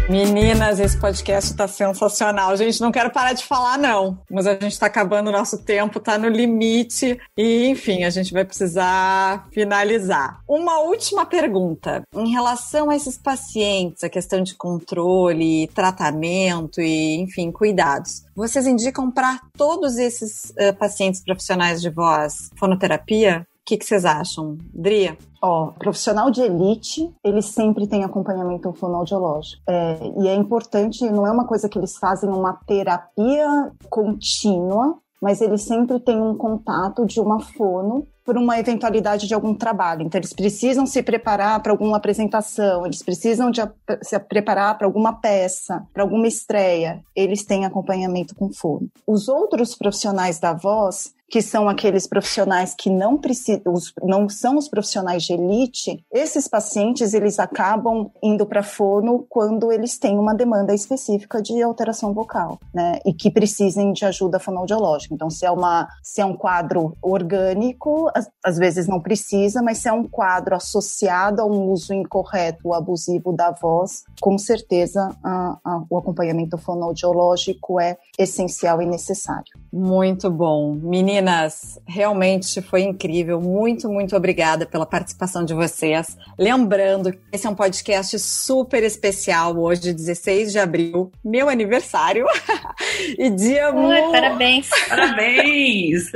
Meninas, 0.08 0.80
esse 0.80 0.96
podcast 0.96 1.50
está 1.50 1.68
sensacional. 1.68 2.56
Gente, 2.56 2.80
não 2.80 2.92
quero 2.92 3.10
parar 3.10 3.34
de 3.34 3.44
falar, 3.44 3.76
não. 3.76 4.20
Mas 4.30 4.46
a 4.46 4.54
gente 4.54 4.68
está 4.68 4.86
acabando 4.86 5.30
o 5.30 5.32
nosso 5.32 5.58
tempo, 5.58 5.98
está 5.98 6.16
no 6.16 6.30
limite. 6.30 7.20
E, 7.36 7.68
enfim, 7.68 8.04
a 8.04 8.12
gente 8.12 8.32
vai 8.32 8.46
precisar 8.46 9.48
finalizar. 9.52 10.42
Uma 10.48 10.78
última 10.80 11.26
pergunta. 11.26 12.04
Em 12.14 12.30
relação 12.30 12.92
a 12.92 12.96
esses 12.96 13.18
pacientes, 13.18 14.04
a 14.04 14.10
questão 14.10 14.44
de 14.44 14.54
controle, 14.54 15.68
tratamento 15.74 16.80
e, 16.80 17.16
enfim, 17.16 17.52
cuidados. 17.52 18.26
Vocês 18.36 18.68
indicam 18.68 19.10
para 19.10 19.42
todos 19.58 19.98
esses 19.98 20.52
uh, 20.52 20.74
pacientes 20.78 21.24
profissionais 21.24 21.82
de 21.82 21.90
voz 21.90 22.52
fonoterapia? 22.56 23.48
O 23.66 23.68
que, 23.76 23.84
vocês 23.84 24.06
acham? 24.06 24.60
Dria? 24.72 25.18
Ó, 25.42 25.72
profissional 25.72 26.30
de 26.30 26.40
elite, 26.40 27.12
ele 27.24 27.42
sempre 27.42 27.88
tem 27.88 28.04
acompanhamento 28.04 28.72
fonoaudiológico. 28.74 29.60
É, 29.68 29.98
e 30.20 30.28
é 30.28 30.36
importante, 30.36 31.04
não 31.10 31.26
é 31.26 31.32
uma 31.32 31.48
coisa 31.48 31.68
que 31.68 31.80
eles 31.80 31.98
fazem 31.98 32.30
uma 32.30 32.54
terapia 32.68 33.72
contínua, 33.90 35.00
mas 35.20 35.42
eles 35.42 35.64
sempre 35.64 36.00
têm 36.00 36.22
um 36.22 36.36
contato 36.36 37.08
de 37.08 37.20
uma 37.20 37.40
fono 37.40 38.08
por 38.24 38.38
uma 38.38 38.60
eventualidade 38.60 39.28
de 39.28 39.34
algum 39.34 39.56
trabalho. 39.56 40.04
Então, 40.04 40.20
eles 40.20 40.34
precisam 40.34 40.86
se 40.86 41.02
preparar 41.02 41.60
para 41.64 41.72
alguma 41.72 41.98
apresentação, 41.98 42.86
eles 42.86 43.02
precisam 43.02 43.50
de, 43.50 43.62
se 44.04 44.20
preparar 44.20 44.78
para 44.78 44.86
alguma 44.86 45.14
peça, 45.14 45.84
para 45.92 46.04
alguma 46.04 46.28
estreia. 46.28 47.04
Eles 47.16 47.44
têm 47.44 47.66
acompanhamento 47.66 48.36
com 48.36 48.54
fono. 48.54 48.90
Os 49.08 49.28
outros 49.28 49.74
profissionais 49.74 50.40
da 50.40 50.54
voz, 50.54 51.15
que 51.30 51.42
são 51.42 51.68
aqueles 51.68 52.08
profissionais 52.08 52.76
que 52.78 52.90
não 52.90 53.18
precisam, 53.18 53.74
não 54.04 54.30
são 54.30 54.58
os 54.58 54.68
profissionais 54.68 55.24
de 55.24 55.34
elite, 55.34 56.04
esses 56.12 56.48
pacientes 56.48 57.14
eles 57.14 57.40
acabam 57.40 58.12
indo 58.22 58.46
para 58.46 58.62
fono 58.62 59.26
quando 59.28 59.72
eles 59.72 59.98
têm 59.98 60.20
uma 60.20 60.36
demanda 60.36 60.74
específica 60.74 61.42
de 61.42 61.62
alteração 61.62 62.14
vocal, 62.14 62.60
né? 62.74 63.00
E 63.06 63.14
que 63.14 63.32
precisem 63.32 63.92
de 63.92 64.06
ajuda 64.06 64.40
fonoaudiológica. 64.40 65.14
Então, 65.14 65.30
se 65.30 65.46
é 65.46 65.52
uma, 65.52 65.88
se 66.04 66.22
é 66.22 66.26
um 66.26 66.36
quadro 66.36 66.96
orgânico, 67.02 68.10
às, 68.14 68.30
às 68.44 68.58
vezes 68.58 68.88
não 68.88 69.00
precisa, 69.00 69.62
mas 69.62 69.80
se 69.80 69.90
é 69.90 69.94
um 69.94 70.08
quadro 70.08 70.56
associado 70.56 71.42
a 71.42 71.46
um 71.46 71.72
uso 71.72 71.94
incorreto 71.94 72.60
ou 72.66 72.74
abusivo 72.74 73.34
da 73.34 73.52
voz, 73.52 74.04
com 74.22 74.38
certeza 74.38 75.10
a, 75.24 75.58
a, 75.64 75.84
o 75.90 75.98
acompanhamento 75.98 76.58
fonoaudiológico 76.58 77.80
é 77.80 77.98
essencial 78.18 78.82
e 78.82 78.86
necessário. 78.86 79.54
Muito 79.72 80.30
bom, 80.30 80.74
menina 80.74 81.15
Meninas, 81.16 81.80
realmente 81.88 82.62
foi 82.62 82.82
incrível. 82.82 83.40
Muito, 83.40 83.88
muito 83.88 84.18
obrigada 84.18 84.66
pela 84.66 84.86
participação 84.86 85.46
de 85.46 85.54
vocês. 85.54 86.18
Lembrando 86.38 87.14
que 87.14 87.20
esse 87.32 87.48
é 87.48 87.50
um 87.50 87.56
podcast 87.56 88.20
super 88.20 88.84
especial 88.84 89.58
hoje, 89.58 89.94
16 89.94 90.52
de 90.52 90.60
abril, 90.60 91.10
meu 91.24 91.48
aniversário. 91.48 92.26
e 93.18 93.30
dia 93.30 93.74
Oi, 93.74 94.02
Parabéns! 94.12 94.70
Parabéns! 94.90 96.12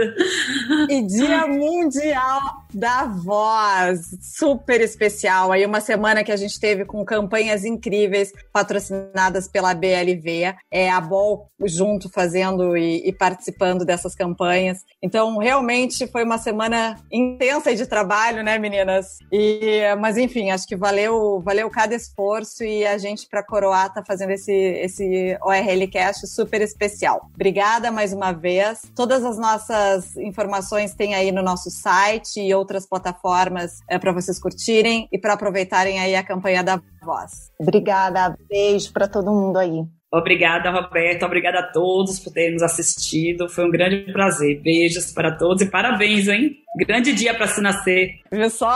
e 0.89 1.01
dia 1.03 1.47
mundial 1.47 2.65
da 2.73 3.05
voz, 3.05 4.01
super 4.21 4.81
especial. 4.81 5.51
Aí 5.51 5.65
uma 5.65 5.81
semana 5.81 6.23
que 6.25 6.31
a 6.31 6.37
gente 6.37 6.59
teve 6.59 6.83
com 6.83 7.03
campanhas 7.05 7.63
incríveis 7.63 8.31
patrocinadas 8.51 9.47
pela 9.47 9.73
BLV, 9.73 10.55
é 10.69 10.89
a 10.89 10.99
Bol 10.99 11.49
junto 11.65 12.09
fazendo 12.09 12.77
e, 12.77 13.07
e 13.07 13.13
participando 13.13 13.85
dessas 13.85 14.13
campanhas. 14.13 14.83
Então, 15.01 15.37
realmente 15.37 16.07
foi 16.07 16.23
uma 16.23 16.37
semana 16.37 16.97
intensa 17.11 17.73
de 17.75 17.85
trabalho, 17.85 18.43
né, 18.43 18.57
meninas? 18.57 19.17
E, 19.31 19.81
mas 19.99 20.17
enfim, 20.17 20.51
acho 20.51 20.67
que 20.67 20.75
valeu, 20.75 21.41
valeu 21.41 21.69
cada 21.69 21.95
esforço 21.95 22.63
e 22.63 22.85
a 22.85 22.97
gente 22.97 23.27
para 23.27 23.43
coroar 23.43 23.93
tá 23.93 24.03
fazendo 24.05 24.31
esse 24.31 24.51
esse 24.51 25.37
ORL 25.41 25.87
Cast 25.89 26.27
super 26.27 26.61
especial. 26.61 27.29
Obrigada 27.33 27.91
mais 27.91 28.13
uma 28.13 28.31
vez. 28.31 28.81
Todas 28.95 29.23
as 29.23 29.37
nossas 29.37 30.15
informações 30.17 30.93
tem 30.93 31.15
aí 31.15 31.31
no 31.31 31.41
nosso 31.41 31.69
site 31.69 32.41
e 32.41 32.53
outras 32.53 32.85
plataformas 32.85 33.79
é, 33.87 33.97
para 33.97 34.11
vocês 34.11 34.39
curtirem 34.39 35.07
e 35.11 35.17
para 35.17 35.33
aproveitarem 35.33 35.99
aí 35.99 36.15
a 36.15 36.23
campanha 36.23 36.63
da 36.63 36.81
Voz. 37.01 37.49
Obrigada, 37.57 38.37
beijo 38.49 38.91
para 38.91 39.07
todo 39.07 39.31
mundo 39.31 39.57
aí. 39.57 39.98
Obrigada, 40.11 40.71
Roberto. 40.71 41.23
Obrigada 41.23 41.59
a 41.59 41.71
todos 41.71 42.19
por 42.19 42.33
terem 42.33 42.53
nos 42.53 42.63
assistido. 42.63 43.47
Foi 43.47 43.65
um 43.65 43.69
grande 43.69 44.11
prazer. 44.11 44.59
Beijos 44.59 45.11
para 45.11 45.37
todos 45.37 45.61
e 45.61 45.69
parabéns, 45.69 46.27
hein? 46.27 46.57
Grande 46.75 47.13
dia 47.13 47.33
para 47.33 47.47
se 47.47 47.61
nascer. 47.61 48.15
Viu 48.31 48.49
só? 48.49 48.75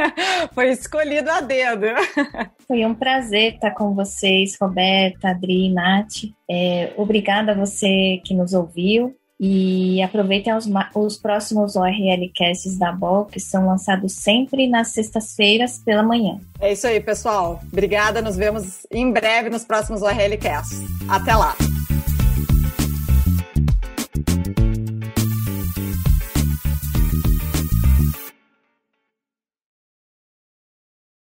Foi 0.54 0.70
escolhido 0.70 1.30
a 1.30 1.40
dedo. 1.40 1.86
Foi 2.66 2.84
um 2.86 2.94
prazer 2.94 3.54
estar 3.54 3.72
com 3.72 3.94
vocês, 3.94 4.56
Roberta, 4.58 5.30
Adri, 5.30 5.70
Nath. 5.70 6.30
É, 6.50 6.92
obrigada 6.96 7.52
a 7.52 7.54
você 7.54 8.20
que 8.24 8.34
nos 8.34 8.54
ouviu. 8.54 9.14
E 9.42 10.02
aproveitem 10.02 10.54
os, 10.54 10.68
os 10.94 11.16
próximos 11.16 11.74
ORL 11.74 12.30
Casts 12.36 12.76
da 12.76 12.92
BOL, 12.92 13.24
que 13.24 13.40
são 13.40 13.66
lançados 13.66 14.12
sempre 14.12 14.68
nas 14.68 14.88
sextas-feiras 14.88 15.78
pela 15.78 16.02
manhã. 16.02 16.38
É 16.60 16.70
isso 16.72 16.86
aí, 16.86 17.00
pessoal. 17.00 17.58
Obrigada, 17.72 18.20
nos 18.20 18.36
vemos 18.36 18.86
em 18.90 19.10
breve 19.10 19.48
nos 19.48 19.64
próximos 19.64 20.02
ORL 20.02 20.36
Casts. 20.38 20.78
Até 21.08 21.34
lá! 21.34 21.56